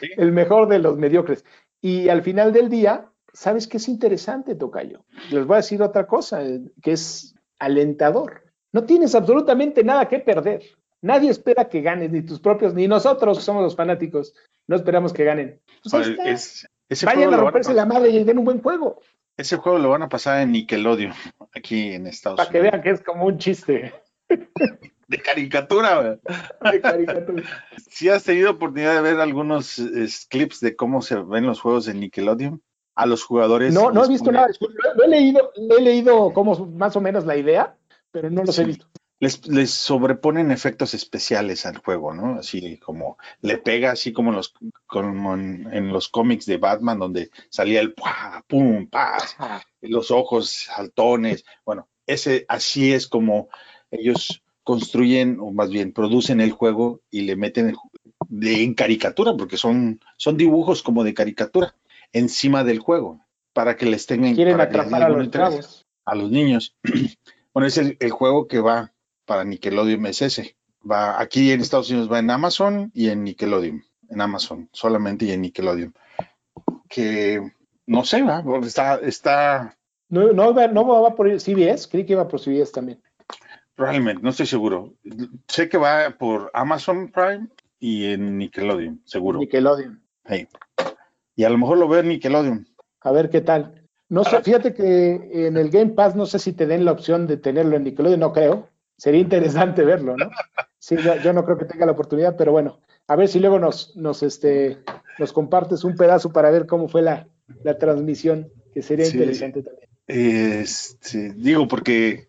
Sí. 0.00 0.08
el 0.16 0.32
mejor 0.32 0.68
de 0.68 0.80
los 0.80 0.96
mediocres. 0.96 1.44
Y 1.80 2.08
al 2.08 2.22
final 2.22 2.52
del 2.52 2.68
día, 2.68 3.06
¿sabes 3.32 3.68
qué 3.68 3.76
es 3.76 3.86
interesante, 3.88 4.56
Tocayo? 4.56 5.04
Les 5.30 5.46
voy 5.46 5.54
a 5.54 5.56
decir 5.58 5.80
otra 5.82 6.08
cosa, 6.08 6.42
eh, 6.42 6.60
que 6.82 6.92
es 6.92 7.36
alentador. 7.60 8.42
No 8.72 8.82
tienes 8.82 9.14
absolutamente 9.14 9.84
nada 9.84 10.08
que 10.08 10.18
perder. 10.18 10.62
Nadie 11.00 11.30
espera 11.30 11.68
que 11.68 11.80
ganes, 11.80 12.10
ni 12.10 12.22
tus 12.22 12.40
propios, 12.40 12.74
ni 12.74 12.88
nosotros, 12.88 13.38
que 13.38 13.44
somos 13.44 13.62
los 13.62 13.76
fanáticos, 13.76 14.34
no 14.66 14.74
esperamos 14.74 15.12
que 15.12 15.22
ganen. 15.22 15.60
Pues 15.88 16.66
Vayan 17.04 17.32
a 17.32 17.36
romperse 17.36 17.72
la 17.72 17.86
madre 17.86 18.10
y 18.10 18.24
den 18.24 18.38
un 18.38 18.44
buen 18.44 18.60
juego, 18.60 19.00
ese 19.36 19.56
juego 19.56 19.78
lo 19.78 19.90
van 19.90 20.02
a 20.02 20.08
pasar 20.08 20.40
en 20.42 20.52
Nickelodeon, 20.52 21.12
aquí 21.54 21.92
en 21.92 22.06
Estados 22.06 22.36
para 22.36 22.50
que 22.50 22.60
Unidos. 22.60 22.72
vean 22.72 22.82
que 22.82 22.90
es 22.90 23.02
como 23.02 23.26
un 23.26 23.38
chiste 23.38 23.94
De 25.08 25.18
caricatura, 25.18 26.00
güey. 26.00 26.72
de 26.72 26.80
caricatura. 26.80 27.42
¿Sí 27.88 28.08
has 28.08 28.22
tenido 28.22 28.52
oportunidad 28.52 28.94
de 28.94 29.00
ver 29.00 29.20
algunos 29.20 29.82
clips 30.28 30.60
de 30.60 30.76
cómo 30.76 31.02
se 31.02 31.16
ven 31.16 31.46
los 31.46 31.60
juegos 31.60 31.88
en 31.88 32.00
Nickelodeon? 32.00 32.62
A 32.94 33.06
los 33.06 33.24
jugadores. 33.24 33.72
No, 33.72 33.90
no 33.90 34.04
he 34.04 34.08
visto 34.08 34.30
nada. 34.30 34.48
Lo, 34.60 34.68
lo 34.94 35.04
he 35.04 35.08
leído, 35.08 35.52
lo 35.56 35.78
he 35.78 35.80
leído 35.82 36.32
como 36.32 36.66
más 36.66 36.94
o 36.96 37.00
menos 37.00 37.24
la 37.24 37.36
idea, 37.36 37.74
pero 38.10 38.30
no 38.30 38.44
los 38.44 38.58
he 38.58 38.64
visto. 38.64 38.86
Les, 39.20 39.46
les 39.46 39.70
sobreponen 39.70 40.50
efectos 40.50 40.94
especiales 40.94 41.66
al 41.66 41.76
juego, 41.76 42.14
¿no? 42.14 42.38
Así 42.38 42.78
como 42.78 43.18
le 43.42 43.58
pega, 43.58 43.92
así 43.92 44.12
como 44.12 44.30
en 44.30 44.36
los, 44.36 44.54
como 44.86 45.34
en, 45.34 45.68
en 45.72 45.92
los 45.92 46.08
cómics 46.08 46.46
de 46.46 46.56
Batman, 46.56 46.98
donde 46.98 47.30
salía 47.50 47.80
el 47.80 47.92
¡pua! 47.92 48.42
pum, 48.48 48.88
los 49.82 50.10
ojos 50.10 50.50
saltones. 50.50 51.44
Bueno, 51.66 51.88
ese 52.06 52.46
así 52.48 52.92
es 52.92 53.06
como 53.06 53.50
ellos 53.90 54.42
construyen, 54.64 55.38
o 55.40 55.50
más 55.52 55.70
bien 55.70 55.92
producen 55.92 56.40
el 56.40 56.52
juego 56.52 57.00
y 57.10 57.22
le 57.22 57.36
meten 57.36 57.68
el 57.68 57.76
de, 58.28 58.62
en 58.62 58.74
caricatura, 58.74 59.36
porque 59.36 59.58
son, 59.58 60.00
son 60.16 60.36
dibujos 60.36 60.82
como 60.82 61.04
de 61.04 61.12
caricatura 61.14 61.74
encima 62.12 62.64
del 62.64 62.78
juego, 62.78 63.20
para 63.52 63.76
que 63.76 63.86
les 63.86 64.06
tengan 64.06 64.34
Quieren 64.34 64.60
atrapar 64.60 65.02
a 65.02 65.08
los 65.10 65.86
a 66.06 66.14
niños. 66.14 66.74
bueno, 67.52 67.66
es 67.66 67.76
el, 67.76 67.96
el 68.00 68.10
juego 68.10 68.48
que 68.48 68.60
va 68.60 68.92
para 69.30 69.44
Nickelodeon 69.44 70.06
es 70.06 70.22
ese. 70.22 70.56
Va, 70.90 71.20
aquí 71.20 71.52
en 71.52 71.60
Estados 71.60 71.88
Unidos 71.88 72.10
va 72.10 72.18
en 72.18 72.30
Amazon 72.30 72.90
y 72.92 73.10
en 73.10 73.22
Nickelodeon. 73.22 73.80
En 74.08 74.20
Amazon, 74.20 74.68
solamente 74.72 75.24
y 75.26 75.30
en 75.30 75.42
Nickelodeon. 75.42 75.94
Que 76.88 77.40
no 77.86 78.02
sé, 78.04 78.22
va, 78.24 78.42
está, 78.66 78.96
está 78.96 79.76
No, 80.08 80.32
no, 80.32 80.52
va- 80.52 80.66
no 80.66 80.84
va 81.00 81.14
por 81.14 81.28
CBS, 81.40 81.88
creí 81.88 82.04
que 82.04 82.14
iba 82.14 82.26
por 82.26 82.40
CBS 82.40 82.72
también. 82.72 83.00
probablemente, 83.76 84.20
no 84.20 84.30
estoy 84.30 84.46
seguro. 84.46 84.94
Sé 85.46 85.68
que 85.68 85.78
va 85.78 86.10
por 86.18 86.50
Amazon 86.52 87.12
Prime 87.12 87.46
y 87.78 88.06
en 88.06 88.36
Nickelodeon, 88.36 89.00
seguro. 89.04 89.38
Nickelodeon. 89.38 90.02
Hey. 90.24 90.48
Y 91.36 91.44
a 91.44 91.50
lo 91.50 91.56
mejor 91.58 91.78
lo 91.78 91.86
veo 91.86 92.00
en 92.00 92.08
Nickelodeon. 92.08 92.66
A 93.02 93.12
ver 93.12 93.30
qué 93.30 93.42
tal. 93.42 93.80
No 94.08 94.24
sé, 94.24 94.42
fíjate 94.42 94.74
que 94.74 95.46
en 95.46 95.56
el 95.56 95.70
Game 95.70 95.92
Pass 95.92 96.16
no 96.16 96.26
sé 96.26 96.40
si 96.40 96.52
te 96.52 96.66
den 96.66 96.84
la 96.84 96.90
opción 96.90 97.28
de 97.28 97.36
tenerlo 97.36 97.76
en 97.76 97.84
Nickelodeon, 97.84 98.18
no 98.18 98.32
creo. 98.32 98.69
Sería 99.00 99.20
interesante 99.22 99.82
verlo, 99.82 100.14
¿no? 100.14 100.30
Sí, 100.78 100.94
yo, 101.02 101.16
yo 101.24 101.32
no 101.32 101.42
creo 101.46 101.56
que 101.56 101.64
tenga 101.64 101.86
la 101.86 101.92
oportunidad, 101.92 102.36
pero 102.36 102.52
bueno, 102.52 102.80
a 103.08 103.16
ver 103.16 103.28
si 103.28 103.40
luego 103.40 103.58
nos, 103.58 103.96
nos, 103.96 104.22
este, 104.22 104.76
nos 105.18 105.32
compartes 105.32 105.84
un 105.84 105.96
pedazo 105.96 106.30
para 106.34 106.50
ver 106.50 106.66
cómo 106.66 106.86
fue 106.86 107.00
la, 107.00 107.26
la 107.64 107.78
transmisión, 107.78 108.52
que 108.74 108.82
sería 108.82 109.06
Sí. 109.06 109.12
interesante 109.16 109.62
también. 109.62 109.88
Este, 110.06 111.32
digo, 111.32 111.66
porque 111.66 112.28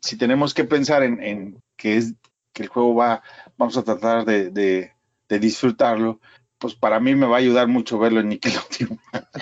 si 0.00 0.16
tenemos 0.16 0.54
que 0.54 0.64
pensar 0.64 1.02
en, 1.02 1.22
en 1.22 1.62
que 1.76 1.98
es 1.98 2.14
que 2.54 2.62
el 2.62 2.70
juego 2.70 2.94
va, 2.94 3.22
vamos 3.58 3.76
a 3.76 3.82
tratar 3.84 4.24
de, 4.24 4.48
de- 4.50 4.92
de 5.28 5.38
disfrutarlo, 5.38 6.18
pues 6.58 6.74
para 6.74 6.98
mí 6.98 7.14
me 7.14 7.26
va 7.26 7.36
a 7.36 7.40
ayudar 7.40 7.68
mucho 7.68 7.98
verlo 7.98 8.20
en 8.20 8.30
Nickelodeon. 8.30 8.98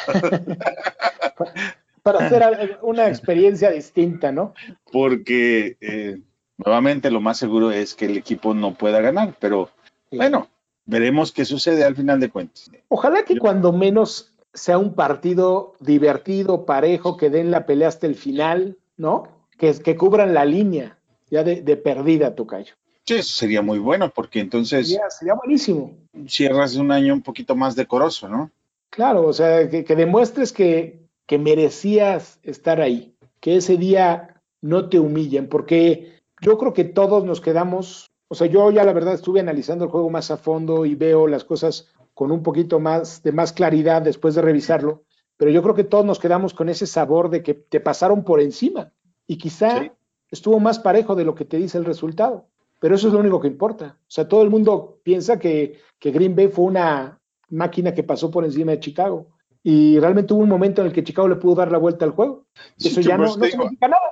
para 2.03 2.27
hacer 2.27 2.79
una 2.83 3.07
experiencia 3.09 3.71
distinta, 3.71 4.33
¿no? 4.33 4.55
Porque 4.91 5.77
eh, 5.81 6.21
nuevamente 6.65 7.11
lo 7.11 7.21
más 7.21 7.39
seguro 7.39 7.71
es 7.71 7.95
que 7.95 8.07
el 8.07 8.17
equipo 8.17 8.55
no 8.55 8.75
pueda 8.75 9.01
ganar, 9.01 9.37
pero 9.39 9.71
bueno, 10.11 10.49
veremos 10.87 11.33
qué 11.33 11.45
sucede 11.45 11.85
al 11.85 11.97
final 11.97 12.21
de 12.21 12.31
cuentas. 12.31 12.71
Ojalá 12.89 13.25
que 13.25 13.39
cuando 13.39 13.73
menos 13.73 14.33
sea 14.53 14.79
un 14.79 14.95
partido 14.95 15.75
divertido, 15.81 16.65
parejo, 16.65 17.17
que 17.17 17.31
den 17.31 17.51
la 17.51 17.67
pelea 17.67 17.89
hasta 17.89 18.07
el 18.07 18.15
final, 18.15 18.79
¿no? 18.97 19.29
Que, 19.59 19.73
que 19.75 19.97
cubran 19.97 20.35
la 20.35 20.45
línea 20.45 20.99
ya 21.31 21.43
de, 21.43 21.63
de 21.63 21.77
perdida, 21.77 22.35
Tocayo. 22.35 22.75
Sí, 23.05 23.15
eso 23.15 23.35
sería 23.35 23.61
muy 23.61 23.79
bueno, 23.79 24.11
porque 24.11 24.41
entonces. 24.41 24.89
Sería, 24.89 25.11
sería, 25.11 25.35
buenísimo. 25.35 25.93
Cierras 26.27 26.77
un 26.77 26.91
año 26.91 27.13
un 27.13 27.23
poquito 27.23 27.55
más 27.55 27.77
decoroso, 27.77 28.29
¿no? 28.29 28.51
Claro, 28.91 29.27
o 29.27 29.33
sea, 29.33 29.69
que, 29.69 29.85
que 29.85 29.97
demuestres 29.97 30.53
que, 30.53 31.01
que, 31.27 31.39
merecías 31.39 32.39
estar 32.43 32.81
ahí, 32.81 33.15
que 33.41 33.57
ese 33.57 33.77
día 33.77 34.41
no 34.63 34.89
te 34.89 35.01
humillen, 35.01 35.49
porque 35.49 36.14
yo 36.45 36.59
creo 36.59 36.73
que 36.73 36.85
todos 36.85 37.25
nos 37.25 37.41
quedamos. 37.41 38.11
O 38.29 38.35
sea, 38.35 38.47
yo 38.47 38.71
ya 38.71 38.85
la 38.85 38.93
verdad 38.93 39.15
estuve 39.15 39.41
analizando 39.41 39.85
el 39.85 39.91
juego 39.91 40.11
más 40.11 40.31
a 40.31 40.37
fondo 40.37 40.87
y 40.87 40.95
veo 40.95 41.27
las 41.27 41.45
cosas 41.45 41.89
con 42.15 42.31
un 42.31 42.43
poquito 42.43 42.81
más 42.81 43.23
de 43.23 43.33
más 43.33 43.53
claridad 43.53 44.03
después 44.03 44.35
de 44.35 44.43
revisarlo, 44.43 45.03
pero 45.37 45.51
yo 45.51 45.63
creo 45.63 45.75
que 45.75 45.85
todos 45.85 46.05
nos 46.05 46.21
quedamos 46.21 46.55
con 46.55 46.69
ese 46.69 46.87
sabor 46.87 47.29
de 47.29 47.43
que 47.43 47.55
te 47.55 47.81
pasaron 47.81 48.23
por 48.23 48.41
encima 48.41 48.93
y 49.27 49.37
quizá 49.37 49.81
sí. 49.81 49.91
estuvo 50.31 50.61
más 50.61 50.79
parejo 50.79 51.17
de 51.17 51.25
lo 51.25 51.35
que 51.35 51.45
te 51.45 51.57
dice 51.57 51.77
el 51.77 51.85
resultado 51.85 52.47
pero 52.85 52.97
eso 52.97 53.07
es 53.09 53.15
lo 53.15 53.21
único 53.21 53.41
que 53.41 53.49
importa. 53.49 53.97
O 53.99 54.11
sea, 54.11 54.29
todo 54.29 54.43
el 54.43 54.51
mundo 54.51 55.01
piensa 55.03 55.39
que, 55.39 55.81
que, 55.99 56.11
Green 56.11 56.37
Bay 56.37 56.49
fue 56.49 56.67
una 56.67 57.19
máquina 57.49 57.95
que 57.95 58.03
pasó 58.03 58.31
por 58.31 58.45
encima 58.45 58.73
de 58.73 58.81
Chicago. 58.81 59.29
Y 59.63 59.99
realmente 59.99 60.35
hubo 60.35 60.43
un 60.43 60.51
momento 60.51 60.83
en 60.83 60.89
el 60.89 60.93
que 60.93 61.03
Chicago 61.03 61.27
le 61.27 61.37
pudo 61.37 61.55
dar 61.55 61.73
la 61.73 61.79
vuelta 61.79 62.05
al 62.05 62.11
juego. 62.11 62.45
Sí, 62.77 62.89
eso 62.89 63.01
ya 63.01 63.17
no, 63.17 63.25
no 63.25 63.45
significa 63.47 63.89
nada. 63.89 64.03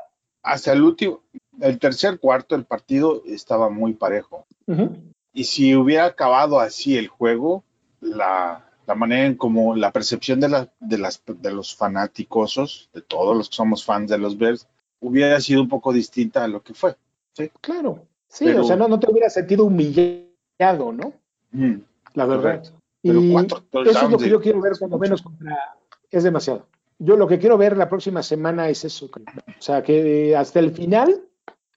Hasta 0.43 0.73
el 0.73 0.83
último, 0.83 1.23
el 1.63 1.79
tercer 1.79 2.19
cuarto 2.19 2.55
del 2.55 2.65
partido 2.65 3.23
estaba 3.27 3.71
muy 3.71 3.95
parejo. 3.95 4.47
Uh 4.67 4.75
-huh. 4.75 4.97
Y 5.33 5.45
si 5.45 5.75
hubiera 5.75 6.05
acabado 6.05 6.61
así 6.61 6.97
el 6.97 7.09
juego, 7.09 7.65
la, 8.01 8.69
la 8.87 8.95
manera 8.95 9.27
en 9.27 9.37
como 9.37 9.75
la 9.75 9.91
percepción 9.93 10.41
de, 10.41 10.49
la, 10.49 10.69
de, 10.81 10.99
las, 10.99 11.23
de 11.27 11.53
los 11.53 11.75
fanáticosos, 11.75 12.91
de 12.93 13.01
todos 13.01 13.37
los 13.37 13.49
que 13.49 13.57
somos 13.57 13.85
fans 13.85 14.11
de 14.11 14.19
los 14.19 14.37
Bears, 14.37 14.69
hubiera 15.01 15.41
sido 15.41 15.63
un 15.63 15.69
poco 15.69 15.93
distinta 15.93 16.45
a 16.45 16.49
lo 16.49 16.63
que 16.63 16.75
fue. 16.75 16.95
¿sí? 17.33 17.51
Claro, 17.61 18.07
Sí, 18.33 18.47
pero, 18.47 18.63
o 18.63 18.65
sea, 18.65 18.77
no, 18.77 18.89
no, 18.89 18.99
te 18.99 19.11
hubiera 19.11 19.29
sentido 19.29 19.67
humillado, 19.67 20.91
¿no? 20.91 21.13
Mm, 21.51 21.75
la 22.15 22.25
verdad. 22.25 22.63
Pero 23.03 23.23
y 23.23 23.31
cuatro, 23.31 23.63
eso 23.85 24.05
es 24.07 24.11
lo 24.11 24.17
que 24.17 24.31
yo 24.31 24.41
quiero 24.41 24.59
ver, 24.63 24.73
cuando 24.79 24.99
menos 24.99 25.21
contra. 25.21 25.77
Es 26.11 26.25
demasiado. 26.25 26.67
Yo 26.99 27.17
lo 27.19 27.29
que 27.29 27.39
quiero 27.39 27.59
ver 27.59 27.77
la 27.77 27.91
próxima 27.91 28.23
semana 28.23 28.71
es 28.71 28.87
eso. 28.87 29.11
O 29.15 29.63
sea, 29.63 29.83
que 29.83 30.35
hasta 30.35 30.61
el 30.61 30.71
final 30.71 31.21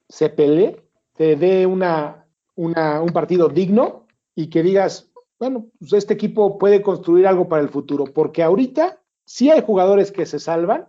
se 0.10 0.30
pelee, 0.30 0.82
te 1.16 1.36
dé 1.36 1.66
una, 1.66 2.26
una, 2.56 3.02
un 3.02 3.10
partido 3.10 3.50
digno 3.50 4.06
y 4.36 4.48
que 4.48 4.64
digas, 4.64 5.12
bueno, 5.40 5.68
pues 5.80 5.94
este 5.94 6.14
equipo 6.14 6.58
puede 6.58 6.82
construir 6.82 7.28
algo 7.28 7.48
para 7.48 7.62
el 7.62 7.70
futuro, 7.70 8.06
porque 8.06 8.44
ahorita 8.44 9.00
sí 9.26 9.52
hay 9.52 9.62
jugadores 9.62 10.12
que 10.12 10.26
se 10.26 10.40
salvan, 10.40 10.86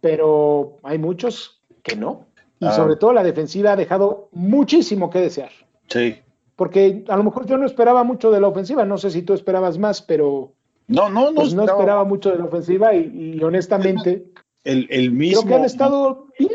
pero 0.00 0.76
hay 0.82 0.98
muchos 0.98 1.62
que 1.82 1.96
no. 1.96 2.26
Y 2.60 2.66
ah. 2.66 2.72
sobre 2.72 2.96
todo 2.96 3.12
la 3.12 3.22
defensiva 3.22 3.72
ha 3.72 3.76
dejado 3.76 4.28
muchísimo 4.32 5.10
que 5.10 5.20
desear. 5.20 5.50
Sí. 5.88 6.18
Porque 6.56 7.04
a 7.08 7.16
lo 7.16 7.22
mejor 7.22 7.46
yo 7.46 7.56
no 7.56 7.66
esperaba 7.66 8.02
mucho 8.02 8.30
de 8.30 8.40
la 8.40 8.48
ofensiva, 8.48 8.84
no 8.84 8.98
sé 8.98 9.10
si 9.10 9.22
tú 9.22 9.32
esperabas 9.32 9.78
más, 9.78 10.02
pero 10.02 10.52
no, 10.88 11.08
no, 11.08 11.30
no, 11.30 11.34
pues 11.34 11.54
no 11.54 11.64
esperaba 11.64 12.04
mucho 12.04 12.30
de 12.30 12.38
la 12.38 12.46
ofensiva 12.46 12.94
y, 12.94 13.36
y 13.36 13.42
honestamente 13.44 14.24
el, 14.64 14.86
el, 14.90 15.12
mismo 15.12 15.42
creo 15.42 15.48
que 15.48 15.60
han 15.60 15.64
estado 15.64 16.26
bien. 16.38 16.50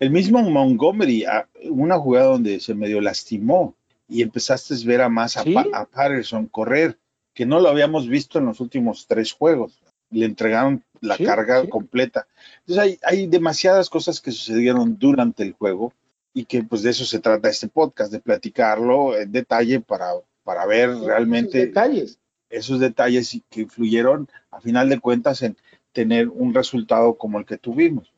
El 0.00 0.10
mismo 0.10 0.42
Montgomery, 0.42 1.24
una 1.70 1.98
jugada 1.98 2.26
donde 2.26 2.60
se 2.60 2.74
medio 2.74 3.00
lastimó 3.00 3.74
y 4.08 4.22
empezaste 4.22 4.74
a 4.74 4.86
ver 4.86 5.00
a 5.02 5.08
más 5.08 5.36
a, 5.36 5.42
¿Sí? 5.42 5.54
a 5.56 5.84
Patterson 5.84 6.46
correr, 6.46 6.98
que 7.34 7.46
no 7.46 7.60
lo 7.60 7.68
habíamos 7.68 8.08
visto 8.08 8.38
en 8.38 8.46
los 8.46 8.60
últimos 8.60 9.06
tres 9.06 9.32
juegos. 9.32 9.80
Le 10.10 10.24
entregaron 10.24 10.82
la 11.00 11.16
Sí, 11.16 11.24
carga 11.24 11.62
sí. 11.62 11.68
completa. 11.68 12.26
Entonces 12.60 12.82
hay, 12.82 12.98
hay 13.02 13.26
demasiadas 13.26 13.90
cosas 13.90 14.20
que 14.20 14.32
sucedieron 14.32 14.98
durante 14.98 15.42
el 15.42 15.52
juego 15.52 15.92
y 16.32 16.44
que 16.44 16.62
pues 16.62 16.82
de 16.82 16.90
eso 16.90 17.04
se 17.04 17.18
trata 17.18 17.48
este 17.48 17.68
podcast, 17.68 18.10
de 18.12 18.20
platicarlo 18.20 19.16
en 19.18 19.30
detalle 19.32 19.80
para, 19.80 20.12
para 20.44 20.64
ver 20.66 20.90
realmente 20.96 21.58
Esos 21.58 21.68
detalles. 21.68 22.18
esos 22.50 22.80
detalles 22.80 23.34
y 23.34 23.42
que 23.50 23.62
influyeron 23.62 24.28
a 24.50 24.60
final 24.60 24.88
de 24.88 25.00
cuentas 25.00 25.42
en 25.42 25.56
tener 25.92 26.28
un 26.28 26.54
resultado 26.54 27.16
como 27.18 27.38
el 27.38 27.44
que 27.44 27.58
tuvimos. 27.58 28.12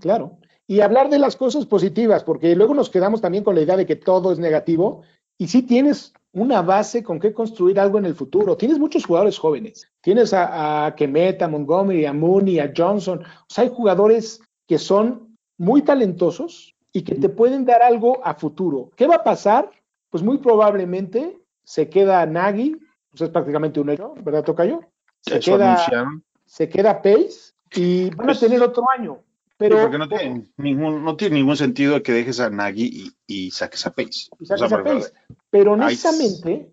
Claro. 0.00 0.36
Y 0.66 0.80
hablar 0.80 1.10
de 1.10 1.18
las 1.18 1.36
cosas 1.36 1.66
positivas, 1.66 2.24
porque 2.24 2.54
luego 2.56 2.74
nos 2.74 2.88
quedamos 2.90 3.20
también 3.20 3.44
con 3.44 3.54
la 3.54 3.60
idea 3.62 3.76
de 3.76 3.86
que 3.86 3.96
todo 3.96 4.32
es 4.32 4.38
negativo 4.38 5.02
y 5.36 5.48
sí 5.48 5.62
tienes 5.62 6.12
una 6.32 6.62
base 6.62 7.02
con 7.02 7.20
que 7.20 7.32
construir 7.34 7.78
algo 7.78 7.98
en 7.98 8.06
el 8.06 8.14
futuro. 8.14 8.56
Tienes 8.56 8.78
muchos 8.78 9.04
jugadores 9.04 9.38
jóvenes. 9.38 9.86
Tienes 10.00 10.32
a, 10.32 10.86
a 10.86 10.94
Kemet, 10.94 11.42
a 11.42 11.48
Montgomery, 11.48 12.06
a 12.06 12.12
Mooney, 12.12 12.58
a 12.60 12.72
Johnson. 12.76 13.20
O 13.22 13.44
sea, 13.48 13.64
hay 13.64 13.70
jugadores 13.72 14.40
que 14.66 14.78
son 14.78 15.36
muy 15.58 15.82
talentosos 15.82 16.74
y 16.92 17.02
que 17.02 17.14
te 17.14 17.28
pueden 17.28 17.64
dar 17.64 17.82
algo 17.82 18.20
a 18.24 18.34
futuro. 18.34 18.90
¿Qué 18.96 19.06
va 19.06 19.16
a 19.16 19.24
pasar? 19.24 19.70
Pues 20.10 20.22
muy 20.24 20.38
probablemente 20.38 21.38
se 21.62 21.88
queda 21.88 22.24
Nagy, 22.26 22.76
pues 23.10 23.20
es 23.22 23.28
prácticamente 23.30 23.80
un 23.80 23.90
hecho, 23.90 24.14
¿verdad, 24.22 24.44
Tocayo? 24.44 24.80
Se 25.20 25.38
Eso 25.38 25.52
queda, 25.52 25.74
anunciaron. 25.74 26.24
se 26.46 26.68
queda 26.68 27.02
Pace 27.02 27.52
y 27.74 28.10
van 28.10 28.26
Pues- 28.26 28.38
a 28.42 28.46
tener 28.46 28.62
otro 28.62 28.84
año. 28.96 29.18
Sí, 29.54 29.58
Pero 29.58 29.82
porque 29.82 29.98
no 29.98 30.08
tiene, 30.08 30.44
ningún, 30.56 31.04
no 31.04 31.16
tiene 31.16 31.36
ningún 31.36 31.56
sentido 31.56 32.02
que 32.02 32.12
dejes 32.12 32.40
a 32.40 32.50
Nagy 32.50 32.84
y, 32.84 33.12
y 33.26 33.50
saques 33.52 33.86
a 33.86 33.92
Pace. 33.94 34.28
y 34.40 34.46
sacas 34.46 34.62
O 34.62 34.68
sea, 34.68 34.78
a 34.78 34.84
Pace. 34.84 35.12
Pero 35.50 35.72
honestamente, 35.72 36.72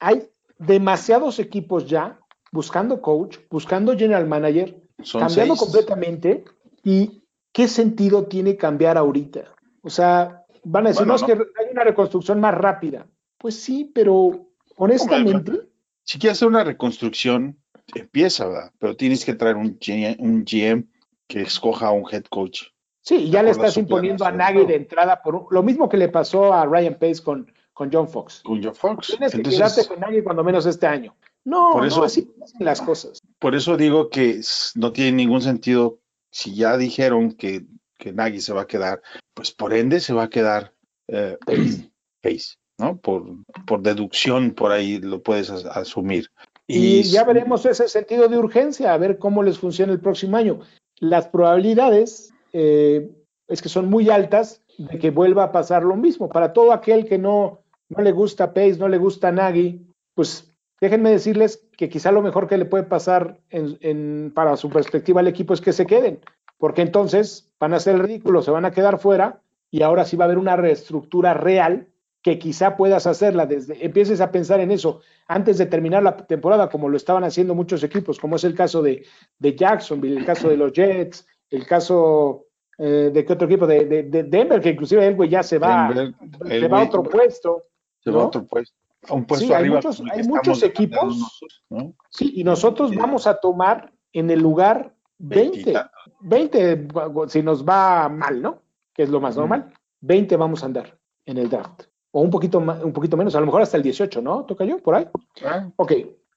hay 0.00 0.28
demasiados 0.58 1.38
equipos 1.38 1.86
ya 1.86 2.18
buscando 2.50 3.00
coach, 3.00 3.38
buscando 3.48 3.96
general 3.96 4.26
manager, 4.26 4.76
son 5.02 5.20
cambiando 5.20 5.54
seis. 5.54 5.60
completamente. 5.64 6.44
¿Y 6.82 7.22
qué 7.52 7.68
sentido 7.68 8.26
tiene 8.26 8.56
cambiar 8.56 8.98
ahorita? 8.98 9.44
O 9.82 9.90
sea, 9.90 10.44
van 10.64 10.86
a 10.86 10.88
decir, 10.88 11.06
Bueno, 11.06 11.12
no, 11.12 11.16
es 11.16 11.22
que 11.22 11.32
hay 11.32 11.70
una 11.70 11.84
reconstrucción 11.84 12.40
más 12.40 12.54
rápida. 12.54 13.06
Pues 13.38 13.54
sí, 13.54 13.90
pero 13.94 14.48
honestamente, 14.76 15.62
Si 16.02 16.18
quieres 16.18 16.38
hacer 16.38 16.48
una 16.48 16.64
reconstrucción, 16.64 17.58
empieza, 17.94 18.46
¿verdad? 18.48 18.72
Pero 18.78 18.96
tienes 18.96 19.24
que 19.24 19.34
traer 19.34 19.56
un 19.56 19.78
GM 19.78 20.88
que 21.28 21.42
escoja 21.42 21.90
un 21.90 22.04
head 22.10 22.24
coach. 22.30 22.64
sí, 23.02 23.16
y 23.16 23.30
ya 23.30 23.42
le 23.42 23.50
estás 23.50 23.76
imponiendo 23.76 24.24
a. 24.24 24.32
Nagy 24.32 24.64
de 24.66 24.76
entrada 24.76 25.22
por 25.22 25.34
un- 25.34 25.46
lo 25.50 25.62
mismo 25.62 25.88
que 25.88 25.96
le 25.96 26.08
pasó 26.08 26.52
a 26.52 26.64
Ryan 26.66 26.94
Pace 26.98 27.22
con, 27.22 27.50
con 27.72 27.90
John 27.92 28.08
Fox. 28.08 28.42
Con 28.44 28.62
Joe 28.62 28.72
Fox. 28.74 29.08
Tienes 29.08 29.30
que 29.32 29.38
Entonces, 29.38 29.58
quedarte 29.60 29.86
con 29.88 30.00
Nagy 30.00 30.22
cuando 30.22 30.42
menos 30.44 30.66
este 30.66 30.86
año. 30.86 31.14
No, 31.44 31.70
Por 31.72 31.82
no, 31.82 31.88
eso- 31.88 32.04
así 32.04 32.28
hacen 32.42 32.64
las 32.64 32.80
cosas. 32.82 33.20
por 33.38 33.54
eso 33.54 33.76
digo 33.76 34.08
que 34.10 34.40
no 34.74 34.92
tiene 34.92 35.12
ningún 35.12 35.40
sentido. 35.42 35.98
Si 36.32 36.54
ya 36.54 36.76
dijeron 36.76 37.32
que, 37.32 37.64
que 37.98 38.12
Nagy 38.12 38.40
se 38.40 38.52
va 38.52 38.62
a 38.62 38.66
quedar, 38.66 39.00
pues 39.34 39.52
por 39.52 39.72
ende 39.72 40.00
se 40.00 40.12
va 40.12 40.24
a 40.24 40.28
quedar 40.30 40.72
eh, 41.08 41.38
Pace. 41.46 41.90
Pace, 42.22 42.56
¿no? 42.78 42.96
Por, 42.98 43.24
por 43.66 43.80
deducción, 43.82 44.50
por 44.52 44.72
ahí 44.72 44.98
lo 44.98 45.22
puedes 45.22 45.50
as- 45.50 45.64
asumir. 45.66 46.28
Y 46.66 47.04
ya 47.04 47.22
veremos 47.22 47.64
ese 47.64 47.86
sentido 47.88 48.26
de 48.26 48.36
urgencia, 48.38 48.92
a 48.92 48.98
ver 48.98 49.18
cómo 49.18 49.44
les 49.44 49.56
funciona 49.58 49.92
el 49.92 50.00
próximo 50.00 50.36
año. 50.36 50.58
Las 50.98 51.28
probabilidades 51.28 52.32
eh, 52.52 53.10
es 53.48 53.62
que 53.62 53.68
son 53.68 53.88
muy 53.90 54.10
altas 54.10 54.62
de 54.78 54.98
que 54.98 55.10
vuelva 55.10 55.44
a 55.44 55.52
pasar 55.52 55.84
lo 55.84 55.96
mismo. 55.96 56.28
Para 56.28 56.52
todo 56.52 56.72
aquel 56.72 57.06
que 57.06 57.18
no, 57.18 57.60
no 57.88 58.02
le 58.02 58.12
gusta 58.12 58.52
Pace, 58.52 58.78
no 58.78 58.88
le 58.88 58.98
gusta 58.98 59.32
Nagy, 59.32 59.86
pues 60.14 60.52
déjenme 60.80 61.10
decirles 61.10 61.66
que 61.76 61.88
quizá 61.88 62.12
lo 62.12 62.22
mejor 62.22 62.48
que 62.48 62.58
le 62.58 62.64
puede 62.64 62.84
pasar 62.84 63.38
en, 63.50 63.78
en, 63.80 64.32
para 64.34 64.56
su 64.56 64.70
perspectiva 64.70 65.20
al 65.20 65.28
equipo 65.28 65.54
es 65.54 65.60
que 65.60 65.72
se 65.72 65.86
queden, 65.86 66.20
porque 66.58 66.82
entonces 66.82 67.50
van 67.58 67.74
a 67.74 67.80
ser 67.80 67.96
el 67.96 68.02
ridículo, 68.02 68.42
se 68.42 68.50
van 68.50 68.64
a 68.64 68.70
quedar 68.70 68.98
fuera 68.98 69.40
y 69.70 69.82
ahora 69.82 70.04
sí 70.04 70.16
va 70.16 70.24
a 70.24 70.26
haber 70.26 70.38
una 70.38 70.56
reestructura 70.56 71.34
real 71.34 71.88
que 72.26 72.40
quizá 72.40 72.76
puedas 72.76 73.06
hacerla 73.06 73.46
desde, 73.46 73.84
empieces 73.86 74.20
a 74.20 74.32
pensar 74.32 74.58
en 74.58 74.72
eso 74.72 75.00
antes 75.28 75.58
de 75.58 75.66
terminar 75.66 76.02
la 76.02 76.16
temporada, 76.16 76.68
como 76.68 76.88
lo 76.88 76.96
estaban 76.96 77.22
haciendo 77.22 77.54
muchos 77.54 77.84
equipos, 77.84 78.18
como 78.18 78.34
es 78.34 78.42
el 78.42 78.52
caso 78.52 78.82
de, 78.82 79.06
de 79.38 79.54
Jacksonville, 79.54 80.18
el 80.18 80.24
caso 80.26 80.48
de 80.48 80.56
los 80.56 80.72
Jets, 80.72 81.24
el 81.50 81.64
caso 81.64 82.46
eh, 82.78 83.12
de 83.14 83.24
qué 83.24 83.32
otro 83.32 83.46
equipo, 83.46 83.64
de, 83.64 83.84
de, 83.84 84.02
de, 84.02 84.24
Denver, 84.24 84.60
que 84.60 84.70
inclusive 84.70 85.06
el 85.06 85.14
güey 85.14 85.28
ya 85.28 85.44
se 85.44 85.60
va, 85.60 85.86
Denver, 85.94 86.14
se 86.48 86.56
el 86.56 86.72
va 86.72 86.80
a 86.80 86.84
otro 86.86 87.04
puesto. 87.04 87.62
se 88.00 88.10
va 88.10 88.22
a 88.22 88.26
otro 88.26 88.44
puesto. 88.44 88.74
A 89.08 89.14
un 89.14 89.24
puesto 89.24 89.46
Sí, 89.46 89.52
hay 89.52 89.60
arriba. 89.60 89.76
muchos- 89.76 90.02
hay 90.10 90.22
muchos 90.24 90.62
equipos. 90.64 91.16
nosotros, 91.16 91.64
¿no? 91.70 91.94
Sí, 92.10 92.32
y 92.34 92.42
nosotros 92.42 92.92
vamos 92.92 93.28
a 93.28 93.38
tomar 93.38 93.92
en 94.12 94.32
el 94.32 94.40
lugar 94.40 94.92
20. 95.18 95.58
Veintita- 95.62 95.90
20 96.22 96.88
si 97.28 97.40
nos 97.44 97.64
va 97.64 98.08
mal, 98.08 98.42
¿no? 98.42 98.62
Que 98.92 99.04
es 99.04 99.10
lo 99.10 99.20
más 99.20 99.36
normal. 99.36 99.72
20 100.00 100.36
vamos 100.36 100.64
a 100.64 100.66
andar 100.66 100.98
en 101.24 101.38
el 101.38 101.48
draft. 101.48 101.84
O 102.16 102.22
un 102.22 102.30
poquito, 102.30 102.60
ma- 102.60 102.80
un 102.82 102.94
poquito 102.94 103.14
menos, 103.18 103.34
a 103.34 103.40
lo 103.40 103.46
mejor 103.46 103.60
hasta 103.60 103.76
el 103.76 103.82
18, 103.82 104.22
¿no? 104.22 104.44
¿Toca 104.46 104.64
yo? 104.64 104.78
Por 104.78 104.94
ahí. 104.94 105.06
Ah, 105.44 105.68
Ok, 105.76 105.92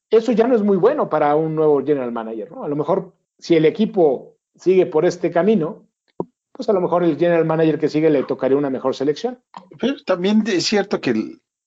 eso 0.09 0.33
ya 0.33 0.45
no 0.45 0.55
es 0.55 0.61
muy 0.61 0.75
bueno 0.75 1.07
para 1.07 1.33
un 1.37 1.55
nuevo 1.55 1.81
general 1.85 2.11
manager, 2.11 2.51
¿no? 2.51 2.65
A 2.65 2.67
lo 2.67 2.75
mejor 2.75 3.13
si 3.37 3.55
el 3.55 3.63
equipo 3.63 4.35
sigue 4.55 4.85
por 4.87 5.05
este 5.05 5.31
camino, 5.31 5.85
pues 6.51 6.67
a 6.67 6.73
lo 6.73 6.81
mejor 6.81 7.05
el 7.05 7.17
general 7.17 7.45
manager 7.45 7.79
que 7.79 7.87
sigue 7.87 8.09
le 8.09 8.23
tocaría 8.23 8.57
una 8.57 8.69
mejor 8.69 8.93
selección. 8.93 9.39
Pero 9.79 9.93
también 10.05 10.43
es 10.47 10.65
cierto 10.65 10.99
que 10.99 11.13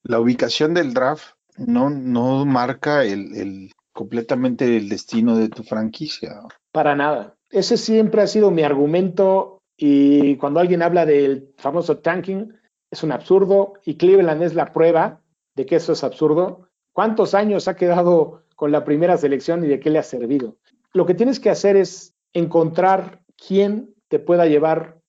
la 0.02 0.20
ubicación 0.20 0.74
del 0.74 0.92
draft 0.92 1.28
no, 1.56 1.88
no 1.88 2.44
marca 2.44 3.04
el, 3.04 3.34
el, 3.34 3.72
completamente 3.94 4.76
el 4.76 4.90
destino 4.90 5.36
de 5.38 5.48
tu 5.48 5.62
franquicia. 5.62 6.42
Para 6.70 6.94
nada. 6.94 7.34
Ese 7.48 7.78
siempre 7.78 8.20
ha 8.20 8.26
sido 8.26 8.50
mi 8.50 8.62
argumento 8.62 9.62
y 9.78 10.36
cuando 10.36 10.60
alguien 10.60 10.82
habla 10.82 11.06
del 11.06 11.54
famoso 11.56 11.96
tanking, 11.98 12.52
es 12.92 13.02
un 13.02 13.10
absurdo 13.10 13.72
y 13.84 13.96
Cleveland 13.96 14.42
es 14.42 14.54
la 14.54 14.72
prueba 14.72 15.20
de 15.56 15.66
que 15.66 15.76
eso 15.76 15.94
es 15.94 16.04
absurdo. 16.04 16.68
¿Cuántos 16.92 17.34
años 17.34 17.66
ha 17.66 17.74
quedado 17.74 18.42
con 18.54 18.70
la 18.70 18.84
primera 18.84 19.16
selección 19.16 19.64
y 19.64 19.68
de 19.68 19.80
qué 19.80 19.90
le 19.90 19.98
ha 19.98 20.02
servido? 20.02 20.58
Lo 20.92 21.06
que 21.06 21.14
tienes 21.14 21.40
que 21.40 21.48
hacer 21.48 21.76
es 21.76 22.14
encontrar 22.34 23.22
quién 23.36 23.94
te 24.08 24.18
pueda 24.18 24.46
llevar 24.46 25.00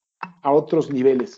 a 0.41 0.53
otros 0.53 0.89
niveles. 0.91 1.37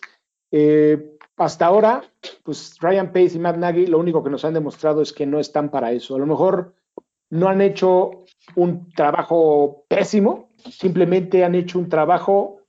Eh, 0.51 1.17
hasta 1.35 1.65
ahora, 1.65 2.03
pues 2.43 2.77
Ryan 2.79 3.07
Pace 3.07 3.33
y 3.35 3.39
Matt 3.39 3.57
Nagy 3.57 3.87
lo 3.87 3.97
único 3.97 4.23
que 4.23 4.29
nos 4.29 4.45
han 4.45 4.53
demostrado 4.53 5.01
es 5.01 5.11
que 5.11 5.25
no 5.25 5.39
están 5.39 5.69
para 5.69 5.91
eso. 5.91 6.15
A 6.15 6.19
lo 6.19 6.27
mejor 6.27 6.75
no 7.31 7.49
han 7.49 7.59
hecho 7.61 8.23
un 8.55 8.91
trabajo 8.91 9.83
pésimo, 9.87 10.51
simplemente 10.57 11.43
han 11.43 11.55
hecho 11.55 11.79
un 11.79 11.89
trabajo 11.89 12.61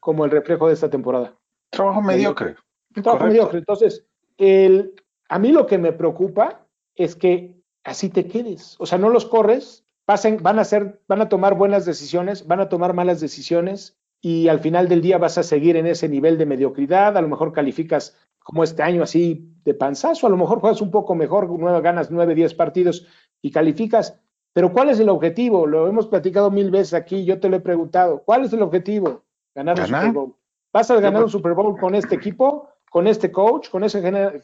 como 0.00 0.26
el 0.26 0.30
reflejo 0.30 0.68
de 0.68 0.74
esta 0.74 0.90
temporada. 0.90 1.34
Trabajo 1.70 2.02
mediocre. 2.02 2.56
Trabajo 3.00 3.26
mediocre. 3.26 3.58
Entonces, 3.58 4.06
el, 4.36 4.94
a 5.28 5.38
mí 5.38 5.52
lo 5.52 5.66
que 5.66 5.78
me 5.78 5.92
preocupa 5.92 6.66
es 6.94 7.16
que 7.16 7.56
así 7.84 8.08
te 8.10 8.26
quedes. 8.26 8.76
O 8.78 8.86
sea, 8.86 8.98
no 8.98 9.08
los 9.08 9.24
corres, 9.24 9.86
pasen, 10.04 10.42
van 10.42 10.58
a 10.58 10.62
hacer, 10.62 11.00
van 11.08 11.20
a 11.20 11.28
tomar 11.28 11.56
buenas 11.56 11.86
decisiones, 11.86 12.46
van 12.46 12.60
a 12.60 12.68
tomar 12.68 12.94
malas 12.94 13.20
decisiones 13.20 13.96
y 14.20 14.48
al 14.48 14.60
final 14.60 14.88
del 14.88 15.02
día 15.02 15.18
vas 15.18 15.38
a 15.38 15.42
seguir 15.42 15.76
en 15.76 15.86
ese 15.86 16.08
nivel 16.08 16.38
de 16.38 16.46
mediocridad, 16.46 17.16
a 17.16 17.22
lo 17.22 17.28
mejor 17.28 17.52
calificas 17.52 18.16
como 18.38 18.64
este 18.64 18.82
año 18.82 19.02
así 19.02 19.52
de 19.64 19.74
panzazo, 19.74 20.26
a 20.26 20.30
lo 20.30 20.36
mejor 20.36 20.60
juegas 20.60 20.80
un 20.80 20.90
poco 20.90 21.14
mejor, 21.14 21.48
ganas 21.82 22.10
nueve, 22.10 22.34
diez 22.34 22.54
partidos 22.54 23.06
y 23.40 23.50
calificas, 23.50 24.20
pero 24.52 24.72
¿cuál 24.72 24.90
es 24.90 25.00
el 25.00 25.08
objetivo? 25.08 25.66
Lo 25.66 25.88
hemos 25.88 26.06
platicado 26.06 26.50
mil 26.50 26.70
veces 26.70 26.94
aquí, 26.94 27.24
yo 27.24 27.40
te 27.40 27.48
lo 27.48 27.56
he 27.56 27.60
preguntado, 27.60 28.22
¿cuál 28.24 28.44
es 28.44 28.52
el 28.52 28.62
objetivo? 28.62 29.22
Ganar, 29.54 29.78
un 29.78 29.86
Super 29.86 30.12
Bowl. 30.12 30.34
¿Vas 30.72 30.90
a 30.90 31.00
ganar 31.00 31.22
un 31.22 31.30
Super 31.30 31.54
Bowl 31.54 31.78
con 31.78 31.94
este 31.94 32.14
equipo, 32.14 32.68
con 32.92 33.06
este 33.06 33.32
coach, 33.32 33.70
con 33.70 33.82
ese 33.84 34.00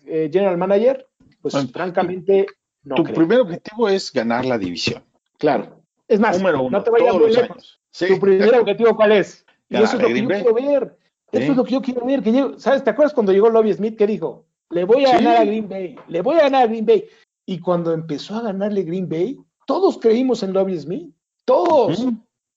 eh, 0.07 0.30
general, 0.32 0.57
manager? 0.57 1.07
Pues 1.42 1.55
francamente 1.70 2.46
no. 2.82 2.94
Tu 2.94 3.05
primer 3.05 3.40
objetivo 3.40 3.90
es 3.90 4.11
ganar 4.11 4.46
la 4.46 4.57
división. 4.57 5.05
Claro. 5.36 5.82
Es 6.09 6.18
más, 6.18 6.42
no 6.42 6.82
te 6.82 6.90
vayas 6.90 7.14
muy 7.14 7.30
lejos. 7.30 7.78
¿Tu 7.92 8.18
primer 8.18 8.55
objetivo 8.55 8.96
cuál 8.96 9.12
es? 9.12 9.44
Y 9.68 9.76
eso 9.76 9.96
es 9.96 10.03
lo 10.03 10.09
que 10.09 10.22
yo 10.22 10.28
quiero 10.28 10.55
ver. 10.55 10.99
Eso 11.30 11.51
es 11.53 11.57
lo 11.59 11.64
que 11.64 11.72
yo 11.72 11.82
quiero 11.82 12.07
ver. 12.07 12.22
Que 12.22 12.55
¿Sabes? 12.57 12.82
¿Te 12.82 12.88
acuerdas 12.88 13.12
cuando 13.12 13.32
llegó 13.32 13.51
Lobby 13.51 13.74
Smith? 13.74 13.99
¿Qué 13.99 14.07
dijo? 14.07 14.46
Le 14.70 14.84
voy 14.84 15.05
a 15.05 15.12
ganar 15.12 15.36
a 15.36 15.44
Green 15.44 15.68
Bay. 15.68 15.96
Le 16.09 16.22
voy 16.22 16.36
a 16.36 16.44
ganar 16.44 16.62
a 16.62 16.66
Green 16.66 16.86
Bay. 16.86 17.05
Y 17.44 17.61
cuando 17.61 17.92
empezó 17.92 18.36
a 18.36 18.42
ganarle 18.42 18.82
Green 18.82 19.11
Bay, 19.11 19.38
todos 19.66 19.99
creímos 19.99 20.42
en 20.42 20.55
Lobby 20.55 20.78
Smith. 20.78 21.14
Todos. 21.44 22.07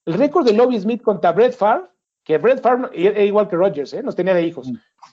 El 0.06 0.14
récord 0.14 0.46
de 0.46 0.54
Lobby 0.54 0.80
Smith 0.80 1.02
contra 1.02 1.32
Brett 1.32 1.54
Favre, 1.54 1.84
que 2.24 2.38
Brett 2.38 2.60
Favre 2.60 2.90
era 2.94 3.22
igual 3.22 3.48
que 3.48 3.56
Rodgers, 3.56 3.92
¿eh? 3.94 4.02
nos 4.02 4.16
tenía 4.16 4.34
de 4.34 4.46
hijos. 4.46 4.70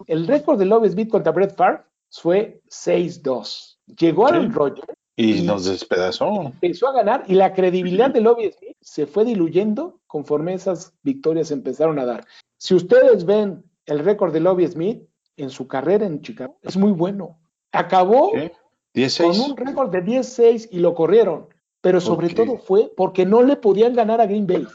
El 0.07 0.27
récord 0.27 0.59
de 0.59 0.65
Lobby 0.65 0.89
Smith 0.89 1.09
contra 1.09 1.31
Brett 1.31 1.55
Favre 1.55 1.81
fue 2.11 2.61
6-2. 2.69 3.77
Llegó 3.97 4.27
Aaron 4.27 4.53
Rodgers 4.53 4.87
y, 5.15 5.41
nos 5.41 5.65
despedazó. 5.65 6.43
Empezó 6.43 6.87
a 6.87 6.93
ganar 6.93 7.23
y 7.27 7.33
la 7.33 7.53
credibilidad 7.53 8.09
de 8.09 8.21
Lobby 8.21 8.51
Smith 8.51 8.77
se 8.79 9.05
fue 9.05 9.25
diluyendo 9.25 9.99
conforme 10.07 10.53
esas 10.53 10.93
victorias 11.03 11.51
empezaron 11.51 11.99
a 11.99 12.05
dar. 12.05 12.25
Si 12.57 12.73
ustedes 12.73 13.25
ven 13.25 13.63
el 13.85 13.99
récord 13.99 14.31
de 14.31 14.39
Lobby 14.39 14.67
Smith 14.67 15.03
en 15.37 15.49
su 15.49 15.67
carrera 15.67 16.05
en 16.05 16.21
Chicago, 16.21 16.57
es 16.61 16.77
muy 16.77 16.91
bueno. 16.91 17.39
Acabó 17.71 18.31
con 18.31 19.41
un 19.41 19.57
récord 19.57 19.91
de 19.91 20.03
10-6 20.03 20.69
y 20.71 20.79
lo 20.79 20.95
corrieron, 20.95 21.47
pero 21.81 22.01
sobre 22.01 22.29
todo 22.29 22.57
fue 22.57 22.91
porque 22.95 23.25
no 23.25 23.43
le 23.43 23.55
podían 23.55 23.93
ganar 23.93 24.21
a 24.21 24.25
Green 24.25 24.47
Bay. 24.47 24.67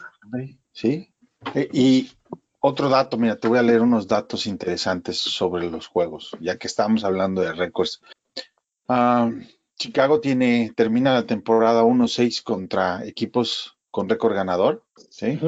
Sí. 0.71 1.09
E, 1.53 1.69
y 1.71 2.09
otro 2.67 2.89
dato, 2.89 3.17
mira, 3.17 3.35
te 3.35 3.47
voy 3.47 3.59
a 3.59 3.61
leer 3.61 3.81
unos 3.81 4.07
datos 4.07 4.47
interesantes 4.47 5.17
sobre 5.17 5.69
los 5.69 5.85
juegos, 5.85 6.31
ya 6.39 6.57
que 6.57 6.65
estamos 6.65 7.03
hablando 7.03 7.41
de 7.41 7.53
récords. 7.53 8.01
Ah, 8.87 9.29
Chicago 9.77 10.19
tiene, 10.19 10.73
termina 10.75 11.13
la 11.13 11.27
temporada 11.27 11.83
1-6 11.83 12.41
contra 12.41 13.05
equipos 13.05 13.77
con 13.91 14.09
récord 14.09 14.33
ganador. 14.33 14.83
¿sí? 15.11 15.39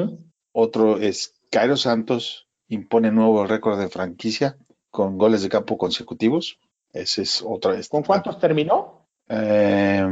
Otro 0.52 0.98
es 0.98 1.34
Cairo 1.50 1.76
Santos, 1.76 2.46
impone 2.68 3.10
nuevo 3.10 3.44
récord 3.46 3.80
de 3.80 3.88
franquicia 3.88 4.56
con 4.90 5.18
goles 5.18 5.42
de 5.42 5.48
campo 5.48 5.76
consecutivos. 5.76 6.60
Ese 6.92 7.22
es 7.22 7.42
otra 7.44 7.72
vez. 7.72 7.88
¿Con 7.88 8.04
cuántos 8.04 8.38
terminó? 8.38 9.08
Eh, 9.28 10.06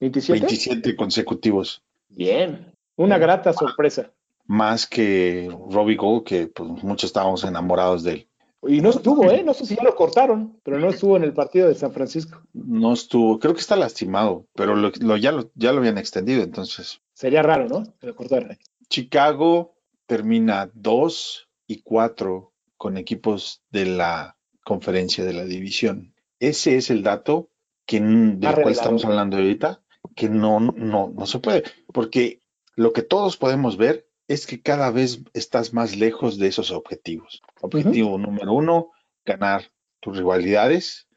¿27? 0.00 0.32
27 0.32 0.96
consecutivos. 0.96 1.84
Bien, 2.08 2.74
una 2.96 3.16
grata 3.18 3.52
sorpresa. 3.52 4.12
Más 4.52 4.86
que 4.86 5.48
Robbie 5.70 5.96
Gold, 5.96 6.24
que 6.24 6.48
pues, 6.48 6.84
muchos 6.84 7.08
estábamos 7.08 7.42
enamorados 7.42 8.02
de 8.02 8.12
él. 8.12 8.28
Y 8.68 8.82
no 8.82 8.90
estuvo, 8.90 9.30
¿eh? 9.30 9.42
No 9.42 9.54
sé 9.54 9.64
si 9.64 9.76
ya 9.76 9.82
lo 9.82 9.96
cortaron, 9.96 10.60
pero 10.62 10.78
no 10.78 10.90
estuvo 10.90 11.16
en 11.16 11.24
el 11.24 11.32
partido 11.32 11.68
de 11.68 11.74
San 11.74 11.90
Francisco. 11.90 12.42
No 12.52 12.92
estuvo, 12.92 13.38
creo 13.38 13.54
que 13.54 13.60
está 13.60 13.76
lastimado, 13.76 14.46
pero 14.54 14.76
lo, 14.76 14.90
ya, 15.16 15.32
lo, 15.32 15.50
ya 15.54 15.72
lo 15.72 15.78
habían 15.78 15.96
extendido, 15.96 16.42
entonces. 16.42 17.00
Sería 17.14 17.42
raro, 17.42 17.66
¿no? 17.66 17.82
Que 17.98 18.08
lo 18.08 18.14
cortaran. 18.14 18.58
Chicago 18.90 19.74
termina 20.04 20.70
2 20.74 21.48
y 21.66 21.80
4 21.80 22.52
con 22.76 22.98
equipos 22.98 23.62
de 23.70 23.86
la 23.86 24.36
conferencia 24.64 25.24
de 25.24 25.32
la 25.32 25.46
división. 25.46 26.14
Ese 26.40 26.76
es 26.76 26.90
el 26.90 27.02
dato 27.02 27.48
que, 27.86 28.00
del 28.00 28.54
cual 28.54 28.70
estamos 28.70 29.06
hablando 29.06 29.38
ahorita, 29.38 29.80
que 30.14 30.28
no, 30.28 30.60
no, 30.60 31.10
no 31.16 31.26
se 31.26 31.38
puede, 31.38 31.64
porque 31.90 32.42
lo 32.76 32.92
que 32.92 33.00
todos 33.00 33.38
podemos 33.38 33.78
ver 33.78 34.11
es 34.28 34.46
que 34.46 34.62
cada 34.62 34.90
vez 34.90 35.22
estás 35.34 35.72
más 35.72 35.96
lejos 35.96 36.38
de 36.38 36.48
esos 36.48 36.70
objetivos. 36.70 37.42
Objetivo 37.60 38.18
número 38.18 38.52
uno, 38.52 38.90
ganar 39.24 39.70
tus 40.00 40.16
rivalidades 40.16 41.08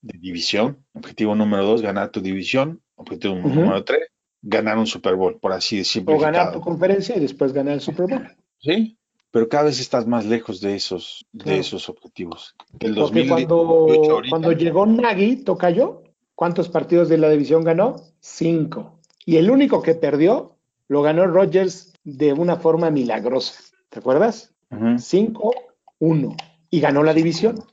de 0.00 0.18
división. 0.18 0.84
Objetivo 0.92 1.34
número 1.34 1.64
dos, 1.64 1.82
ganar 1.82 2.10
tu 2.10 2.20
división. 2.20 2.82
Objetivo 2.96 3.34
número 3.34 3.84
tres, 3.84 4.08
ganar 4.42 4.78
un 4.78 4.86
Super 4.86 5.16
Bowl, 5.16 5.38
por 5.40 5.52
así 5.52 5.78
decirlo. 5.78 6.14
O 6.14 6.18
ganar 6.18 6.52
tu 6.52 6.60
conferencia 6.60 7.16
y 7.16 7.20
después 7.20 7.52
ganar 7.52 7.74
el 7.74 7.80
Super 7.80 8.06
Bowl. 8.06 8.28
Sí, 8.58 8.96
pero 9.30 9.48
cada 9.48 9.64
vez 9.64 9.80
estás 9.80 10.06
más 10.06 10.24
lejos 10.24 10.60
de 10.60 10.76
esos, 10.76 11.26
de 11.32 11.58
esos 11.58 11.88
objetivos. 11.88 12.54
El 12.78 12.94
cuando, 12.94 13.88
cuando 14.30 14.52
llegó 14.52 14.86
Nagy, 14.86 15.42
Tocayo, 15.42 16.04
¿cuántos 16.34 16.68
partidos 16.68 17.08
de 17.08 17.18
la 17.18 17.28
división 17.30 17.64
ganó? 17.64 17.96
Cinco. 18.20 19.00
Y 19.26 19.36
el 19.36 19.50
único 19.50 19.82
que 19.82 19.94
perdió 19.94 20.53
lo 20.88 21.02
ganó 21.02 21.26
Rodgers 21.26 21.92
de 22.04 22.32
una 22.32 22.56
forma 22.56 22.90
milagrosa. 22.90 23.60
¿Te 23.88 24.00
acuerdas? 24.00 24.54
5-1. 24.70 26.36
Y 26.70 26.80
ganó 26.80 27.02
la 27.02 27.14
división. 27.14 27.64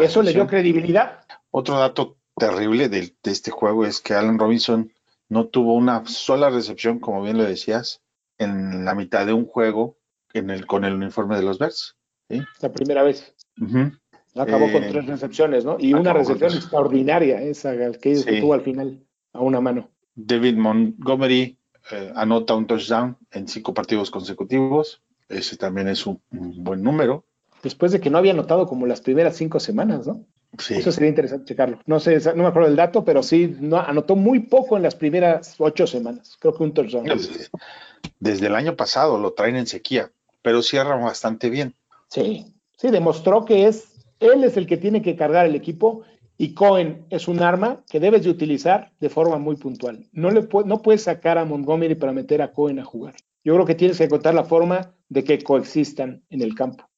Eso 0.00 0.22
le 0.22 0.32
dio 0.32 0.46
credibilidad. 0.46 1.20
Otro 1.50 1.78
dato 1.78 2.18
terrible 2.36 2.88
de, 2.88 3.14
este 3.22 3.50
juego 3.50 3.84
es 3.84 4.00
que 4.00 4.14
Alan 4.14 4.38
Robinson 4.38 4.92
no 5.28 5.46
tuvo 5.46 5.74
una 5.74 6.04
sola 6.06 6.50
recepción, 6.50 6.98
como 6.98 7.22
bien 7.22 7.38
lo 7.38 7.44
decías, 7.44 8.02
en 8.38 8.84
la 8.84 8.94
mitad 8.94 9.26
de 9.26 9.32
un 9.32 9.46
juego 9.46 9.98
en 10.32 10.50
el, 10.50 10.66
con 10.66 10.84
el 10.84 10.94
uniforme 10.94 11.36
de 11.36 11.42
los 11.42 11.58
Bears. 11.58 11.96
La 12.60 12.72
primera 12.72 13.02
vez. 13.02 13.34
Acabó 14.34 14.70
con 14.72 14.82
eh, 14.82 14.88
tres 14.90 15.06
recepciones, 15.06 15.64
¿no? 15.64 15.76
Y 15.78 15.94
una 15.94 16.12
recepción 16.12 16.52
extraordinaria, 16.52 17.40
esa 17.40 17.74
que 17.92 18.16
tuvo 18.40 18.54
al 18.54 18.62
final, 18.62 19.06
a 19.32 19.40
una 19.40 19.60
mano. 19.60 19.90
David 20.16 20.56
Montgomery 20.56 21.58
eh, 21.90 22.12
anota 22.14 22.54
un 22.54 22.66
touchdown 22.66 23.16
en 23.30 23.48
cinco 23.48 23.74
partidos 23.74 24.10
consecutivos. 24.10 25.02
Ese 25.28 25.56
también 25.56 25.88
es 25.88 26.06
un, 26.06 26.20
buen 26.30 26.82
número. 26.82 27.24
Después 27.62 27.92
de 27.92 28.00
que 28.00 28.10
no 28.10 28.18
había 28.18 28.32
anotado 28.32 28.66
como 28.66 28.86
las 28.86 29.00
primeras 29.00 29.36
cinco 29.36 29.60
semanas, 29.60 30.06
¿no? 30.06 30.24
Sí. 30.58 30.74
Eso 30.74 30.92
sería 30.92 31.08
interesante 31.08 31.46
checarlo. 31.46 31.80
No 31.86 31.98
sé, 31.98 32.20
no 32.36 32.42
me 32.42 32.48
acuerdo 32.48 32.68
del 32.68 32.76
dato, 32.76 33.04
pero 33.04 33.22
sí, 33.22 33.56
no, 33.58 33.78
anotó 33.78 34.14
muy 34.14 34.40
poco 34.40 34.76
en 34.76 34.84
las 34.84 34.94
primeras 34.94 35.56
ocho 35.58 35.86
semanas. 35.86 36.36
Creo 36.38 36.54
que 36.54 36.62
un 36.62 36.72
touchdown. 36.72 37.06
Desde, 38.20 38.46
el 38.46 38.54
año 38.54 38.76
pasado 38.76 39.18
lo 39.18 39.32
traen 39.32 39.56
en 39.56 39.66
sequía, 39.66 40.12
pero 40.42 40.62
cierra 40.62 40.94
bastante 40.96 41.50
bien. 41.50 41.74
Sí, 42.08 42.54
sí, 42.76 42.90
demostró 42.90 43.44
que 43.44 43.66
es, 43.66 43.88
él 44.20 44.44
es 44.44 44.56
el 44.56 44.66
que 44.66 44.76
tiene 44.76 45.02
que 45.02 45.16
cargar 45.16 45.46
el 45.46 45.56
equipo 45.56 46.04
y 46.36 46.54
Cohen 46.54 47.04
es 47.10 47.28
un 47.28 47.40
arma 47.42 47.82
que 47.88 48.00
debes 48.00 48.24
de 48.24 48.30
utilizar 48.30 48.92
de 49.00 49.08
forma 49.08 49.38
muy 49.38 49.56
puntual. 49.56 50.06
No, 50.12 50.30
le 50.30 50.48
no 50.64 50.82
puedes 50.82 51.02
sacar 51.02 51.38
a 51.38 51.44
Montgomery 51.44 51.94
para 51.94 52.12
meter 52.12 52.42
a 52.42 52.52
Cohen 52.52 52.78
a 52.78 52.84
jugar. 52.84 53.14
Yo 53.44 53.54
creo 53.54 53.66
que 53.66 53.74
tienes 53.74 53.98
que 53.98 54.04
encontrar 54.04 54.34
la 54.34 54.44
forma 54.44 54.92
de 55.08 55.22
que 55.22 55.42
coexistan 55.42 56.22
en 56.30 56.42
el 56.42 56.54
campo. 56.54 56.88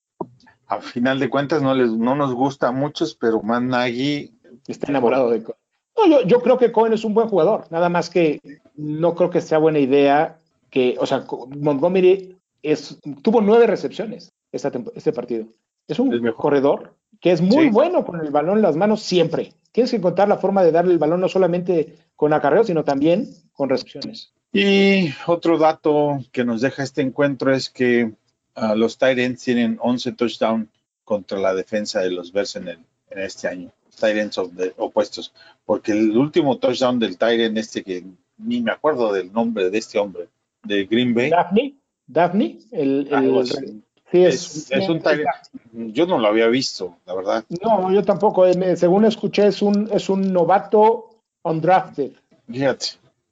A 0.67 0.81
final 0.81 1.19
de 1.19 1.29
cuentas 1.29 1.63
no, 1.63 1.75
les, 1.75 1.91
no 1.91 2.15
nos 2.15 2.35
gusta 2.35 2.69
a 2.69 2.73
muchos, 2.73 3.15
pero 3.15 3.43
Man 3.43 3.69
Nagy 3.69 4.33
está 4.67 4.91
enamorado 4.91 5.31
de 5.31 5.43
Cohen. 5.43 5.59
No, 5.97 6.07
yo, 6.09 6.27
yo 6.27 6.41
creo 6.41 6.59
que 6.59 6.73
Cohen 6.73 6.93
es 6.93 7.05
un 7.05 7.15
buen 7.15 7.29
jugador, 7.29 7.67
nada 7.71 7.89
más 7.89 8.11
que 8.11 8.41
no 8.75 9.15
creo 9.15 9.31
que 9.31 9.41
sea 9.41 9.59
buena 9.59 9.79
idea 9.79 10.39
que, 10.71 10.97
o 10.99 11.07
sea, 11.07 11.25
Montgomery 11.59 12.37
es, 12.63 12.99
tuvo 13.23 13.41
nueve 13.41 13.67
recepciones 13.67 14.33
esta 14.53 14.71
este 14.95 15.13
partido. 15.13 15.47
Es 15.89 15.99
un 15.99 16.21
corredor 16.33 16.95
que 17.27 17.33
es 17.33 17.41
muy 17.41 17.71
bueno 17.71 18.05
con 18.05 18.21
el 18.21 18.31
balón 18.31 18.59
en 18.59 18.63
las 18.63 18.77
manos 18.77 19.03
siempre. 19.03 19.53
Tienes 19.73 19.91
que 19.91 19.97
encontrar 19.97 20.29
la 20.29 20.37
forma 20.37 20.63
de 20.63 20.71
darle 20.71 20.93
el 20.93 20.99
balón 20.99 21.21
no 21.21 21.29
solamente 21.29 21.97
con 22.15 22.33
acarreo, 22.33 22.63
sino 22.63 22.85
también 22.85 23.27
con 23.53 23.69
recepciones. 23.69 24.33
Y 24.53 25.09
otro 25.27 25.59
dato 25.59 26.21
que 26.31 26.45
nos 26.45 26.61
deja 26.61 26.85
este 26.85 27.03
encuentro 27.03 27.53
es 27.53 27.69
que 27.69 28.13
uh, 28.55 28.77
los 28.77 28.97
Titans 28.97 29.43
tienen 29.43 29.77
11 29.81 30.13
touchdowns 30.13 30.69
contra 31.03 31.37
la 31.41 31.53
defensa 31.53 31.99
de 31.99 32.13
los 32.13 32.31
Bears 32.31 32.55
en, 32.55 32.69
el, 32.69 32.79
en 33.11 33.19
este 33.19 33.49
año. 33.49 33.73
Titans 33.91 34.39
opuestos. 34.77 35.35
Porque 35.65 35.91
el 35.91 36.17
último 36.17 36.59
touchdown 36.59 37.01
del 37.01 37.19
Tyrant 37.19 37.59
este 37.59 37.83
que 37.83 38.05
ni 38.39 38.61
me 38.61 38.71
acuerdo 38.71 39.13
del 39.13 39.33
nombre 39.33 39.69
de 39.69 39.79
este 39.79 39.99
hombre, 39.99 40.29
de 40.63 40.85
Green 40.85 41.13
Bay. 41.13 41.31
Daphne, 41.31 41.75
Daphne, 42.07 42.61
el, 42.71 43.09
el 43.11 43.83
sí, 44.11 44.25
es, 44.25 44.71
es, 44.71 44.89
un 44.89 45.01
Tyrant. 45.01 45.47
Yo 45.73 46.07
no 46.07 46.19
lo 46.19 46.29
había 46.29 46.49
visto, 46.49 46.97
la 47.07 47.15
verdad. 47.15 47.45
No, 47.63 47.93
yo 47.93 48.03
tampoco. 48.03 48.47
Eh, 48.47 48.77
según 48.77 49.05
escuché, 49.05 49.47
es 49.47 49.63
un, 49.63 49.89
es 49.93 50.09
un 50.09 50.33
novato 50.33 51.21
undrafted. 51.43 52.13
Fíjate. 52.49 52.87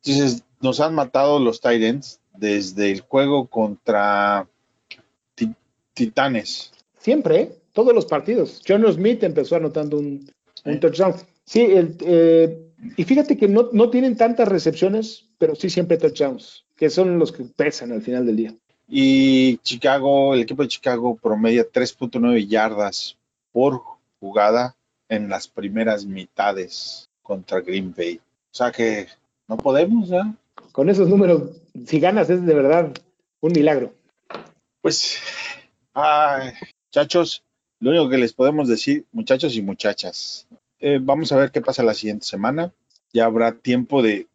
Entonces, 0.05 0.43
nos 0.61 0.81
han 0.81 0.95
matado 0.95 1.39
los 1.39 1.61
Titans 1.61 2.21
desde 2.35 2.91
el 2.91 3.01
juego 3.01 3.47
contra 3.47 4.47
Titanes. 5.95 6.73
Siempre, 6.99 7.41
¿eh? 7.41 7.59
todos 7.73 7.95
los 7.95 8.07
partidos. 8.07 8.63
John 8.67 8.85
Smith 8.93 9.23
empezó 9.23 9.57
anotando 9.57 9.99
un, 9.99 10.31
un 10.65 10.81
touchdown. 10.81 11.15
Sí, 11.45 11.61
el, 11.61 11.97
eh, 12.01 12.65
y 12.97 13.05
fíjate 13.05 13.37
que 13.37 13.49
no, 13.49 13.69
no, 13.73 13.91
tienen 13.91 14.17
tantas 14.17 14.49
recepciones, 14.49 15.29
pero 15.39 15.55
sí 15.55 15.71
siempre 15.71 15.99
touchdowns, 15.99 16.65
que 16.77 16.91
son 16.91 17.19
los 17.19 17.33
que 17.33 17.45
pesan 17.45 17.93
al 17.93 18.03
final 18.03 18.27
del 18.27 18.37
día. 18.37 18.55
Y 18.89 19.59
Chicago, 19.59 20.35
el 20.35 20.43
equipo 20.43 20.63
de 20.63 20.69
Chicago 20.69 21.17
promedia 21.17 21.65
3.9 21.71 22.47
yardas 22.47 23.17
por 23.53 23.83
jugada 24.21 24.77
en 25.09 25.29
las 25.29 25.49
primeras 25.49 26.05
mitades 26.05 27.09
contra 27.23 27.61
Green 27.61 27.95
Bay. 27.97 28.21
O 28.53 28.57
sea 28.57 28.71
que 28.71 29.09
no 29.49 29.57
podemos, 29.57 30.11
¿eh? 30.11 30.23
Con 30.73 30.89
esos 30.89 31.09
números, 31.09 31.51
si 31.87 32.01
ganas 32.01 32.31
es 32.31 32.45
de 32.45 32.55
verdad 32.55 32.93
un 33.41 33.53
milagro. 33.53 33.93
Pues, 34.81 35.19
ay, 35.93 36.53
muchachos, 36.89 37.43
lo 37.81 37.91
único 37.91 38.09
que 38.09 38.19
les 38.19 38.33
podemos 38.33 38.69
decir, 38.69 39.07
muchachos 39.13 39.57
y 39.57 39.63
muchachas, 39.63 40.47
eh, 40.79 40.99
vamos 41.01 41.33
a 41.33 41.37
ver 41.37 41.51
qué 41.51 41.61
pasa 41.61 41.83
la 41.83 41.95
siguiente 41.95 42.27
semana. 42.27 42.73
Ya 43.13 43.27
habrá 43.27 43.53
tiempo 43.53 44.03
de, 44.03 44.27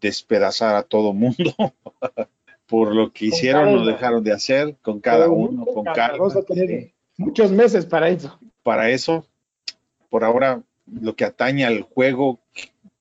despedazar 0.00 0.76
a 0.76 0.82
todo 0.82 1.12
mundo 1.12 1.54
por 2.70 2.94
lo 2.94 3.12
que 3.12 3.26
hicieron 3.26 3.76
o 3.76 3.84
dejaron 3.84 4.22
de 4.22 4.32
hacer 4.32 4.76
con 4.80 5.00
cada 5.00 5.28
uno, 5.28 5.66
con 5.66 5.84
cada 5.84 6.16
Vamos 6.16 6.36
a 6.36 6.42
tener 6.42 6.92
muchos 7.16 7.50
meses 7.50 7.84
para 7.84 8.08
eso. 8.08 8.38
Para 8.62 8.90
eso, 8.90 9.26
por 10.08 10.22
ahora, 10.22 10.62
lo 10.86 11.16
que 11.16 11.24
atañe 11.24 11.66
al 11.66 11.82
juego 11.82 12.38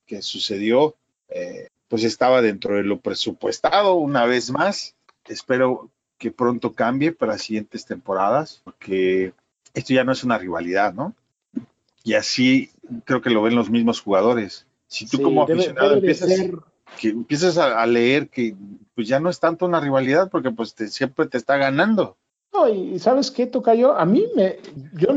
que 0.08 0.24
sucedió, 0.24 0.96
eh, 1.30 1.70
pues 1.88 2.04
estaba 2.04 2.42
dentro 2.42 2.78
de 2.78 2.84
lo 2.84 3.00
presupuestado 3.00 3.94
una 3.94 4.26
vez 4.26 4.50
más. 4.50 4.96
Espero 5.28 5.92
que 6.18 6.32
pronto 6.32 6.74
cambie 6.74 7.12
para 7.12 7.34
las 7.34 7.44
siguientes 7.44 7.86
temporadas, 7.86 8.62
porque 8.64 9.34
esto 9.76 9.94
ya 9.94 10.04
no 10.04 10.12
es 10.12 10.24
una 10.24 10.40
rivalidad, 10.40 10.96
¿no? 10.96 11.14
Y 12.04 12.16
así 12.16 12.72
creo 13.06 13.22
que 13.22 13.30
lo 13.30 13.44
ven 13.44 13.56
los 13.56 13.70
mismos 13.70 14.02
jugadores. 14.02 14.66
Si 14.88 15.06
tú 15.06 15.22
como 15.22 15.44
aficionado 15.44 15.94
empiezas, 15.94 16.30
que 17.00 17.10
empiezas 17.10 17.58
a, 17.58 17.86
leer 17.86 18.30
que 18.30 18.56
pues 18.96 19.08
ya 19.08 19.20
no 19.20 19.30
es 19.30 19.40
tanto 19.40 19.66
una 19.66 19.80
rivalidad 19.80 20.30
porque 20.30 20.52
pues 20.52 20.76
siempre 20.90 21.28
te 21.28 21.38
está 21.38 21.58
ganando. 21.58 22.18
No, 22.54 22.68
y 22.68 22.98
¿sabes 23.00 23.32
qué, 23.32 23.48
Tocayo? 23.48 23.94
A 23.98 24.06
mí 24.06 24.26
me, 24.36 24.58
yo 24.94 25.10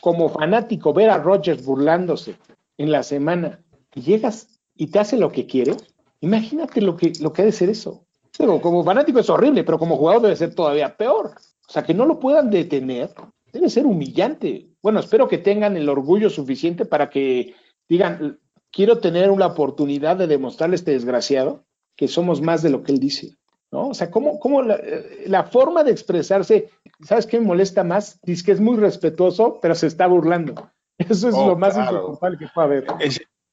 como 0.00 0.28
fanático 0.28 0.92
ver 0.92 1.10
a 1.10 1.18
Rogers 1.18 1.64
burlándose 1.64 2.36
en 2.76 2.92
la 2.92 3.02
semana 3.02 3.60
y 3.94 4.02
llegas 4.02 4.60
y 4.74 4.88
te 4.88 4.98
hace 4.98 5.16
lo 5.16 5.32
que 5.32 5.46
quiere, 5.46 5.76
imagínate 6.20 6.80
lo 6.80 6.96
que, 6.96 7.12
lo 7.20 7.32
que 7.32 7.42
ha 7.42 7.46
de 7.46 7.52
ser 7.52 7.70
eso. 7.70 8.04
Pero 8.36 8.60
como 8.60 8.84
fanático 8.84 9.18
es 9.18 9.30
horrible, 9.30 9.64
pero 9.64 9.78
como 9.78 9.96
jugador 9.96 10.22
debe 10.22 10.36
ser 10.36 10.54
todavía 10.54 10.96
peor. 10.96 11.32
O 11.68 11.72
sea, 11.72 11.82
que 11.82 11.94
no 11.94 12.06
lo 12.06 12.20
puedan 12.20 12.50
detener 12.50 13.10
debe 13.52 13.70
ser 13.70 13.86
humillante. 13.86 14.68
Bueno, 14.82 15.00
espero 15.00 15.28
que 15.28 15.38
tengan 15.38 15.76
el 15.76 15.88
orgullo 15.88 16.30
suficiente 16.30 16.84
para 16.84 17.10
que 17.10 17.54
digan, 17.88 18.38
quiero 18.72 18.98
tener 18.98 19.30
una 19.30 19.46
oportunidad 19.46 20.16
de 20.16 20.26
demostrarle 20.26 20.74
a 20.74 20.76
este 20.76 20.92
desgraciado 20.92 21.64
que 21.96 22.08
somos 22.08 22.40
más 22.40 22.62
de 22.62 22.70
lo 22.70 22.82
que 22.82 22.92
él 22.92 23.00
dice. 23.00 23.36
¿No? 23.70 23.88
O 23.88 23.94
sea, 23.94 24.10
¿cómo, 24.10 24.40
cómo 24.40 24.62
la, 24.62 25.44
forma 25.44 25.84
de 25.84 25.90
expresarse, 25.90 26.70
¿sabes 27.04 27.26
qué 27.26 27.38
me 27.38 27.46
molesta 27.46 27.84
más? 27.84 28.18
Dice 28.22 28.42
que 28.42 28.52
es 28.52 28.60
muy 28.60 28.78
respetuoso, 28.78 29.58
pero 29.60 29.74
se 29.74 29.88
está 29.88 30.06
burlando. 30.06 30.70
Eso 30.98 31.28
es 31.28 31.34
oh, 31.34 31.48
lo 31.48 31.56
más 31.56 31.76
insoportable 31.76 32.38
que 32.38 32.46
puede 32.54 32.66
haber. 32.66 32.86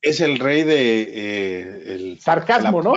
Es, 0.02 0.22
el 0.22 0.40
rey 0.40 0.64
de 0.64 1.02
eh, 1.02 1.94
el, 1.96 2.20
sarcasmo, 2.22 2.82
¿no? 2.82 2.94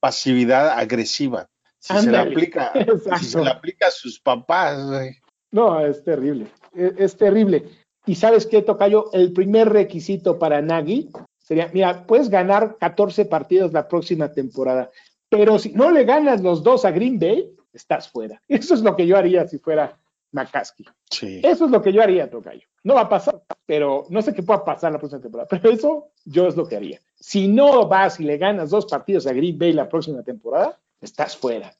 Pasividad 0.00 0.70
agresiva. 0.70 1.48
Si 1.78 1.94
se, 1.94 2.10
le 2.10 2.18
aplica, 2.18 2.72
si 3.20 3.24
se 3.24 3.40
le 3.40 3.50
aplica 3.50 3.86
a 3.86 3.90
sus 3.90 4.20
papás, 4.20 4.86
güey. 4.86 5.16
No, 5.50 5.80
es 5.80 6.02
terrible, 6.02 6.48
es, 6.74 7.16
terrible. 7.16 7.64
Y 8.06 8.16
sabes 8.16 8.46
qué, 8.46 8.60
Tocayo, 8.60 9.12
el 9.12 9.32
primer 9.32 9.68
requisito 9.68 10.38
para 10.38 10.60
Nagy 10.60 11.10
sería, 11.44 11.70
mira, 11.72 12.06
puedes 12.06 12.30
ganar 12.30 12.78
14 12.78 13.26
partidos 13.26 13.72
la 13.72 13.86
próxima 13.86 14.32
temporada, 14.32 14.90
pero 15.28 15.58
si 15.58 15.72
no 15.72 15.90
le 15.90 16.04
ganas 16.04 16.40
los 16.40 16.62
dos 16.62 16.84
a 16.84 16.90
Green 16.90 17.18
Bay, 17.18 17.54
estás 17.72 18.08
fuera. 18.08 18.40
Eso 18.48 18.74
es 18.74 18.80
lo 18.80 18.96
que 18.96 19.06
yo 19.06 19.16
haría 19.16 19.46
si 19.46 19.58
fuera 19.58 19.98
McCaskey. 20.32 20.86
Sí. 21.10 21.40
Eso 21.44 21.66
es 21.66 21.70
lo 21.70 21.82
que 21.82 21.92
yo 21.92 22.02
haría, 22.02 22.28
Tocayo. 22.28 22.66
No 22.82 22.94
va 22.94 23.02
a 23.02 23.08
pasar, 23.08 23.42
pero 23.66 24.06
no 24.08 24.22
sé 24.22 24.34
qué 24.34 24.42
pueda 24.42 24.64
pasar 24.64 24.92
la 24.92 24.98
próxima 24.98 25.22
temporada, 25.22 25.48
pero 25.48 25.70
eso 25.70 26.08
yo 26.24 26.48
es 26.48 26.56
lo 26.56 26.66
que 26.66 26.76
haría. 26.76 27.00
Si 27.14 27.46
no 27.46 27.86
vas 27.86 28.18
y 28.20 28.24
le 28.24 28.36
ganas 28.36 28.70
dos 28.70 28.86
partidos 28.86 29.26
a 29.26 29.32
Green 29.32 29.58
Bay 29.58 29.72
la 29.72 29.88
próxima 29.88 30.22
temporada, 30.22 30.78
estás 31.00 31.36
fuera. 31.36 31.74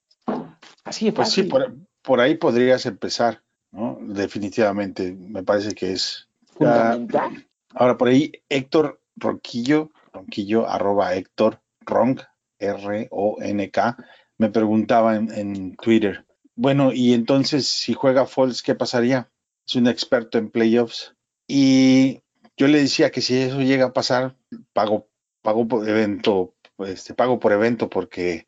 Así 0.84 1.06
de 1.06 1.12
Pues 1.12 1.30
sí, 1.30 1.44
por, 1.44 1.74
por 2.02 2.20
ahí 2.20 2.36
podrías 2.36 2.86
empezar. 2.86 3.40
Definitivamente, 4.00 5.12
me 5.12 5.42
parece 5.42 5.74
que 5.74 5.92
es 5.92 6.28
fundamental. 6.46 7.44
ahora 7.70 7.98
por 7.98 8.06
ahí, 8.06 8.30
Héctor 8.48 9.00
Ronquillo, 9.16 9.90
Ronquillo, 10.12 10.68
arroba 10.68 11.14
Héctor 11.14 11.60
Ronk, 11.80 12.22
R-O-N-K, 12.58 13.96
me 14.38 14.50
preguntaba 14.50 15.16
en, 15.16 15.76
Twitter, 15.76 16.26
bueno, 16.56 16.92
y 16.92 17.14
entonces 17.14 17.66
si 17.66 17.94
juega 17.94 18.26
Falls, 18.26 18.62
¿qué 18.62 18.74
pasaría? 18.74 19.30
Es 19.66 19.74
un 19.74 19.88
experto 19.88 20.38
en 20.38 20.50
playoffs. 20.50 21.16
Y 21.48 22.22
yo 22.56 22.68
le 22.68 22.78
decía 22.78 23.10
que 23.10 23.20
si 23.20 23.36
eso 23.36 23.60
llega 23.60 23.86
a 23.86 23.92
pasar, 23.92 24.36
pago, 24.72 25.08
pago 25.42 25.66
por 25.66 25.88
evento, 25.88 26.54
este, 26.78 27.14
pago 27.14 27.40
por 27.40 27.52
evento 27.52 27.90
porque 27.90 28.46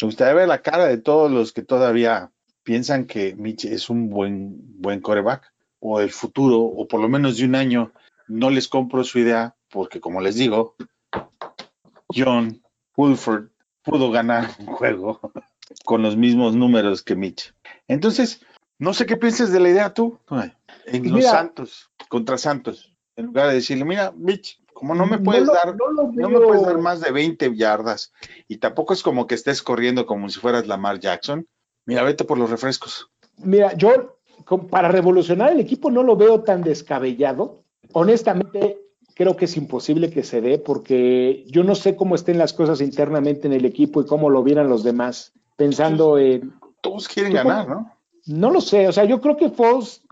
me 0.00 0.06
gustaría 0.06 0.34
ver 0.34 0.48
la 0.48 0.62
cara 0.62 0.86
de 0.86 0.98
todos 0.98 1.30
los 1.30 1.52
que 1.52 1.62
todavía 1.62 2.30
piensan 2.62 3.06
que 3.06 3.34
Mitch 3.34 3.64
es 3.64 3.90
un 3.90 4.08
buen, 4.08 4.80
buen 4.80 5.00
coreback 5.00 5.52
o 5.80 6.00
el 6.00 6.10
futuro, 6.10 6.60
o 6.60 6.86
por 6.86 7.00
lo 7.00 7.08
menos 7.08 7.36
de 7.36 7.44
un 7.46 7.54
año, 7.54 7.92
no 8.28 8.50
les 8.50 8.68
compro 8.68 9.04
su 9.04 9.18
idea 9.18 9.56
porque, 9.70 10.00
como 10.00 10.20
les 10.20 10.36
digo, 10.36 10.74
John 12.14 12.62
Wolford 12.96 13.48
pudo 13.82 14.10
ganar 14.10 14.50
un 14.58 14.66
juego 14.66 15.20
con 15.84 16.02
los 16.02 16.16
mismos 16.16 16.54
números 16.54 17.02
que 17.02 17.14
Mitch. 17.14 17.54
Entonces, 17.86 18.40
no 18.78 18.94
sé 18.94 19.06
qué 19.06 19.16
piensas 19.16 19.52
de 19.52 19.60
la 19.60 19.70
idea 19.70 19.94
tú, 19.94 20.18
en 20.86 21.12
los 21.12 21.24
Santos, 21.24 21.90
contra 22.08 22.38
Santos, 22.38 22.94
en 23.16 23.26
lugar 23.26 23.48
de 23.48 23.54
decirle, 23.54 23.84
mira, 23.84 24.12
Mitch, 24.16 24.60
como 24.72 24.94
no 24.94 25.06
me 25.06 25.18
puedes 25.18 25.46
dar, 25.46 25.76
no, 25.76 26.12
me 26.12 26.38
puedes 26.38 26.62
dar 26.62 26.78
más 26.78 27.00
de 27.00 27.10
20 27.10 27.56
yardas 27.56 28.12
y 28.46 28.58
tampoco 28.58 28.92
es 28.94 29.02
como 29.02 29.26
que 29.26 29.34
estés 29.34 29.62
corriendo 29.62 30.06
como 30.06 30.28
si 30.28 30.38
fueras 30.38 30.66
Lamar 30.66 31.00
Jackson, 31.00 31.46
Mira, 31.88 32.02
vete 32.02 32.24
por 32.24 32.36
los 32.36 32.50
refrescos. 32.50 33.10
Mira, 33.38 33.72
yo 33.72 34.18
para 34.70 34.88
revolucionar 34.88 35.52
el 35.52 35.60
equipo 35.60 35.90
no 35.90 36.02
lo 36.02 36.16
veo 36.16 36.42
tan 36.42 36.60
descabellado. 36.60 37.64
Honestamente, 37.94 38.78
creo 39.18 39.36
que 39.36 39.46
es 39.46 39.56
imposible 39.56 40.10
que 40.10 40.22
se 40.22 40.40
dé 40.40 40.60
porque 40.60 41.44
yo 41.48 41.64
no 41.64 41.74
sé 41.74 41.96
cómo 41.96 42.14
estén 42.14 42.38
las 42.38 42.52
cosas 42.52 42.80
internamente 42.80 43.48
en 43.48 43.52
el 43.52 43.64
equipo 43.64 44.00
y 44.00 44.06
cómo 44.06 44.30
lo 44.30 44.44
vieran 44.44 44.68
los 44.68 44.84
demás, 44.84 45.32
pensando 45.56 46.18
en... 46.18 46.52
Todos 46.80 47.08
quieren 47.08 47.32
ganar, 47.32 47.68
¿no? 47.68 47.92
No 48.26 48.52
lo 48.52 48.60
sé, 48.60 48.86
o 48.86 48.92
sea, 48.92 49.04
yo 49.06 49.20
creo 49.20 49.36
que 49.36 49.50
Foles, 49.50 50.02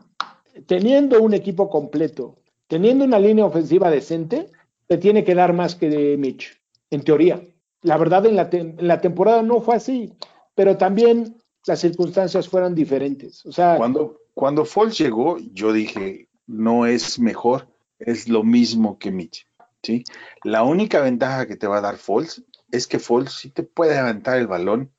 teniendo 0.66 1.22
un 1.22 1.34
equipo 1.34 1.70
completo, 1.70 2.34
teniendo 2.66 3.04
una 3.04 3.20
línea 3.20 3.46
ofensiva 3.46 3.90
decente, 3.90 4.50
te 4.88 4.98
tiene 4.98 5.22
que 5.22 5.36
dar 5.36 5.52
más 5.52 5.76
que 5.76 5.88
de 5.88 6.16
Mitch, 6.16 6.60
en 6.90 7.02
teoría. 7.02 7.40
La 7.82 7.98
verdad, 7.98 8.26
en 8.26 8.34
la, 8.34 8.48
en 8.50 8.76
la 8.80 9.00
temporada 9.00 9.40
no 9.42 9.60
fue 9.60 9.76
así, 9.76 10.12
pero 10.56 10.76
también 10.76 11.36
las 11.64 11.78
circunstancias 11.78 12.48
fueron 12.48 12.74
diferentes. 12.74 13.46
O 13.46 13.52
sea, 13.52 13.76
cuando, 13.76 14.22
cuando 14.34 14.64
llegó, 14.64 15.38
yo 15.52 15.72
dije, 15.72 16.28
no 16.48 16.86
es 16.86 17.20
mejor, 17.20 17.68
es 17.98 18.28
lo 18.28 18.42
mismo 18.42 18.98
que 18.98 19.10
Mitch. 19.10 19.46
¿sí? 19.82 20.04
La 20.44 20.62
única 20.62 21.00
ventaja 21.00 21.46
que 21.46 21.56
te 21.56 21.66
va 21.66 21.78
a 21.78 21.82
dar 21.82 21.96
Foles 21.96 22.42
es 22.70 22.86
que 22.86 22.98
Foles 22.98 23.32
sí 23.32 23.50
te 23.50 23.62
puede 23.62 23.98
aventar 23.98 24.38
el 24.38 24.46
balón 24.46 24.92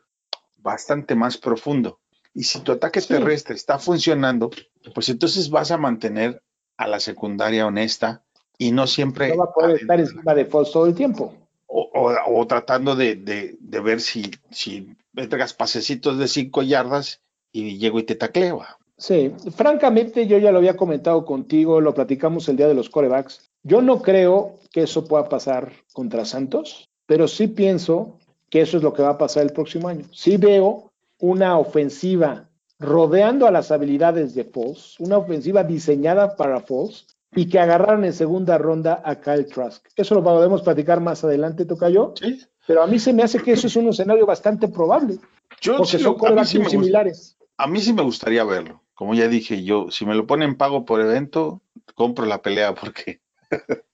bastante 0.57 1.15
más 1.15 1.37
profundo. 1.37 1.99
Y 2.33 2.43
si 2.43 2.59
tu 2.59 2.71
ataque 2.71 3.01
terrestre 3.01 3.55
está 3.55 3.79
funcionando, 3.79 4.51
pues 4.93 5.09
entonces 5.09 5.49
vas 5.49 5.71
a 5.71 5.77
mantener 5.77 6.43
a 6.77 6.87
la 6.87 6.99
secundaria 6.99 7.65
honesta 7.65 8.23
y 8.57 8.71
no 8.71 8.85
siempre... 8.87 9.29
No 9.29 9.37
va 9.37 9.45
a 9.45 9.53
poder 9.53 9.81
estar 9.81 9.99
encima 9.99 10.35
de 10.35 10.45
Foles 10.45 10.71
todo 10.71 10.85
el 10.85 10.93
tiempo. 10.93 11.33
O, 11.69 12.45
tratando 12.47 12.95
de, 12.95 13.57
ver 13.59 14.01
si, 14.01 14.31
si 14.51 14.95
entregas 15.15 15.53
pasecitos 15.53 16.17
de 16.17 16.27
cinco 16.27 16.61
yardas 16.61 17.21
y 17.51 17.77
llego 17.77 17.99
y 17.99 18.03
te 18.03 18.15
tacleo. 18.15 18.63
Sí, 18.97 19.31
francamente 19.55 20.25
yo 20.25 20.39
ya 20.39 20.51
lo 20.51 20.57
había 20.57 20.75
comentado 20.75 21.23
contigo, 21.23 21.81
lo 21.81 21.93
platicamos 21.93 22.49
el 22.49 22.57
día 22.57 22.67
de 22.67 22.73
los 22.73 22.89
corebacks. 22.89 23.49
Yo 23.63 23.81
no 23.81 24.01
creo 24.01 24.55
que 24.71 24.83
eso 24.83 25.05
pueda 25.05 25.29
pasar 25.29 25.71
contra 25.93 26.25
Santos, 26.25 26.89
pero 27.05 27.27
sí 27.27 27.47
pienso 27.47 28.17
que 28.49 28.61
eso 28.61 28.77
es 28.77 28.83
lo 28.83 28.93
que 28.93 29.03
va 29.03 29.09
a 29.09 29.17
pasar 29.17 29.43
el 29.43 29.53
próximo 29.53 29.87
año. 29.87 30.05
Sí 30.11 30.37
veo 30.37 30.91
una 31.19 31.59
ofensiva 31.59 32.49
rodeando 32.79 33.47
a 33.47 33.51
las 33.51 33.71
habilidades 33.71 34.33
de 34.33 34.45
Foles, 34.45 34.99
una 34.99 35.17
ofensiva 35.17 35.63
diseñada 35.63 36.35
para 36.35 36.61
Foles 36.61 37.05
y 37.35 37.49
que 37.49 37.59
agarraron 37.59 38.05
en 38.05 38.13
segunda 38.13 38.57
ronda 38.57 39.01
a 39.03 39.15
Kyle 39.15 39.45
Trask. 39.45 39.85
Eso 39.95 40.15
lo 40.15 40.23
podemos 40.23 40.61
platicar 40.61 41.01
más 41.01 41.23
adelante, 41.23 41.65
Tocayo. 41.65 42.13
Sí. 42.19 42.41
Pero 42.65 42.83
a 42.83 42.87
mí 42.87 42.99
se 42.99 43.13
me 43.13 43.23
hace 43.23 43.39
que 43.39 43.53
eso 43.53 43.67
es 43.67 43.75
un 43.75 43.89
escenario 43.89 44.25
bastante 44.25 44.67
probable. 44.67 45.19
Yo 45.61 45.77
porque 45.77 45.99
son 45.99 46.15
corebacks 46.15 46.55
muy 46.55 46.69
similares. 46.69 47.37
A 47.57 47.67
mí 47.67 47.79
sí 47.79 47.93
me 47.93 48.03
gustaría 48.03 48.43
verlo. 48.43 48.81
Como 48.97 49.13
ya 49.13 49.27
dije, 49.27 49.63
yo, 49.63 49.91
si 49.91 50.07
me 50.07 50.15
lo 50.15 50.25
ponen 50.25 50.57
pago 50.57 50.83
por 50.83 51.01
evento, 51.01 51.61
compro 51.93 52.25
la 52.25 52.41
pelea 52.41 52.73
porque. 52.73 53.21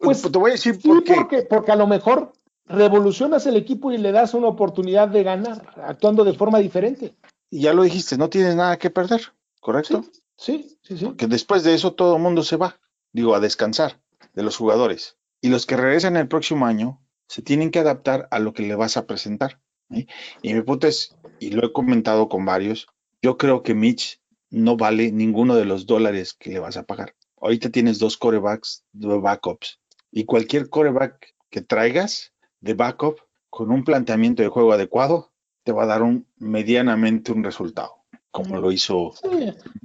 pues 0.00 0.20
te 0.20 0.36
voy 0.36 0.50
a 0.50 0.54
decir 0.54 0.80
por 0.82 1.04
qué. 1.04 1.14
Porque, 1.14 1.42
porque 1.42 1.70
a 1.70 1.76
lo 1.76 1.86
mejor 1.86 2.32
revolucionas 2.66 3.46
el 3.46 3.54
equipo 3.54 3.92
y 3.92 3.98
le 3.98 4.10
das 4.10 4.34
una 4.34 4.48
oportunidad 4.48 5.06
de 5.06 5.22
ganar, 5.22 5.72
actuando 5.84 6.24
de 6.24 6.32
forma 6.32 6.58
diferente. 6.58 7.14
Y 7.50 7.60
ya 7.60 7.72
lo 7.72 7.84
dijiste, 7.84 8.18
no 8.18 8.30
tienes 8.30 8.56
nada 8.56 8.78
que 8.78 8.90
perder, 8.90 9.32
¿correcto? 9.60 10.04
Sí, 10.36 10.76
sí, 10.82 10.98
sí. 10.98 11.04
Porque 11.04 11.28
después 11.28 11.62
de 11.62 11.74
eso 11.74 11.92
todo 11.92 12.16
el 12.16 12.22
mundo 12.22 12.42
se 12.42 12.56
va, 12.56 12.80
digo, 13.12 13.36
a 13.36 13.40
descansar 13.40 14.00
de 14.34 14.42
los 14.42 14.56
jugadores. 14.56 15.18
Y 15.40 15.50
los 15.50 15.66
que 15.66 15.76
regresan 15.76 16.16
el 16.16 16.26
próximo 16.26 16.66
año 16.66 17.00
se 17.28 17.42
tienen 17.42 17.70
que 17.70 17.78
adaptar 17.78 18.26
a 18.32 18.40
lo 18.40 18.54
que 18.54 18.64
le 18.64 18.74
vas 18.74 18.96
a 18.96 19.06
presentar. 19.06 19.60
Y 19.88 20.08
mi 20.52 20.62
punto 20.62 20.88
es, 20.88 21.14
y 21.38 21.50
lo 21.50 21.64
he 21.64 21.72
comentado 21.72 22.28
con 22.28 22.44
varios, 22.44 22.88
yo 23.22 23.38
creo 23.38 23.62
que 23.62 23.74
Mitch 23.74 24.20
no 24.52 24.76
vale 24.76 25.10
ninguno 25.10 25.56
de 25.56 25.64
los 25.64 25.86
dólares 25.86 26.34
que 26.38 26.50
le 26.50 26.58
vas 26.60 26.76
a 26.76 26.84
pagar. 26.84 27.14
Ahorita 27.40 27.70
tienes 27.70 27.98
dos 27.98 28.16
corebacks, 28.16 28.84
dos 28.92 29.20
backups. 29.20 29.80
Y 30.12 30.24
cualquier 30.24 30.68
coreback 30.68 31.34
que 31.50 31.62
traigas 31.62 32.32
de 32.60 32.74
backup 32.74 33.18
con 33.50 33.70
un 33.70 33.82
planteamiento 33.82 34.42
de 34.42 34.48
juego 34.48 34.72
adecuado, 34.72 35.32
te 35.64 35.72
va 35.72 35.84
a 35.84 35.86
dar 35.86 36.02
un 36.02 36.26
medianamente 36.38 37.32
un 37.32 37.42
resultado, 37.42 37.96
como 38.30 38.58
lo 38.60 38.70
hizo. 38.70 39.12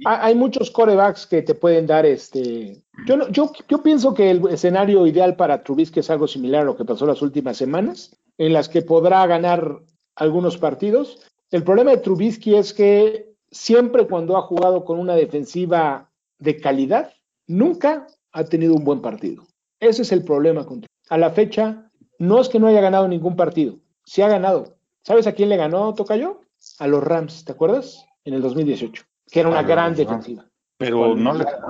Hay 0.04 0.34
muchos 0.34 0.70
corebacks 0.70 1.26
que 1.26 1.42
te 1.42 1.54
pueden 1.54 1.86
dar 1.86 2.04
este. 2.04 2.82
Yo, 3.06 3.28
yo, 3.30 3.52
yo 3.68 3.82
pienso 3.82 4.14
que 4.14 4.30
el 4.30 4.46
escenario 4.48 5.06
ideal 5.06 5.36
para 5.36 5.62
Trubisky 5.62 6.00
es 6.00 6.10
algo 6.10 6.26
similar 6.28 6.62
a 6.62 6.64
lo 6.64 6.76
que 6.76 6.84
pasó 6.84 7.06
las 7.06 7.22
últimas 7.22 7.56
semanas, 7.56 8.16
en 8.36 8.52
las 8.52 8.68
que 8.68 8.82
podrá 8.82 9.26
ganar 9.26 9.80
algunos 10.14 10.58
partidos. 10.58 11.20
El 11.50 11.62
problema 11.62 11.90
de 11.92 11.98
Trubisky 11.98 12.54
es 12.54 12.74
que 12.74 13.27
siempre 13.50 14.06
cuando 14.06 14.36
ha 14.36 14.42
jugado 14.42 14.84
con 14.84 14.98
una 14.98 15.14
defensiva 15.14 16.10
de 16.38 16.60
calidad, 16.60 17.12
nunca 17.46 18.06
ha 18.32 18.44
tenido 18.44 18.74
un 18.74 18.84
buen 18.84 19.00
partido. 19.00 19.46
Ese 19.80 20.02
es 20.02 20.12
el 20.12 20.24
problema 20.24 20.64
con 20.64 20.84
A 21.08 21.18
la 21.18 21.30
fecha, 21.30 21.90
no 22.18 22.40
es 22.40 22.48
que 22.48 22.58
no 22.58 22.66
haya 22.66 22.80
ganado 22.80 23.08
ningún 23.08 23.36
partido, 23.36 23.76
sí 24.04 24.22
ha 24.22 24.28
ganado. 24.28 24.76
¿Sabes 25.02 25.26
a 25.26 25.32
quién 25.32 25.48
le 25.48 25.56
ganó 25.56 25.94
Tocayo? 25.94 26.40
A 26.80 26.86
los 26.86 27.02
Rams, 27.02 27.44
¿te 27.44 27.52
acuerdas? 27.52 28.04
En 28.24 28.34
el 28.34 28.42
2018, 28.42 29.04
que 29.30 29.40
era 29.40 29.48
una 29.48 29.62
gran 29.62 29.94
defensiva. 29.94 30.44
Pero 30.76 31.14
no 31.14 31.34
le 31.34 31.44
ganó. 31.44 31.68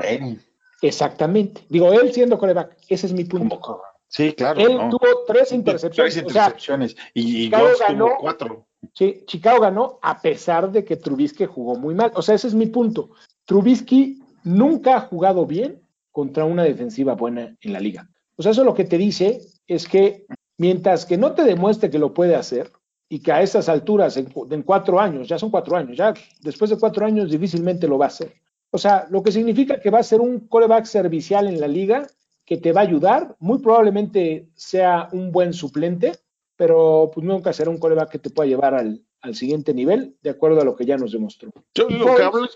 Exactamente. 0.83 1.65
Digo, 1.69 1.93
él 1.93 2.13
siendo 2.13 2.39
coreback, 2.39 2.77
ese 2.89 3.07
es 3.07 3.13
mi 3.13 3.25
punto. 3.25 3.61
Sí, 4.09 4.33
claro. 4.33 4.61
Él 4.61 4.79
tuvo 4.91 5.25
tres 5.27 5.53
intercepciones. 5.53 6.15
Tres 6.15 6.25
intercepciones. 6.25 6.97
y, 7.15 7.45
Chicago 7.45 7.69
ganó 7.87 8.09
cuatro. 8.19 8.68
Sí, 8.95 9.25
Chicago 9.27 9.61
ganó 9.61 9.99
a 10.03 10.21
pesar 10.21 10.71
de 10.71 10.85
que 10.85 10.97
Trubisky 10.97 11.47
jugó 11.47 11.77
muy 11.77 11.95
mal. 11.95 12.13
O 12.15 12.23
sea, 12.23 12.35
ese 12.35 12.49
es 12.49 12.55
mi 12.55 12.67
punto. 12.67 13.11
Trubisky 13.45 14.23
nunca 14.45 14.97
ha 14.97 15.01
jugado 15.01 15.47
bien 15.47 15.83
contra 16.13 16.45
una 16.45 16.65
defensiva 16.65 17.15
buena 17.15 17.57
en 17.61 17.73
la 17.73 17.81
liga. 17.81 18.09
O 18.37 18.43
sea, 18.43 18.53
eso 18.53 18.65
lo 18.65 18.75
que 18.75 18.85
te 18.85 18.99
dice 18.99 19.41
es 19.67 19.87
que 19.89 20.27
mientras 20.59 21.07
que 21.07 21.17
no 21.17 21.33
te 21.33 21.43
demuestre 21.43 21.91
que 21.91 21.99
lo 21.99 22.15
puede 22.15 22.37
hacer 22.37 22.73
y 23.09 23.21
que 23.21 23.33
a 23.33 23.43
estas 23.43 23.69
alturas, 23.69 24.17
en, 24.17 24.63
cuatro 24.63 25.01
años, 25.01 25.29
ya 25.29 25.39
son 25.39 25.51
cuatro 25.51 25.77
años, 25.77 25.97
ya 25.97 26.13
después 26.43 26.71
de 26.71 26.79
cuatro 26.79 27.07
años 27.07 27.31
difícilmente 27.31 27.89
lo 27.89 27.99
va 27.99 28.07
a 28.07 28.09
hacer. 28.09 28.35
O 28.71 28.79
sea, 28.79 29.07
lo 29.11 29.23
que 29.23 29.33
significa 29.33 29.81
que 29.81 29.91
va 29.91 30.01
a 30.01 30.03
ser 30.03 30.21
un 30.21 30.41
coreback 30.41 30.85
servicial 30.85 31.49
en 31.49 31.61
la 31.61 31.69
liga 31.69 32.07
que 32.45 32.59
te 32.59 32.73
va 32.73 32.83
a 32.83 32.85
ayudar, 32.85 33.37
muy 33.39 33.59
probablemente 33.59 34.49
sea 34.55 35.09
un 35.13 35.33
buen 35.33 35.53
suplente, 35.53 36.13
pero 36.59 37.13
pues 37.15 37.25
nunca 37.25 37.53
será 37.53 37.71
un 37.71 37.79
coreback 37.79 38.11
que 38.11 38.19
te 38.19 38.31
pueda 38.31 38.49
llevar 38.49 38.75
al, 38.75 39.01
siguiente 39.33 39.73
nivel, 39.73 40.17
de 40.23 40.31
acuerdo 40.31 40.61
a 40.61 40.65
lo 40.65 40.75
que 40.75 40.85
ya 40.85 40.97
nos 40.97 41.13
demostró. 41.13 41.51
Yo 41.75 41.89
lo 41.89 42.17
que 42.17 42.23
hablo 42.23 42.49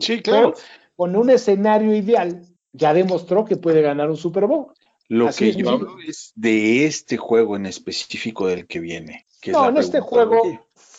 sí, 0.00 0.20
claro. 0.20 0.54
Con 0.96 1.14
un 1.14 1.30
escenario 1.30 1.94
ideal, 1.94 2.42
ya 2.72 2.92
demostró 2.92 3.44
que 3.44 3.56
puede 3.56 3.82
ganar 3.82 4.10
un 4.10 4.16
Super 4.16 4.46
Bowl. 4.46 4.72
Lo 5.08 5.30
que 5.30 5.52
yo 5.52 5.70
hablo 5.70 5.96
es 6.06 6.32
de 6.34 6.86
este 6.86 7.16
juego 7.16 7.54
en 7.54 7.66
específico 7.66 8.48
del 8.48 8.66
que 8.66 8.80
viene. 8.80 9.26
no, 9.46 9.68
en 9.68 9.76
este 9.76 10.00
juego 10.00 10.42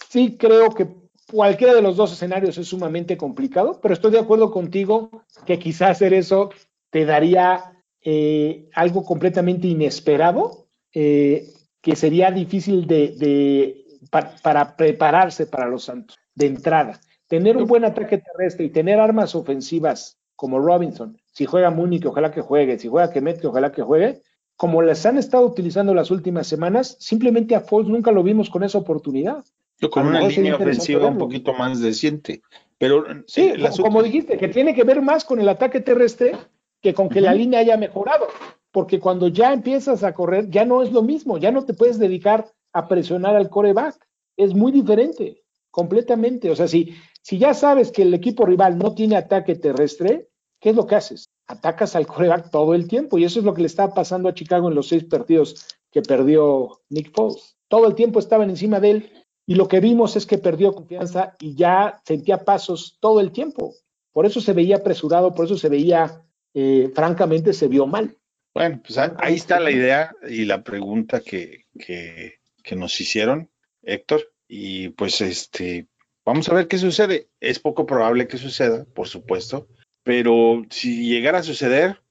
sí 0.09 0.37
creo 0.37 0.69
que 0.69 0.87
cualquiera 1.29 1.73
de 1.73 1.81
los 1.81 1.97
dos 1.97 2.13
escenarios 2.13 2.57
es 2.57 2.67
sumamente 2.67 3.17
complicado, 3.17 3.79
pero 3.81 3.93
estoy 3.93 4.11
de 4.11 4.19
acuerdo 4.19 4.51
contigo 4.51 5.23
que 5.45 5.59
quizás 5.59 5.91
hacer 5.91 6.13
eso 6.13 6.51
te 6.91 7.03
daría 7.03 7.83
eh, 8.01 8.69
algo 8.73 9.03
completamente 9.03 9.67
inesperado, 9.67 10.67
eh, 10.93 11.51
que 11.87 11.95
sería 11.95 12.31
difícil 12.31 12.85
de, 12.85 13.85
para 14.11 14.75
prepararse 14.75 15.45
para 15.45 15.69
los 15.69 15.85
Santos 15.85 16.19
de 16.35 16.47
entrada. 16.47 16.99
Tener 17.29 17.55
un 17.55 17.65
buen 17.65 17.85
ataque 17.85 18.17
terrestre 18.17 18.65
y 18.65 18.69
tener 18.71 18.99
armas 18.99 19.35
ofensivas 19.35 20.19
como 20.35 20.59
Robinson, 20.59 21.17
si 21.31 21.45
juega 21.45 21.69
Múnich, 21.69 22.05
ojalá 22.05 22.29
que 22.29 22.41
juegue, 22.41 22.77
si 22.77 22.89
juega 22.89 23.09
Kemet, 23.09 23.43
ojalá 23.45 23.71
que 23.71 23.83
juegue, 23.83 24.21
como 24.57 24.81
las 24.81 25.05
han 25.05 25.17
estado 25.17 25.45
utilizando 25.45 25.93
las 25.93 26.11
últimas 26.11 26.45
semanas, 26.45 26.97
simplemente 26.99 27.55
a 27.55 27.61
Foles 27.61 27.89
nunca 27.89 28.11
lo 28.11 28.21
vimos 28.21 28.49
con 28.49 28.65
esa 28.65 28.79
oportunidad. 28.79 29.45
Yo 29.79 29.89
con 29.89 30.07
una 30.07 30.27
línea 30.27 30.57
ofensiva 30.57 31.07
un 31.07 31.17
poquito 31.17 31.53
más 31.53 31.79
decente. 31.79 32.41
Pero 32.77 33.05
sí, 33.27 33.53
eh, 33.55 33.69
como 33.79 34.03
dijiste, 34.03 34.37
que 34.37 34.49
tiene 34.49 34.75
que 34.75 34.83
ver 34.83 35.01
más 35.01 35.23
con 35.23 35.39
el 35.39 35.47
ataque 35.47 35.79
terrestre 35.79 36.35
que 36.81 36.93
con 36.93 37.07
que 37.07 37.21
la 37.21 37.33
línea 37.33 37.61
haya 37.61 37.77
mejorado. 37.77 38.27
Porque 38.71 38.99
cuando 38.99 39.27
ya 39.27 39.53
empiezas 39.53 40.03
a 40.03 40.13
correr, 40.13 40.49
ya 40.49 40.65
no 40.65 40.83
es 40.83 40.91
lo 40.91 41.01
mismo, 41.01 41.37
ya 41.37 41.51
no 41.51 41.65
te 41.65 41.73
puedes 41.73 41.99
dedicar 41.99 42.51
a 42.73 42.87
presionar 42.87 43.35
al 43.35 43.49
coreback. 43.49 43.95
Es 44.35 44.53
muy 44.53 44.71
diferente, 44.71 45.43
completamente. 45.71 46.51
O 46.51 46.55
sea, 46.55 46.67
si, 46.67 46.95
si 47.21 47.37
ya 47.37 47.53
sabes 47.53 47.91
que 47.91 48.03
el 48.03 48.13
equipo 48.13 48.45
rival 48.45 48.77
no 48.77 48.93
tiene 48.93 49.15
ataque 49.15 49.55
terrestre, 49.55 50.29
¿qué 50.59 50.69
es 50.71 50.75
lo 50.75 50.85
que 50.85 50.95
haces? 50.95 51.29
Atacas 51.47 51.95
al 51.95 52.07
coreback 52.07 52.51
todo 52.51 52.73
el 52.73 52.87
tiempo 52.87 53.17
y 53.17 53.23
eso 53.23 53.39
es 53.39 53.45
lo 53.45 53.53
que 53.53 53.61
le 53.61 53.67
estaba 53.67 53.93
pasando 53.93 54.29
a 54.29 54.33
Chicago 54.33 54.67
en 54.67 54.75
los 54.75 54.89
seis 54.89 55.05
partidos 55.05 55.65
que 55.91 56.01
perdió 56.01 56.81
Nick 56.89 57.13
Foles. 57.15 57.57
Todo 57.67 57.87
el 57.87 57.95
tiempo 57.95 58.19
estaban 58.19 58.49
encima 58.49 58.79
de 58.79 58.91
él 58.91 59.11
y 59.45 59.55
lo 59.55 59.67
que 59.67 59.79
vimos 59.79 60.15
es 60.17 60.25
que 60.25 60.37
perdió 60.37 60.73
confianza 60.73 61.35
y 61.39 61.55
ya 61.55 62.01
sentía 62.05 62.43
pasos 62.43 62.97
todo 62.99 63.21
el 63.21 63.31
tiempo. 63.31 63.73
Por 64.11 64.25
eso 64.25 64.41
se 64.41 64.53
veía 64.53 64.77
apresurado, 64.77 65.33
por 65.33 65.45
eso 65.45 65.57
se 65.57 65.69
veía, 65.69 66.25
eh, 66.53 66.91
francamente, 66.93 67.53
se 67.53 67.67
vio 67.67 67.87
mal. 67.87 68.16
Bueno, 68.57 68.81
pues 68.83 68.97
ahí 68.97 69.35
está 69.35 69.59
la 69.59 69.69
idea 69.69 70.15
y 70.27 70.45
la 70.45 70.63
pregunta 70.63 71.21
que, 71.21 71.65
que, 71.79 72.39
que 72.63 72.75
nos 72.75 72.99
hicieron, 72.99 73.51
Héctor. 73.83 74.33
Y 74.47 74.89
pues 74.89 75.21
este, 75.21 75.87
Vamos 76.27 76.49
a 76.49 76.55
ver 76.55 76.67
qué 76.67 76.77
sucede. 76.77 77.29
Es 77.39 77.59
poco 77.59 77.85
probable 77.85 78.27
que 78.27 78.37
suceda, 78.37 78.83
por 78.93 79.07
supuesto, 79.07 79.69
pero 80.03 80.65
si 80.69 81.07
llegara 81.07 81.37
a 81.37 81.43
suceder, 81.43 82.01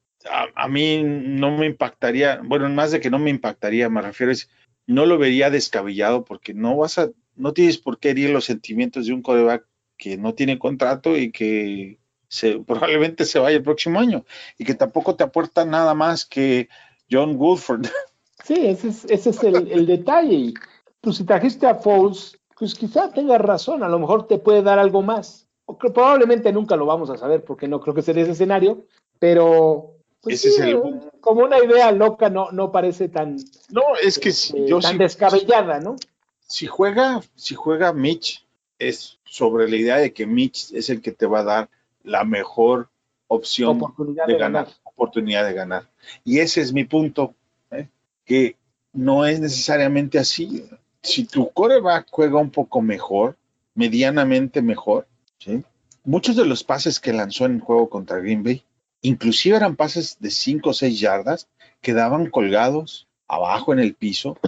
a, 0.55 0.69
mí 0.69 1.03
no 1.05 1.59
me 1.59 1.67
impactaría, 1.67 2.41
bueno, 2.43 2.67
más 2.71 2.93
de 2.93 3.01
que 3.01 3.11
no 3.11 3.19
me 3.19 3.29
impactaría, 3.29 3.91
me 3.91 4.01
refiero 4.01 4.33
es, 4.33 4.49
no 4.87 5.05
lo 5.05 5.19
vería 5.19 5.51
descabellado 5.51 6.25
porque 6.25 6.55
no 6.55 6.79
vas 6.79 6.97
a, 6.97 7.11
no 7.35 7.53
tienes 7.53 7.77
por 7.77 7.99
qué 7.99 8.11
herir 8.11 8.31
los 8.31 8.47
sentimientos 8.47 9.05
de 9.05 9.13
un 9.13 9.21
coreback 9.21 9.67
que 9.99 10.17
no 10.17 10.33
tiene 10.33 10.59
contrato 10.59 11.15
y 11.19 11.31
que 11.31 11.99
se, 12.37 12.59
probablemente 12.59 13.25
se 13.25 13.39
vaya 13.39 13.57
el 13.57 13.63
próximo 13.63 13.99
año 13.99 14.25
y 14.59 14.65
que 14.65 14.75
tampoco 14.75 15.15
te 15.15 15.25
aporta 15.25 15.65
nada 15.65 15.95
más 15.95 16.27
que 16.27 16.69
John 17.11 17.37
Woodford. 17.37 17.87
Sí, 18.45 18.65
ese 18.65 18.91
es, 18.91 19.05
ese 19.07 19.31
es 19.31 19.43
el, 19.43 19.73
el 19.73 19.87
detalle. 19.87 20.55
Pues 21.01 21.17
si 21.17 21.25
trajiste 21.25 21.67
a 21.67 21.75
Foles, 21.75 22.39
pues 22.57 22.77
quizá 22.77 23.11
tengas 23.11 23.41
razón, 23.41 23.83
a 23.83 23.89
lo 23.89 23.99
mejor 23.99 24.29
te 24.29 24.39
puede 24.39 24.63
dar 24.63 24.79
algo 24.79 25.03
más. 25.03 25.49
O 25.65 25.77
que 25.77 25.91
probablemente 25.91 26.53
nunca 26.53 26.77
lo 26.77 26.87
vamos 26.87 27.11
a 27.11 27.17
saber 27.17 27.43
porque 27.43 27.67
no 27.67 27.81
creo 27.81 27.93
que 27.93 28.03
sea 28.03 28.15
ese 28.15 28.31
escenario, 28.31 28.85
pero 29.19 29.97
Pues 30.21 30.45
Ese 30.45 30.51
es 30.51 30.59
el... 30.61 30.81
Como 31.21 31.43
una 31.43 31.59
idea 31.59 31.91
loca, 31.91 32.31
no, 32.31 32.53
no 32.53 32.71
parece 32.71 33.09
tan. 33.09 33.37
No, 33.71 33.83
es 34.01 34.17
que 34.21 34.29
eh, 34.29 34.67
yo 34.69 34.79
tan 34.79 34.97
descabellada, 34.97 35.81
¿no? 35.81 35.97
Si 36.47 36.67
juega, 36.67 37.23
si 37.35 37.57
juega 37.57 37.93
Mitch, 37.93 38.47
es 38.79 39.19
sobre 39.25 39.69
la 39.69 39.77
idea 39.77 39.97
de 39.97 40.13
que 40.13 40.27
Mitch 40.27 40.73
es 40.73 40.89
el 40.89 41.01
que 41.01 41.11
te 41.11 41.27
va 41.27 41.41
a 41.41 41.45
dar 41.45 41.69
la 42.07 42.25
mejor 42.25 42.89
opción 43.27 43.81
de, 44.27 44.39
ganar, 44.39 44.69
oportunidad 44.85 45.45
de 45.45 45.53
ganar. 45.53 45.91
Y 46.25 46.39
ese 46.39 46.61
es 46.61 46.73
mi 46.73 46.85
punto, 46.85 47.35
¿eh? 47.73 47.89
que 48.25 48.57
no 48.93 49.27
es 49.27 49.41
necesariamente 49.41 50.19
así. 50.19 50.65
Si 51.03 51.25
tu 51.25 51.51
coreback 51.51 52.07
juega 52.11 52.39
un 52.39 52.51
poco 52.51 52.81
mejor, 52.81 53.37
medianamente 53.75 54.63
mejor, 54.63 55.07
muchos 56.05 56.37
de 56.37 56.47
los 56.47 56.63
pases 56.63 57.01
que 57.01 57.13
lanzó 57.13 57.45
en 57.45 57.57
el 57.57 57.61
juego 57.61 57.91
contra 57.91 58.21
Green 58.21 58.45
Bay, 58.45 58.63
inclusive 59.03 59.57
eran 59.57 59.75
pases 59.75 60.19
de 60.21 60.31
5 60.31 60.71
o 60.71 60.75
6 60.75 61.01
yardas, 61.01 61.49
quedaban 61.81 62.31
colgados 62.31 63.09
abajo 63.27 63.73
en 63.73 63.81
el 63.81 63.95
piso, 63.95 64.39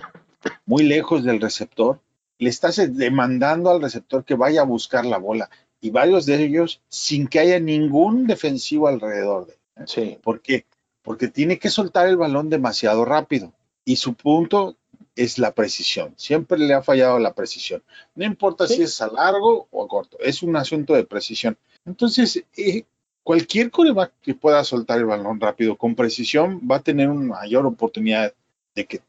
muy 0.64 0.84
lejos 0.84 1.24
del 1.24 1.40
receptor. 1.40 2.00
Le 2.38 2.50
estás 2.50 2.76
demandando 2.96 3.70
al 3.70 3.82
receptor 3.82 4.24
que 4.24 4.36
vaya 4.36 4.61
a 4.61 4.64
buscar 4.64 5.04
la 5.04 5.18
bola 5.18 5.50
y 5.80 5.90
varios 5.90 6.26
de 6.26 6.42
ellos 6.42 6.80
sin 6.88 7.28
que 7.28 7.40
haya 7.40 7.60
ningún 7.60 8.26
defensivo 8.26 8.88
alrededor 8.88 9.46
de 9.46 9.52
él. 9.52 9.84
Sí. 9.86 10.18
¿Por 10.22 10.40
qué? 10.40 10.66
Porque 11.02 11.28
tiene 11.28 11.58
que 11.58 11.70
soltar 11.70 12.08
el 12.08 12.16
balón 12.16 12.50
demasiado 12.50 13.04
rápido 13.04 13.52
y 13.84 13.96
su 13.96 14.14
punto 14.14 14.76
es 15.18 15.38
la 15.38 15.52
precisión. 15.52 16.14
Siempre 16.16 16.58
le 16.58 16.74
ha 16.74 16.82
fallado 16.82 17.18
la 17.18 17.32
precisión. 17.32 17.82
No 18.14 18.24
importa 18.24 18.66
si 18.66 18.82
es 18.82 19.00
a 19.00 19.08
largo 19.08 19.66
o 19.70 19.84
a 19.84 19.88
corto, 19.88 20.16
es 20.20 20.42
un 20.42 20.56
asunto 20.56 20.94
de 20.94 21.04
precisión. 21.04 21.56
Entonces, 21.84 22.44
eh, 22.56 22.84
cualquier 23.22 23.70
coreback 23.70 24.12
que 24.22 24.34
pueda 24.34 24.62
soltar 24.64 24.98
el 24.98 25.06
balón 25.06 25.40
rápido 25.40 25.76
con 25.76 25.94
precisión 25.94 26.60
va 26.70 26.76
a 26.76 26.82
tener 26.82 27.08
una 27.08 27.40
mayor 27.40 27.66
oportunidad 27.66 28.32
de 28.74 28.86
que, 28.86 29.00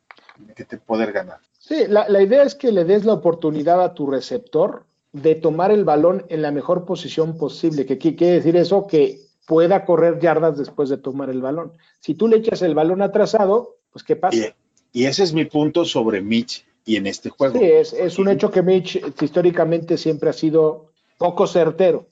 te 0.55 0.78
poder 0.78 1.11
ganar. 1.11 1.39
Sí, 1.59 1.86
la, 1.88 2.09
la 2.09 2.24
idea 2.24 2.43
es 2.43 2.55
que 2.55 2.72
le 2.72 2.86
des 2.86 3.05
la 3.05 3.13
oportunidad 3.13 3.84
a 3.84 3.93
tu 3.93 4.09
receptor 4.09 4.86
de 5.12 5.36
tomar 5.36 5.72
el 5.72 5.84
balón 5.84 6.26
en 6.30 6.41
la 6.41 6.51
mejor 6.51 6.86
posición 6.86 7.38
posible. 7.38 7.86
¿Qué 7.86 7.97
quiere 7.97 8.34
decir 8.34 8.55
eso? 8.55 8.88
Que 8.88 9.20
pueda 9.47 9.84
correr 9.86 10.20
yardas 10.20 10.57
después 10.57 10.89
de 10.89 10.97
tomar 10.97 11.30
el 11.30 11.41
balón. 11.41 11.74
Si 11.99 12.14
tú 12.14 12.28
le 12.28 12.38
echas 12.38 12.62
el 12.62 12.76
balón 12.76 13.01
atrasado, 13.01 13.78
pues 13.91 14.03
¿qué 14.03 14.16
pasa? 14.16 14.55
Y, 14.91 15.05
ese 15.05 15.24
es 15.24 15.34
mi 15.34 15.45
punto 15.45 15.86
sobre 15.86 16.22
Mitch 16.22 16.66
y 16.86 16.95
en 16.97 17.07
este 17.07 17.30
juego. 17.30 17.60
Sí, 17.60 17.66
es, 17.66 18.20
un 18.20 18.30
hecho 18.30 18.51
que 18.51 18.62
Mitch 18.62 19.01
históricamente 19.22 19.97
siempre 19.97 20.30
ha 20.30 20.34
sido 20.34 20.91
poco 21.18 21.47
certero. 21.47 22.07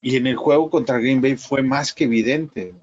Y 0.00 0.16
en 0.16 0.28
el 0.28 0.36
juego 0.36 0.70
contra 0.70 0.98
Green 0.98 1.20
Bay 1.20 1.36
fue 1.36 1.62
más 1.62 1.92
que 1.92 2.04
evidente. 2.04 2.74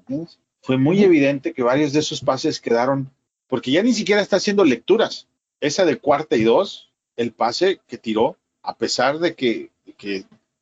Fue 0.60 0.76
muy 0.76 1.02
evidente 1.02 1.54
que 1.54 1.62
varios 1.62 1.92
de 1.92 2.00
esos 2.00 2.20
pases 2.20 2.60
quedaron, 2.60 3.10
porque 3.46 3.70
ya 3.70 3.82
ni 3.82 3.94
siquiera 3.94 4.20
está 4.20 4.36
haciendo 4.36 4.64
lecturas. 4.64 5.26
Esa 5.60 5.86
de 5.86 5.96
cuarta 5.96 6.36
y 6.36 6.44
dos, 6.44 6.92
el 7.16 7.32
pase 7.32 7.80
que 7.86 7.96
tiró, 7.96 8.36
a 8.66 8.74
pesar 8.76 9.20
de 9.20 9.34
que, 9.34 9.70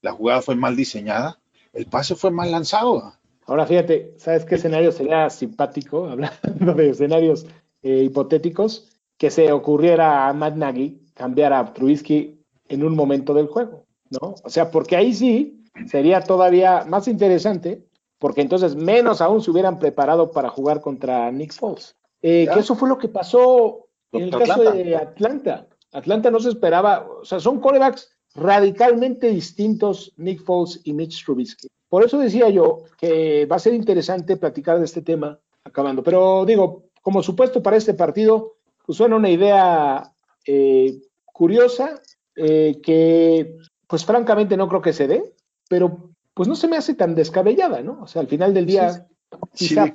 la 0.02 0.12
jugada 0.12 0.42
fue 0.42 0.54
mal 0.54 0.76
diseñada, 0.76 1.38
el 1.72 1.86
pase 1.86 2.14
fue 2.14 2.30
mal 2.30 2.50
lanzado. 2.50 3.14
Ahora 3.46 3.66
fíjate, 3.66 4.14
¿sabes 4.18 4.44
qué 4.44 4.56
escenario 4.56 4.92
sería 4.92 5.30
simpático, 5.30 6.06
hablando 6.08 6.74
de 6.74 6.90
escenarios 6.90 7.46
eh, 7.82 8.02
hipotéticos, 8.04 8.90
que 9.16 9.30
se 9.30 9.50
ocurriera 9.50 10.28
a 10.28 10.32
Matt 10.34 10.56
Nagy 10.56 11.00
cambiar 11.14 11.54
a 11.54 11.72
Trubisky 11.72 12.38
en 12.68 12.84
un 12.84 12.94
momento 12.94 13.32
del 13.32 13.46
juego, 13.46 13.86
¿no? 14.10 14.34
O 14.44 14.50
sea, 14.50 14.70
porque 14.70 14.96
ahí 14.96 15.14
sí 15.14 15.64
sería 15.86 16.20
todavía 16.20 16.84
más 16.86 17.08
interesante, 17.08 17.86
porque 18.18 18.42
entonces 18.42 18.76
menos 18.76 19.22
aún 19.22 19.40
se 19.40 19.50
hubieran 19.50 19.78
preparado 19.78 20.30
para 20.30 20.50
jugar 20.50 20.82
contra 20.82 21.30
Nick 21.30 21.54
Foles. 21.54 21.96
Eh, 22.20 22.46
que 22.52 22.60
eso 22.60 22.74
fue 22.74 22.88
lo 22.88 22.98
que 22.98 23.08
pasó 23.08 23.86
en 24.12 24.24
el 24.24 24.30
caso 24.30 24.72
de 24.72 24.96
Atlanta. 24.96 25.66
Atlanta 25.94 26.30
no 26.30 26.40
se 26.40 26.50
esperaba, 26.50 27.06
o 27.08 27.24
sea, 27.24 27.40
son 27.40 27.60
corebacks 27.60 28.14
radicalmente 28.34 29.28
distintos 29.28 30.12
Nick 30.16 30.44
Foles 30.44 30.80
y 30.84 30.92
Mitch 30.92 31.24
Trubisky. 31.24 31.68
Por 31.88 32.04
eso 32.04 32.18
decía 32.18 32.50
yo 32.50 32.82
que 32.98 33.46
va 33.46 33.56
a 33.56 33.60
ser 33.60 33.74
interesante 33.74 34.36
platicar 34.36 34.78
de 34.78 34.84
este 34.84 35.02
tema 35.02 35.38
acabando. 35.62 36.02
Pero 36.02 36.44
digo, 36.44 36.86
como 37.00 37.22
supuesto 37.22 37.62
para 37.62 37.76
este 37.76 37.94
partido, 37.94 38.54
pues 38.84 38.98
suena 38.98 39.16
una 39.16 39.30
idea 39.30 40.12
eh, 40.46 41.00
curiosa 41.24 42.00
eh, 42.34 42.80
que 42.82 43.56
pues 43.86 44.04
francamente 44.04 44.56
no 44.56 44.68
creo 44.68 44.82
que 44.82 44.92
se 44.92 45.06
dé, 45.06 45.34
pero 45.68 46.10
pues 46.34 46.48
no 46.48 46.56
se 46.56 46.66
me 46.66 46.76
hace 46.76 46.94
tan 46.94 47.14
descabellada, 47.14 47.82
¿no? 47.82 48.00
O 48.02 48.06
sea, 48.08 48.20
al 48.20 48.26
final 48.26 48.52
del 48.52 48.66
día 48.66 49.06
quizá 49.54 49.92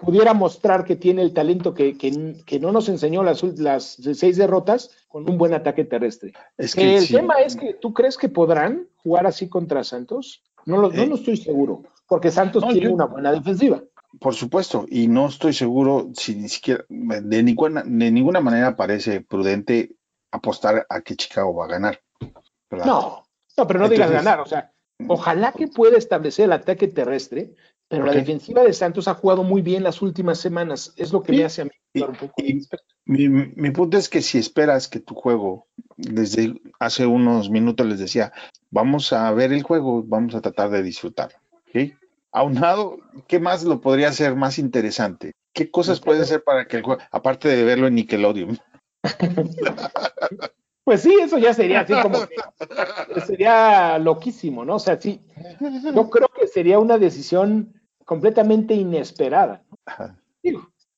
pudiera 0.00 0.34
mostrar 0.34 0.84
que 0.84 0.96
tiene 0.96 1.22
el 1.22 1.32
talento 1.32 1.74
que, 1.74 2.58
no 2.60 2.72
nos 2.72 2.88
enseñó 2.88 3.22
las, 3.22 3.42
las 3.42 3.98
seis 4.14 4.36
derrotas 4.36 4.90
con 5.08 5.28
un 5.28 5.38
buen 5.38 5.54
ataque 5.54 5.84
terrestre. 5.84 6.32
Es 6.56 6.74
que 6.74 6.96
el 6.96 7.08
tema 7.08 7.34
es 7.40 7.56
que 7.56 7.74
tú 7.74 7.92
crees 7.92 8.16
que 8.16 8.28
podrán 8.28 8.88
jugar 9.02 9.26
así 9.26 9.48
contra 9.48 9.84
Santos. 9.84 10.42
No 10.66 10.78
lo, 10.78 10.90
no, 10.90 11.02
eh, 11.02 11.10
estoy 11.14 11.36
seguro, 11.36 11.82
porque 12.06 12.30
Santos 12.30 12.64
tiene 12.68 12.88
una 12.88 13.06
buena 13.06 13.32
defensiva. 13.32 13.82
Por 14.20 14.34
supuesto, 14.34 14.86
y 14.88 15.06
no 15.06 15.28
estoy 15.28 15.52
seguro 15.52 16.10
si 16.14 16.34
ni 16.34 16.48
siquiera, 16.48 16.84
de 16.88 17.42
ninguna, 17.42 17.82
de 17.84 18.10
ninguna 18.10 18.40
manera 18.40 18.76
parece 18.76 19.20
prudente 19.20 19.96
apostar 20.30 20.86
a 20.88 21.00
que 21.00 21.16
Chicago 21.16 21.54
va 21.54 21.66
a 21.66 21.68
ganar. 21.68 22.00
No, 22.70 23.24
no, 23.56 23.66
pero 23.66 23.80
no 23.80 23.88
digas 23.88 24.10
ganar, 24.10 24.40
o 24.40 24.46
sea, 24.46 24.72
ojalá 25.06 25.52
que 25.52 25.68
pueda 25.68 25.96
establecer 25.96 26.46
el 26.46 26.52
ataque 26.52 26.88
terrestre, 26.88 27.54
pero 27.88 28.04
la 28.04 28.12
defensiva 28.12 28.62
de 28.62 28.72
Santos 28.74 29.08
ha 29.08 29.14
jugado 29.14 29.42
muy 29.42 29.62
bien 29.62 29.82
las 29.82 30.02
últimas 30.02 30.38
semanas. 30.38 30.92
Es 30.96 31.10
lo 31.12 31.22
que 31.22 31.32
me 31.32 31.44
hace 31.44 31.62
a 31.62 31.64
mí 31.64 31.70
un 31.94 32.14
poco. 32.14 32.34
mi, 33.06 33.28
mi, 33.28 33.70
punto 33.70 33.96
es 33.96 34.10
que 34.10 34.20
si 34.20 34.36
esperas 34.36 34.88
que 34.88 35.00
tu 35.00 35.14
juego, 35.14 35.66
desde 35.96 36.54
hace 36.78 37.06
unos 37.06 37.48
minutos 37.48 37.86
les 37.86 37.98
decía, 37.98 38.32
vamos 38.70 39.12
a 39.14 39.32
ver 39.32 39.54
el 39.54 39.62
juego, 39.62 40.02
vamos 40.06 40.34
a 40.34 40.42
tratar 40.42 40.68
de 40.68 40.82
disfrutarlo. 40.82 41.38
¿okay? 41.68 41.94
Aunado, 42.30 42.98
¿qué 43.26 43.40
más 43.40 43.64
lo 43.64 43.80
podría 43.80 44.08
hacer 44.08 44.36
más 44.36 44.58
interesante? 44.58 45.32
¿Qué 45.54 45.70
cosas 45.70 45.98
puede 45.98 46.20
hacer 46.20 46.44
para 46.44 46.66
que 46.68 46.76
el 46.76 46.82
juego, 46.82 47.00
aparte 47.10 47.48
de 47.48 47.64
verlo 47.64 47.86
en 47.86 47.94
Nickelodeon? 47.94 48.58
Pues 50.88 51.02
sí, 51.02 51.14
eso 51.22 51.36
ya 51.36 51.52
sería 51.52 51.80
así 51.80 51.92
como 52.00 52.20
sería 53.26 53.98
loquísimo, 53.98 54.64
¿no? 54.64 54.76
O 54.76 54.78
sea, 54.78 54.98
sí, 54.98 55.20
yo 55.94 56.08
creo 56.08 56.28
que 56.28 56.46
sería 56.46 56.78
una 56.78 56.96
decisión 56.96 57.77
completamente 58.08 58.72
inesperada. 58.72 59.62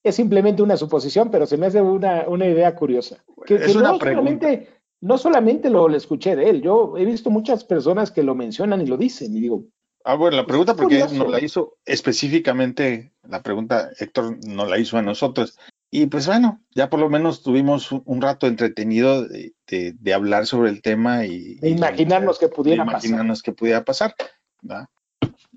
es 0.05 0.15
simplemente 0.15 0.63
una 0.63 0.77
suposición, 0.77 1.29
pero 1.29 1.45
se 1.45 1.57
me 1.57 1.67
hace 1.67 1.83
una, 1.83 2.47
idea 2.47 2.77
curiosa. 2.77 3.25
Que, 3.45 3.59
no, 3.59 3.99
solamente, 3.99 4.69
no 5.01 5.19
solamente 5.19 5.71
lo, 5.71 5.89
lo 5.89 5.97
escuché 5.97 6.37
de 6.37 6.49
él, 6.49 6.63
yo 6.63 6.97
he 6.97 7.05
visto 7.05 7.29
muchas 7.29 7.65
personas 7.65 8.13
que 8.13 8.23
lo 8.23 8.37
mencionan 8.37 8.81
y 8.81 8.87
lo 8.87 8.97
dicen, 8.97 9.37
y 9.37 9.41
digo, 9.41 9.65
Ah, 10.05 10.15
bueno, 10.15 10.37
la 10.37 10.47
pregunta 10.47 10.75
porque 10.75 11.01
nos 11.13 11.29
la 11.29 11.43
hizo 11.45 11.77
específicamente, 11.85 13.13
la 13.23 13.43
pregunta 13.43 13.91
Héctor 13.99 14.39
nos 14.47 14.71
la 14.71 14.79
hizo 14.79 14.97
a 14.97 15.03
nosotros. 15.03 15.59
Y 15.91 16.07
pues 16.07 16.27
bueno, 16.27 16.63
ya 16.75 16.89
por 16.89 17.01
lo 17.01 17.11
menos 17.11 17.43
tuvimos 17.43 17.91
un 17.93 18.23
rato 18.23 18.47
entretenido 18.47 19.27
de, 19.27 20.15
hablar 20.15 20.47
sobre 20.47 20.71
el 20.71 20.81
tema 20.81 21.27
y... 21.27 21.57
De 21.57 21.71
imaginarnos 21.71 22.39
que 22.39 22.49
pudiera 22.49 22.85
imaginarnos 22.85 23.43
que 23.43 23.53
pudiera 23.53 23.85
pasar. 23.85 24.15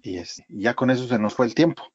Y 0.03 0.21
ya 0.49 0.75
con 0.75 0.91
eso 0.91 1.07
se 1.07 1.17
nos 1.17 1.33
fue 1.33 1.45
el 1.45 1.55
tiempo. 1.55 1.83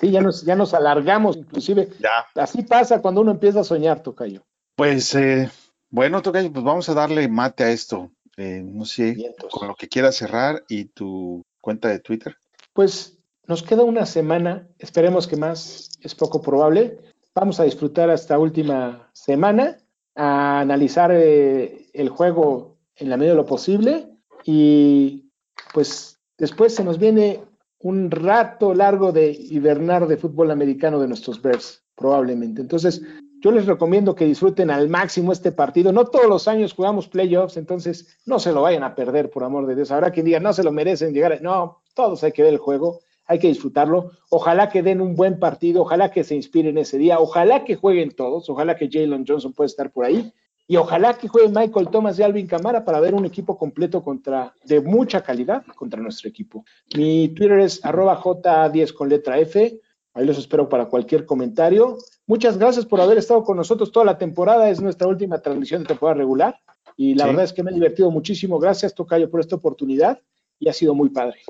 Sí, 0.00 0.12
ya 0.12 0.20
nos, 0.20 0.44
ya 0.44 0.54
nos 0.54 0.74
alargamos 0.74 1.36
inclusive. 1.36 1.88
Ya. 1.98 2.24
Así 2.40 2.62
pasa 2.62 3.02
cuando 3.02 3.20
uno 3.20 3.32
empieza 3.32 3.60
a 3.60 3.64
soñar, 3.64 4.00
Tocayo. 4.00 4.46
Pues 4.76 5.12
eh, 5.16 5.50
bueno, 5.90 6.22
Tocayo, 6.22 6.52
pues 6.52 6.64
vamos 6.64 6.88
a 6.88 6.94
darle 6.94 7.26
mate 7.26 7.64
a 7.64 7.70
esto. 7.72 8.12
Eh, 8.36 8.62
no 8.64 8.84
sé, 8.84 9.34
con 9.50 9.66
lo 9.66 9.74
que 9.74 9.88
quieras 9.88 10.14
cerrar 10.14 10.62
y 10.68 10.84
tu 10.84 11.44
cuenta 11.60 11.88
de 11.88 11.98
Twitter. 11.98 12.36
Pues 12.72 13.18
nos 13.48 13.64
queda 13.64 13.82
una 13.82 14.06
semana, 14.06 14.68
esperemos 14.78 15.26
que 15.26 15.36
más, 15.36 15.90
es 16.00 16.14
poco 16.14 16.40
probable, 16.40 17.00
Vamos 17.36 17.60
a 17.60 17.64
disfrutar 17.64 18.08
esta 18.08 18.38
última 18.38 19.10
semana, 19.12 19.76
a 20.14 20.60
analizar 20.60 21.10
eh, 21.12 21.90
el 21.92 22.08
juego 22.08 22.78
en 22.94 23.10
la 23.10 23.18
medida 23.18 23.32
de 23.32 23.36
lo 23.36 23.44
posible 23.44 24.08
y 24.42 25.30
pues 25.74 26.15
después 26.38 26.74
se 26.74 26.84
nos 26.84 26.98
viene 26.98 27.40
un 27.78 28.10
rato 28.10 28.74
largo 28.74 29.12
de 29.12 29.30
hibernar 29.30 30.06
de 30.06 30.16
fútbol 30.16 30.50
americano 30.50 30.98
de 30.98 31.08
nuestros 31.08 31.40
Bears, 31.40 31.84
probablemente. 31.94 32.60
Entonces, 32.60 33.02
yo 33.40 33.50
les 33.52 33.66
recomiendo 33.66 34.14
que 34.14 34.24
disfruten 34.24 34.70
al 34.70 34.88
máximo 34.88 35.32
este 35.32 35.52
partido. 35.52 35.92
No 35.92 36.06
todos 36.06 36.26
los 36.26 36.48
años 36.48 36.72
jugamos 36.72 37.08
playoffs, 37.08 37.56
entonces 37.56 38.18
no 38.24 38.38
se 38.38 38.52
lo 38.52 38.62
vayan 38.62 38.82
a 38.82 38.94
perder, 38.94 39.30
por 39.30 39.44
amor 39.44 39.66
de 39.66 39.76
Dios. 39.76 39.90
Habrá 39.90 40.10
quien 40.10 40.26
diga, 40.26 40.40
no 40.40 40.52
se 40.52 40.64
lo 40.64 40.72
merecen 40.72 41.12
llegar. 41.12 41.40
No, 41.42 41.82
todos 41.94 42.24
hay 42.24 42.32
que 42.32 42.42
ver 42.42 42.54
el 42.54 42.58
juego 42.58 43.00
hay 43.26 43.38
que 43.38 43.48
disfrutarlo. 43.48 44.12
Ojalá 44.30 44.68
que 44.68 44.82
den 44.82 45.00
un 45.00 45.16
buen 45.16 45.38
partido, 45.38 45.82
ojalá 45.82 46.10
que 46.10 46.24
se 46.24 46.34
inspiren 46.34 46.78
ese 46.78 46.96
día, 46.98 47.18
ojalá 47.18 47.64
que 47.64 47.74
jueguen 47.74 48.14
todos, 48.14 48.48
ojalá 48.48 48.76
que 48.76 48.88
Jalen 48.90 49.24
Johnson 49.26 49.52
pueda 49.52 49.66
estar 49.66 49.90
por 49.90 50.04
ahí 50.04 50.32
y 50.68 50.76
ojalá 50.76 51.14
que 51.14 51.28
jueguen 51.28 51.52
Michael 51.54 51.88
Thomas 51.90 52.18
y 52.18 52.22
Alvin 52.22 52.46
Camara 52.46 52.84
para 52.84 52.98
ver 52.98 53.14
un 53.14 53.24
equipo 53.24 53.56
completo 53.56 54.02
contra, 54.02 54.54
de 54.64 54.80
mucha 54.80 55.22
calidad 55.22 55.64
contra 55.76 56.02
nuestro 56.02 56.28
equipo. 56.28 56.64
Mi 56.96 57.28
Twitter 57.28 57.60
es 57.60 57.84
arroba 57.84 58.20
J10 58.20 58.92
con 58.92 59.08
letra 59.08 59.38
F. 59.38 59.80
Ahí 60.14 60.24
los 60.24 60.38
espero 60.38 60.68
para 60.68 60.86
cualquier 60.86 61.24
comentario. 61.24 61.98
Muchas 62.26 62.58
gracias 62.58 62.84
por 62.84 63.00
haber 63.00 63.18
estado 63.18 63.44
con 63.44 63.56
nosotros 63.56 63.92
toda 63.92 64.06
la 64.06 64.18
temporada. 64.18 64.68
Es 64.68 64.80
nuestra 64.80 65.06
última 65.06 65.40
transmisión 65.40 65.82
de 65.82 65.88
temporada 65.88 66.18
regular. 66.18 66.58
Y 66.96 67.14
la 67.14 67.26
verdad 67.26 67.44
es 67.44 67.52
que 67.52 67.62
me 67.62 67.70
he 67.70 67.74
divertido 67.74 68.10
muchísimo. 68.10 68.58
Gracias, 68.58 68.94
Tocayo, 68.94 69.30
por 69.30 69.40
esta 69.40 69.54
oportunidad. 69.54 70.20
Y 70.58 70.68
ha 70.68 70.72
sido 70.72 70.94
muy 70.94 71.10
padre. 71.10 71.42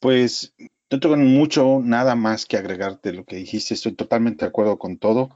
Pues 0.00 0.54
no 0.90 1.00
tengo 1.00 1.16
mucho, 1.16 1.80
nada 1.82 2.14
más 2.14 2.46
que 2.46 2.58
agregarte 2.58 3.14
lo 3.14 3.24
que 3.24 3.36
dijiste. 3.36 3.74
Estoy 3.74 3.92
totalmente 3.92 4.44
de 4.44 4.50
acuerdo 4.50 4.78
con 4.78 4.98
todo. 4.98 5.30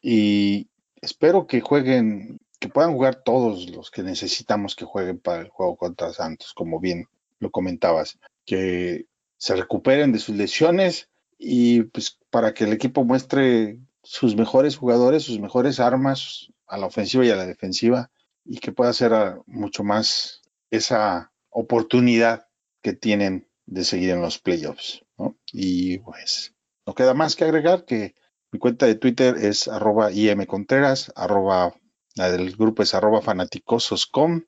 Y 0.00 0.68
espero 1.04 1.46
que 1.46 1.60
jueguen, 1.60 2.40
que 2.58 2.68
puedan 2.68 2.92
jugar 2.92 3.22
todos 3.22 3.70
los 3.70 3.90
que 3.90 4.02
necesitamos 4.02 4.74
que 4.74 4.84
jueguen 4.84 5.18
para 5.18 5.42
el 5.42 5.48
juego 5.48 5.76
contra 5.76 6.12
Santos, 6.12 6.52
como 6.54 6.80
bien 6.80 7.06
lo 7.38 7.50
comentabas. 7.50 8.18
Que 8.44 9.06
se 9.36 9.56
recuperen 9.56 10.12
de 10.12 10.18
sus 10.18 10.36
lesiones 10.36 11.08
y 11.38 11.82
pues 11.82 12.18
para 12.30 12.54
que 12.54 12.64
el 12.64 12.72
equipo 12.72 13.04
muestre 13.04 13.78
sus 14.02 14.36
mejores 14.36 14.76
jugadores, 14.76 15.22
sus 15.22 15.40
mejores 15.40 15.80
armas 15.80 16.48
a 16.66 16.78
la 16.78 16.86
ofensiva 16.86 17.24
y 17.24 17.30
a 17.30 17.36
la 17.36 17.46
defensiva 17.46 18.10
y 18.44 18.58
que 18.58 18.72
pueda 18.72 18.92
ser 18.92 19.12
mucho 19.46 19.84
más 19.84 20.42
esa 20.70 21.32
oportunidad 21.50 22.46
que 22.82 22.92
tienen 22.92 23.48
de 23.66 23.84
seguir 23.84 24.10
en 24.10 24.20
los 24.20 24.38
playoffs. 24.38 25.04
Y 25.52 25.98
pues 25.98 26.54
no 26.86 26.94
queda 26.94 27.14
más 27.14 27.36
que 27.36 27.44
agregar 27.44 27.84
que 27.84 28.14
mi 28.54 28.60
cuenta 28.60 28.86
de 28.86 28.94
Twitter 28.94 29.34
es 29.36 29.66
arroba 29.66 30.12
imcontreras, 30.12 31.12
arroba, 31.16 31.74
la 32.14 32.30
del 32.30 32.54
grupo 32.54 32.84
es 32.84 32.94
arroba 32.94 33.20
fanaticosos.com. 33.20 34.42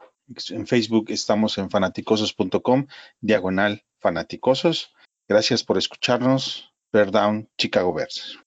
En 0.51 0.67
Facebook 0.69 1.07
estamos 1.09 1.59
en 1.59 1.71
fanaticosos.com, 1.71 2.87
diagonal 3.21 3.83
fanaticosos. 3.99 4.95
Gracias 5.27 5.65
por 5.65 5.77
escucharnos. 5.77 6.73
Bear 6.93 7.11
Down, 7.11 7.49
Chicago 7.59 7.93
Bears. 7.93 8.39